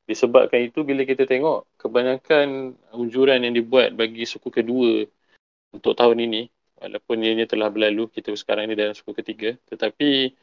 disebabkan 0.06 0.66
itu 0.66 0.82
bila 0.82 1.06
kita 1.06 1.24
tengok 1.24 1.78
kebanyakan 1.78 2.74
unjuran 2.92 3.46
yang 3.46 3.54
dibuat 3.54 3.94
bagi 3.94 4.26
suku 4.26 4.50
kedua 4.50 5.06
untuk 5.70 5.94
tahun 5.94 6.26
ini 6.26 6.42
walaupun 6.82 7.22
ianya 7.22 7.46
telah 7.46 7.70
berlalu 7.70 8.10
kita 8.10 8.34
sekarang 8.34 8.66
ini 8.66 8.74
dalam 8.74 8.98
suku 8.98 9.14
ketiga 9.14 9.54
tetapi 9.70 10.34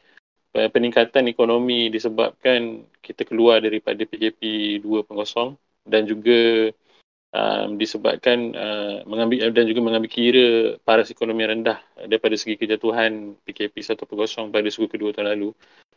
eh, 0.56 0.68
peningkatan 0.72 1.28
ekonomi 1.28 1.92
disebabkan 1.92 2.88
kita 3.04 3.28
keluar 3.28 3.60
daripada 3.60 4.00
PKP 4.00 4.40
2.0 4.80 5.54
dan 5.84 6.02
juga 6.08 6.72
um, 7.34 7.78
disebabkan 7.78 8.54
uh, 8.54 8.96
mengambil 9.06 9.50
dan 9.50 9.64
juga 9.66 9.80
mengambil 9.82 10.10
kira 10.10 10.48
paras 10.82 11.10
ekonomi 11.10 11.46
rendah 11.46 11.78
daripada 12.06 12.34
segi 12.34 12.58
kejatuhan 12.58 13.38
PKP 13.46 13.74
1.0 13.82 14.06
pada 14.54 14.68
suku 14.70 14.86
kedua 14.90 15.14
tahun 15.14 15.34
lalu 15.38 15.50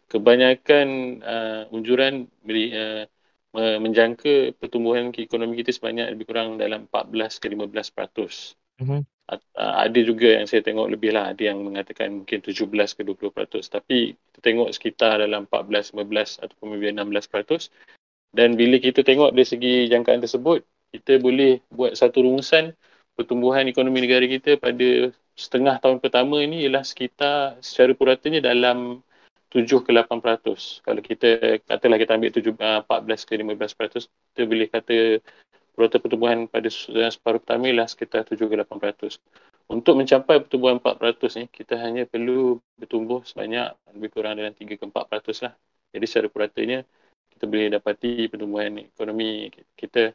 kebanyakan 0.09 0.87
uh, 1.25 1.63
unjuran 1.73 2.29
uh, 2.49 3.05
menjangka 3.53 4.57
pertumbuhan 4.57 5.13
ekonomi 5.13 5.61
kita 5.61 5.69
sebanyak 5.73 6.09
lebih 6.17 6.25
kurang 6.25 6.57
dalam 6.57 6.89
14 6.89 7.37
ke 7.37 7.47
15 7.53 7.93
peratus. 7.93 8.57
Mm-hmm. 8.81 9.01
Ada 9.55 9.99
juga 10.03 10.35
yang 10.35 10.49
saya 10.49 10.65
tengok 10.65 10.89
lebih 10.89 11.15
lah, 11.15 11.31
ada 11.31 11.39
yang 11.39 11.63
mengatakan 11.63 12.21
mungkin 12.21 12.43
17 12.43 12.67
ke 12.67 13.01
20 13.07 13.31
peratus. 13.31 13.71
Tapi 13.71 14.13
kita 14.13 14.39
tengok 14.43 14.69
sekitar 14.75 15.23
dalam 15.23 15.47
14, 15.47 15.95
15 15.95 16.43
ataupun 16.43 16.65
mungkin 16.75 16.99
16 16.99 17.31
peratus. 17.31 17.71
Dan 18.33 18.57
bila 18.59 18.81
kita 18.81 19.05
tengok 19.05 19.31
dari 19.31 19.47
segi 19.47 19.73
jangkaan 19.87 20.19
tersebut, 20.19 20.65
kita 20.93 21.17
boleh 21.17 21.57
buat 21.73 21.97
satu 21.97 22.21
rumusan 22.21 22.77
pertumbuhan 23.17 23.65
ekonomi 23.65 24.05
negara 24.05 24.29
kita 24.29 24.61
pada 24.61 25.09
setengah 25.33 25.81
tahun 25.81 25.97
pertama 25.97 26.37
ini 26.45 26.69
ialah 26.69 26.85
sekitar 26.85 27.57
secara 27.65 27.97
puratanya 27.97 28.45
dalam 28.45 29.01
7 29.49 29.85
ke 29.85 29.89
8 29.93 30.21
peratus. 30.21 30.81
Kalau 30.85 31.01
kita 31.01 31.61
katalah 31.65 31.97
kita 31.97 32.17
ambil 32.17 32.31
7, 32.33 32.53
14 32.57 32.89
ah, 32.89 33.01
ke 33.05 33.33
15 33.37 33.77
peratus, 33.77 34.03
kita 34.33 34.41
boleh 34.49 34.67
kata 34.69 34.97
purata 35.73 35.97
pertumbuhan 35.97 36.45
pada 36.45 36.69
separuh 36.69 37.41
pertama 37.41 37.69
ialah 37.69 37.89
sekitar 37.89 38.25
7 38.25 38.37
ke 38.49 38.55
8 38.57 38.81
peratus. 38.81 39.17
Untuk 39.69 39.97
mencapai 39.97 40.41
pertumbuhan 40.41 40.77
4 40.77 40.97
peratus 40.97 41.31
ni, 41.37 41.45
kita 41.49 41.77
hanya 41.81 42.05
perlu 42.05 42.61
bertumbuh 42.77 43.25
sebanyak 43.25 43.73
lebih 43.93 44.09
kurang 44.13 44.37
dalam 44.37 44.53
3 44.53 44.77
ke 44.77 44.83
4 44.85 45.09
peratus 45.09 45.37
lah. 45.45 45.53
Jadi 45.93 46.05
secara 46.09 46.27
puratanya, 46.29 46.79
kita 47.33 47.45
boleh 47.45 47.73
dapati 47.73 48.29
pertumbuhan 48.29 48.89
ekonomi 48.89 49.49
kita 49.77 50.13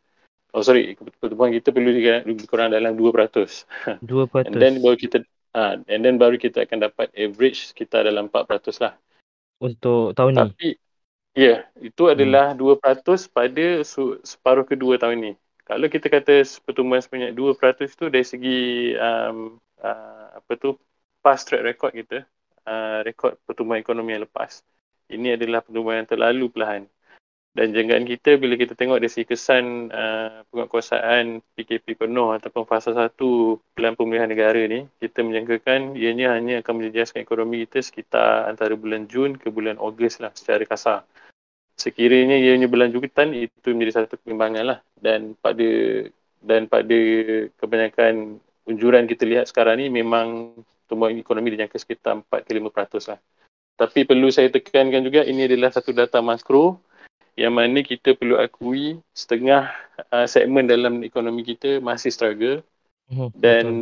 Oh 0.56 0.64
sorry, 0.64 0.96
pertumbuhan 1.20 1.52
kita 1.52 1.70
perlu 1.70 1.92
lebih 1.92 2.48
kurang 2.48 2.72
dalam 2.72 2.96
2 2.96 3.12
peratus. 3.12 3.68
2 4.00 4.30
peratus. 4.32 4.48
And 4.48 4.56
then 4.56 4.80
baru 4.80 4.96
kita 4.96 5.20
uh, 5.52 5.80
and 5.84 6.00
then 6.00 6.16
baru 6.16 6.40
kita 6.40 6.64
akan 6.64 6.88
dapat 6.88 7.12
average 7.12 7.76
kita 7.76 8.00
dalam 8.00 8.32
4 8.32 8.48
peratus 8.48 8.80
lah 8.80 8.96
untuk 9.58 10.14
tahun 10.14 10.32
Tapi, 10.34 10.40
ni. 10.40 10.48
Tapi 10.48 10.68
ya, 11.34 11.44
yeah, 11.44 11.58
itu 11.82 12.02
adalah 12.10 12.54
hmm. 12.54 12.80
2% 12.80 13.34
pada 13.34 13.66
separuh 14.24 14.66
kedua 14.66 14.98
tahun 14.98 15.18
ni. 15.18 15.32
Kalau 15.68 15.86
kita 15.92 16.08
kata 16.08 16.40
pertumbuhan 16.64 17.04
sebanyak 17.04 17.36
2% 17.36 17.84
itu 17.84 18.08
dari 18.08 18.24
segi 18.24 18.60
um, 18.96 19.60
uh, 19.84 20.26
apa 20.40 20.52
tu 20.56 20.80
past 21.20 21.44
track 21.44 21.60
record 21.60 21.92
kita, 21.92 22.18
uh, 22.64 23.04
rekod 23.04 23.36
pertumbuhan 23.44 23.84
ekonomi 23.84 24.16
yang 24.16 24.24
lepas. 24.24 24.64
Ini 25.12 25.36
adalah 25.36 25.60
pertumbuhan 25.60 26.04
yang 26.04 26.08
terlalu 26.08 26.48
perlahan. 26.48 26.88
Dan 27.58 27.74
jangkaan 27.74 28.06
kita 28.06 28.38
bila 28.38 28.54
kita 28.54 28.78
tengok 28.78 29.02
dari 29.02 29.26
kesan 29.26 29.90
uh, 29.90 30.46
penguatkuasaan 30.46 31.42
PKP 31.58 32.06
penuh 32.06 32.30
ataupun 32.30 32.62
fasa 32.62 32.94
satu 32.94 33.58
Pelan 33.74 33.98
Pemulihan 33.98 34.30
Negara 34.30 34.62
ni, 34.70 34.86
kita 35.02 35.26
menjangkakan 35.26 35.98
ianya 35.98 36.38
hanya 36.38 36.62
akan 36.62 36.78
menjejaskan 36.78 37.18
ekonomi 37.26 37.66
kita 37.66 37.82
sekitar 37.82 38.46
antara 38.46 38.78
bulan 38.78 39.10
Jun 39.10 39.34
ke 39.34 39.50
bulan 39.50 39.74
Ogos 39.82 40.22
lah 40.22 40.30
secara 40.38 40.62
kasar. 40.62 41.02
Sekiranya 41.74 42.38
ianya 42.38 42.70
berlanjutan, 42.70 43.34
itu 43.34 43.74
menjadi 43.74 44.06
satu 44.06 44.22
kebimbangan 44.22 44.62
lah. 44.62 44.78
Dan 44.94 45.34
pada 45.34 45.66
dan 46.38 46.70
pada 46.70 46.98
kebanyakan 47.58 48.38
unjuran 48.70 49.10
kita 49.10 49.26
lihat 49.26 49.50
sekarang 49.50 49.82
ni 49.82 49.90
memang 49.90 50.54
pertumbuhan 50.86 51.18
ekonomi 51.18 51.58
dijangka 51.58 51.74
sekitar 51.74 52.22
4 52.22 52.46
ke 52.46 52.54
5% 52.54 53.10
lah. 53.10 53.18
Tapi 53.74 54.06
perlu 54.06 54.30
saya 54.30 54.46
tekankan 54.46 55.02
juga 55.02 55.26
ini 55.26 55.50
adalah 55.50 55.74
satu 55.74 55.90
data 55.90 56.22
makro 56.22 56.78
yang 57.42 57.54
mana 57.58 57.78
kita 57.90 58.08
perlu 58.18 58.36
akui 58.44 58.98
setengah 59.22 59.62
uh, 60.14 60.26
segmen 60.34 60.64
dalam 60.72 60.94
ekonomi 61.08 61.42
kita 61.50 61.68
masih 61.88 62.10
struggle 62.16 62.56
Mhm, 63.08 63.28
dan 63.44 63.64
betul. 63.64 63.74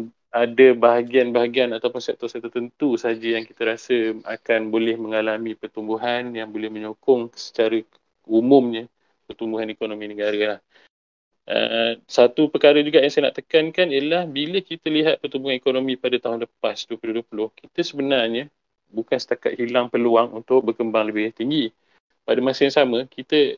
ada 0.42 0.66
bahagian-bahagian 0.84 1.70
ataupun 1.76 2.00
sektor-sektor 2.04 2.50
tertentu 2.52 2.88
saja 3.04 3.28
yang 3.36 3.44
kita 3.48 3.62
rasa 3.72 3.96
akan 4.34 4.60
boleh 4.74 4.94
mengalami 5.04 5.52
pertumbuhan 5.60 6.22
yang 6.38 6.48
boleh 6.54 6.68
menyokong 6.68 7.22
secara 7.34 7.80
umumnya 8.28 8.84
pertumbuhan 9.26 9.68
ekonomi 9.74 10.04
negara 10.12 10.38
lah. 10.56 10.60
Uh, 11.46 11.92
satu 12.10 12.50
perkara 12.50 12.82
juga 12.82 12.98
yang 12.98 13.12
saya 13.14 13.30
nak 13.30 13.38
tekankan 13.38 13.86
ialah 13.94 14.26
bila 14.26 14.58
kita 14.70 14.90
lihat 14.90 15.22
pertumbuhan 15.22 15.54
ekonomi 15.54 15.94
pada 15.94 16.18
tahun 16.18 16.42
lepas 16.46 16.90
2020, 16.90 17.54
kita 17.54 17.80
sebenarnya 17.86 18.50
bukan 18.90 19.18
setakat 19.22 19.54
hilang 19.54 19.86
peluang 19.92 20.34
untuk 20.34 20.58
berkembang 20.66 21.06
lebih 21.06 21.30
tinggi. 21.38 21.70
Pada 22.26 22.40
masa 22.42 22.66
yang 22.66 22.74
sama, 22.74 23.06
kita 23.06 23.54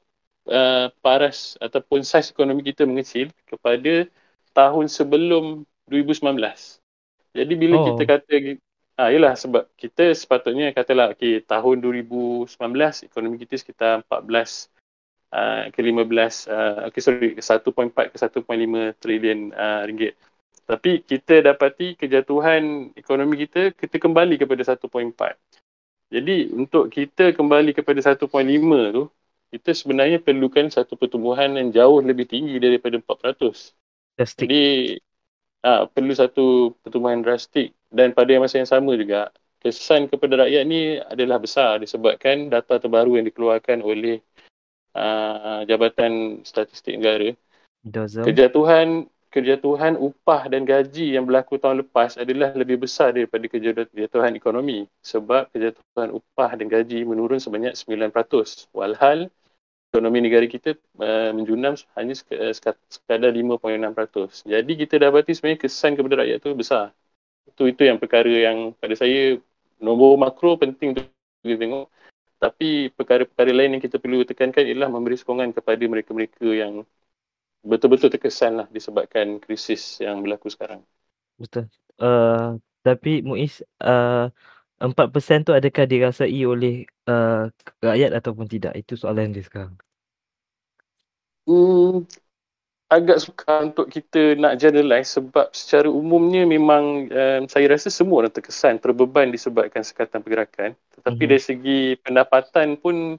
uh, 0.49 0.93
paras 1.01 1.57
ataupun 1.59 2.05
saiz 2.05 2.29
ekonomi 2.33 2.61
kita 2.61 2.85
mengecil 2.85 3.33
kepada 3.49 4.05
tahun 4.53 4.87
sebelum 4.93 5.65
2019. 5.89 6.81
Jadi 7.33 7.55
bila 7.55 7.77
Oh. 7.81 7.87
kita 7.95 8.03
kata 8.05 8.35
ah 8.99 9.09
yalah 9.15 9.39
sebab 9.39 9.71
kita 9.79 10.11
sepatutnya 10.11 10.75
katalah 10.75 11.15
okey 11.15 11.47
tahun 11.47 11.79
2019 11.79 12.51
ekonomi 13.07 13.39
kita 13.39 13.55
sekitar 13.55 14.03
14 14.11 14.67
uh, 15.31 15.71
ke 15.71 15.81
15 15.87 16.51
uh, 16.51 16.91
okey 16.91 17.01
sorry 17.01 17.29
1.4 17.39 17.95
ke 18.11 18.17
1.5 18.19 18.99
trilion 18.99 19.55
uh, 19.55 19.87
ringgit. 19.87 20.19
Tapi 20.69 21.01
kita 21.07 21.41
dapati 21.47 21.97
kejatuhan 21.97 22.93
ekonomi 22.99 23.47
kita 23.47 23.73
kita 23.73 23.97
kembali 24.03 24.37
kepada 24.37 24.77
1.4. 24.77 25.15
Jadi 26.09 26.49
untuk 26.53 26.89
kita 26.89 27.37
kembali 27.37 27.77
kepada 27.77 28.01
1.5 28.01 28.97
tu 28.97 29.03
kita 29.49 29.71
sebenarnya 29.73 30.21
perlukan 30.21 30.69
satu 30.69 30.97
pertumbuhan 30.97 31.57
yang 31.57 31.73
jauh 31.73 32.01
lebih 32.05 32.29
tinggi 32.29 32.57
daripada 32.61 33.01
400. 33.01 33.73
Fantastic. 34.17 34.41
Jadi 34.45 34.65
ah, 35.65 35.89
perlu 35.89 36.13
satu 36.13 36.77
pertumbuhan 36.85 37.21
drastik 37.25 37.73
dan 37.89 38.13
pada 38.13 38.33
masa 38.37 38.61
yang 38.61 38.69
sama 38.69 38.93
juga 38.97 39.33
kesan 39.59 40.07
kepada 40.07 40.47
rakyat 40.47 40.63
ni 40.65 41.01
adalah 41.03 41.43
besar 41.43 41.83
disebabkan 41.83 42.47
data 42.47 42.79
terbaru 42.79 43.19
yang 43.19 43.27
dikeluarkan 43.27 43.83
oleh 43.83 44.23
uh, 44.95 45.67
Jabatan 45.67 46.45
Statistik 46.47 46.95
Negara. 46.95 47.35
Dozem. 47.83 48.23
Kejatuhan 48.23 49.11
kejatuhan 49.29 50.01
upah 50.01 50.49
dan 50.49 50.65
gaji 50.65 51.13
yang 51.17 51.29
berlaku 51.29 51.61
tahun 51.61 51.85
lepas 51.85 52.17
adalah 52.17 52.53
lebih 52.57 52.81
besar 52.81 53.13
daripada 53.13 53.45
kejatuhan 53.45 54.33
ekonomi 54.33 54.89
sebab 55.05 55.53
kejatuhan 55.53 56.17
upah 56.17 56.57
dan 56.57 56.67
gaji 56.67 57.05
menurun 57.05 57.37
sebanyak 57.37 57.77
9%. 57.77 58.73
Walhal 58.73 59.29
ekonomi 59.93 60.19
negara 60.21 60.45
kita 60.45 60.77
uh, 61.01 61.33
menjunam 61.33 61.77
hanya 61.97 62.15
sekat- 62.53 62.81
sekadar 62.89 63.33
5.6%. 63.33 64.49
Jadi 64.49 64.73
kita 64.77 64.95
dapati 65.01 65.33
sebenarnya 65.33 65.61
kesan 65.65 65.93
kepada 65.97 66.15
rakyat 66.25 66.39
tu 66.41 66.53
besar. 66.53 66.93
Itu 67.49 67.69
itu 67.69 67.85
yang 67.85 67.97
perkara 67.97 68.29
yang 68.29 68.77
pada 68.77 68.93
saya 68.97 69.41
nombor 69.81 70.21
makro 70.21 70.61
penting 70.61 70.97
untuk 70.97 71.09
kita 71.45 71.57
tengok. 71.61 71.87
Tapi 72.39 72.95
perkara-perkara 72.95 73.51
lain 73.51 73.77
yang 73.77 73.83
kita 73.83 73.99
perlu 73.99 74.23
tekankan 74.23 74.63
ialah 74.63 74.87
memberi 74.87 75.19
sokongan 75.19 75.51
kepada 75.51 75.83
mereka-mereka 75.83 76.47
yang 76.55 76.87
betul-betul 77.63 78.11
terkesan 78.15 78.53
lah 78.59 78.67
disebabkan 78.77 79.39
krisis 79.43 80.01
yang 80.05 80.23
berlaku 80.25 80.49
sekarang. 80.51 80.83
Betul. 81.39 81.65
Uh, 81.99 82.59
tapi 82.87 83.23
Muiz, 83.27 83.63
uh, 83.83 84.31
4% 84.79 85.43
tu 85.47 85.53
adakah 85.55 85.85
dirasai 85.91 86.41
oleh 86.47 86.87
uh, 87.11 87.51
rakyat 87.83 88.11
ataupun 88.19 88.47
tidak? 88.51 88.73
Itu 88.79 88.95
soalan 88.99 89.35
dia 89.35 89.43
sekarang. 89.47 89.75
Hmm, 91.49 92.05
agak 92.97 93.19
sukar 93.25 93.59
untuk 93.69 93.87
kita 93.95 94.19
nak 94.43 94.57
generalize 94.63 95.11
sebab 95.19 95.47
secara 95.53 95.89
umumnya 95.93 96.43
memang 96.49 96.85
um, 97.13 97.43
saya 97.53 97.67
rasa 97.75 97.89
semua 97.93 98.25
orang 98.25 98.35
terkesan, 98.37 98.81
terbeban 98.81 99.29
disebabkan 99.35 99.83
sekatan 99.85 100.21
pergerakan. 100.25 100.71
Tetapi 100.97 101.23
Mhm. 101.23 101.31
dari 101.31 101.43
segi 101.43 101.81
pendapatan 102.05 102.69
pun 102.83 103.19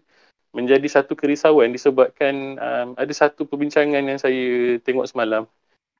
menjadi 0.49 0.87
satu 0.89 1.13
kerisauan 1.13 1.69
disebabkan 1.69 2.57
um, 2.57 2.87
ada 2.97 3.13
satu 3.13 3.45
perbincangan 3.45 4.01
yang 4.01 4.17
saya 4.17 4.77
tengok 4.81 5.05
semalam. 5.05 5.45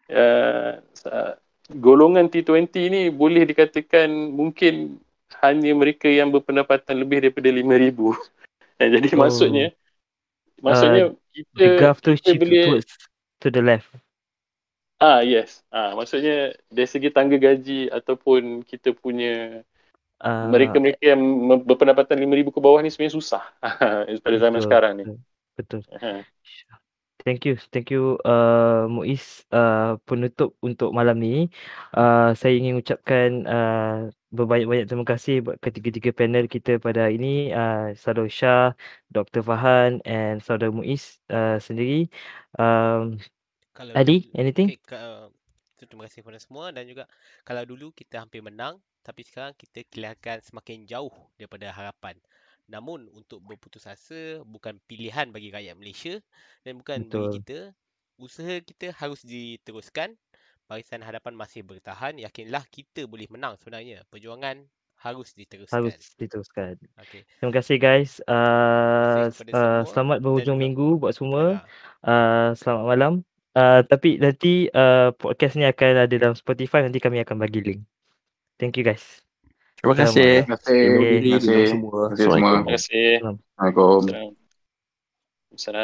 Uh, 0.09 0.81
uh, 1.05 1.37
golongan 1.69 2.33
T20 2.33 2.73
ni 2.89 3.01
boleh 3.13 3.45
dikatakan 3.45 4.09
mungkin 4.09 4.97
hanya 5.45 5.71
mereka 5.77 6.09
yang 6.09 6.33
berpendapatan 6.33 6.97
lebih 6.97 7.29
daripada 7.29 7.49
5,000. 7.53 8.17
Jadi 8.97 9.07
Oh. 9.13 9.19
maksudnya 9.21 9.67
maksudnya 10.59 11.13
kita 11.35 11.55
The 11.55 11.67
graph 11.77 11.99
tu 12.01 12.17
kita 12.17 12.35
boleh 12.41 12.63
towards 12.65 12.91
to 13.39 13.47
the 13.53 13.61
left. 13.61 13.87
Ah 14.97 15.21
yes. 15.21 15.61
Ah 15.69 15.93
maksudnya 15.93 16.57
dari 16.67 16.89
segi 16.89 17.13
tangga 17.13 17.37
gaji 17.37 17.87
ataupun 17.93 18.65
kita 18.65 18.97
punya 18.97 19.61
Uh, 20.19 20.51
mereka-mereka 20.51 21.03
yang 21.15 21.21
me- 21.23 21.63
berpendapatan 21.63 22.19
5000 22.19 22.51
ke 22.51 22.59
bawah 22.59 22.79
ni 22.83 22.91
sebenarnya 22.91 23.15
susah 23.15 23.43
pada 24.25 24.37
zaman 24.39 24.59
betul, 24.59 24.65
sekarang 24.67 24.91
ni. 24.99 25.03
Betul. 25.55 25.81
Ha. 25.99 26.23
Thank 27.19 27.43
you, 27.43 27.59
thank 27.75 27.91
you 27.91 28.15
uh, 28.23 28.87
Muiz 28.87 29.43
uh, 29.51 29.99
penutup 30.07 30.55
untuk 30.63 30.95
malam 30.95 31.19
ni. 31.19 31.51
Uh, 31.91 32.31
saya 32.31 32.55
ingin 32.55 32.79
ucapkan 32.79 33.43
uh, 33.43 34.07
berbanyak-banyak 34.31 34.87
terima 34.87 35.03
kasih 35.03 35.43
buat 35.43 35.59
ketiga-tiga 35.59 36.15
panel 36.15 36.47
kita 36.47 36.79
pada 36.79 37.11
hari 37.11 37.19
ini. 37.19 37.51
Uh, 37.51 37.91
Saudara 37.99 38.31
Shah, 38.31 38.71
Dr. 39.11 39.43
Fahan 39.43 39.99
and 40.07 40.39
Saudara 40.39 40.71
Muiz 40.71 41.19
uh, 41.27 41.59
sendiri. 41.59 42.07
Um, 42.55 43.19
Kalau 43.75 43.91
Ali, 43.99 44.31
anything? 44.39 44.71
Okay, 44.71 44.79
ka- 44.87 45.27
tu 45.79 45.87
terima 45.87 46.05
kasih 46.11 46.21
kepada 46.21 46.39
semua 46.43 46.75
dan 46.75 46.83
juga 46.83 47.07
kalau 47.47 47.63
dulu 47.63 47.95
kita 47.95 48.19
hampir 48.19 48.43
menang 48.43 48.75
tapi 48.99 49.23
sekarang 49.23 49.55
kita 49.55 49.87
kelihatan 49.87 50.43
semakin 50.43 50.83
jauh 50.83 51.13
daripada 51.39 51.71
harapan. 51.71 52.19
Namun 52.69 53.09
untuk 53.17 53.41
berputus 53.41 53.89
asa 53.89 54.43
bukan 54.45 54.77
pilihan 54.85 55.33
bagi 55.33 55.49
rakyat 55.49 55.73
Malaysia 55.73 56.21
dan 56.61 56.77
bukan 56.77 57.09
bagi 57.09 57.17
Betul. 57.17 57.31
kita. 57.41 57.59
Usaha 58.19 58.55
kita 58.61 58.93
harus 58.99 59.23
diteruskan. 59.25 60.13
Barisan 60.69 61.01
Hadapan 61.01 61.33
masih 61.33 61.65
bertahan. 61.65 62.21
Yakinlah 62.21 62.61
kita 62.69 63.09
boleh 63.09 63.25
menang 63.33 63.57
sebenarnya. 63.57 64.05
Perjuangan 64.13 64.61
harus 65.01 65.33
diteruskan. 65.33 65.81
Harus 65.81 65.97
diteruskan. 66.13 66.77
Okey. 67.01 67.25
Terima 67.41 67.53
kasih 67.57 67.77
guys. 67.81 68.21
Uh, 68.29 69.33
kepada 69.33 69.49
uh, 69.49 69.57
semua 69.81 69.89
selamat 69.89 70.17
berhujung 70.21 70.61
minggu 70.61 71.01
buat 71.01 71.17
semua. 71.17 71.57
Ya. 71.57 72.05
Uh, 72.05 72.49
selamat 72.53 72.85
malam. 72.85 73.28
Uh, 73.49 73.81
tapi 73.87 74.21
nanti 74.21 74.69
uh, 74.69 75.09
podcast 75.17 75.57
ni 75.57 75.65
akan 75.65 76.05
ada 76.05 76.15
dalam 76.15 76.37
Spotify. 76.37 76.85
Nanti 76.85 77.01
kami 77.01 77.21
akan 77.25 77.37
bagi 77.41 77.59
link. 77.65 77.81
Thank 78.61 78.77
you 78.77 78.85
guys. 78.85 79.23
Terima 79.79 79.95
kasih. 79.95 80.43
Terima 80.43 80.59
kasih. 80.59 80.81
Terima 80.83 80.99
Terima 80.99 81.37
kasih 81.39 81.49
kasih. 81.55 81.65
semua. 81.71 82.01
Terima 82.13 82.13
kasih 82.13 82.25
semua. 82.27 82.51
Terima 82.51 82.71
kasih. 82.75 83.09
Assalamualaikum. 83.17 84.01
Assalamualaikum. 84.05 85.77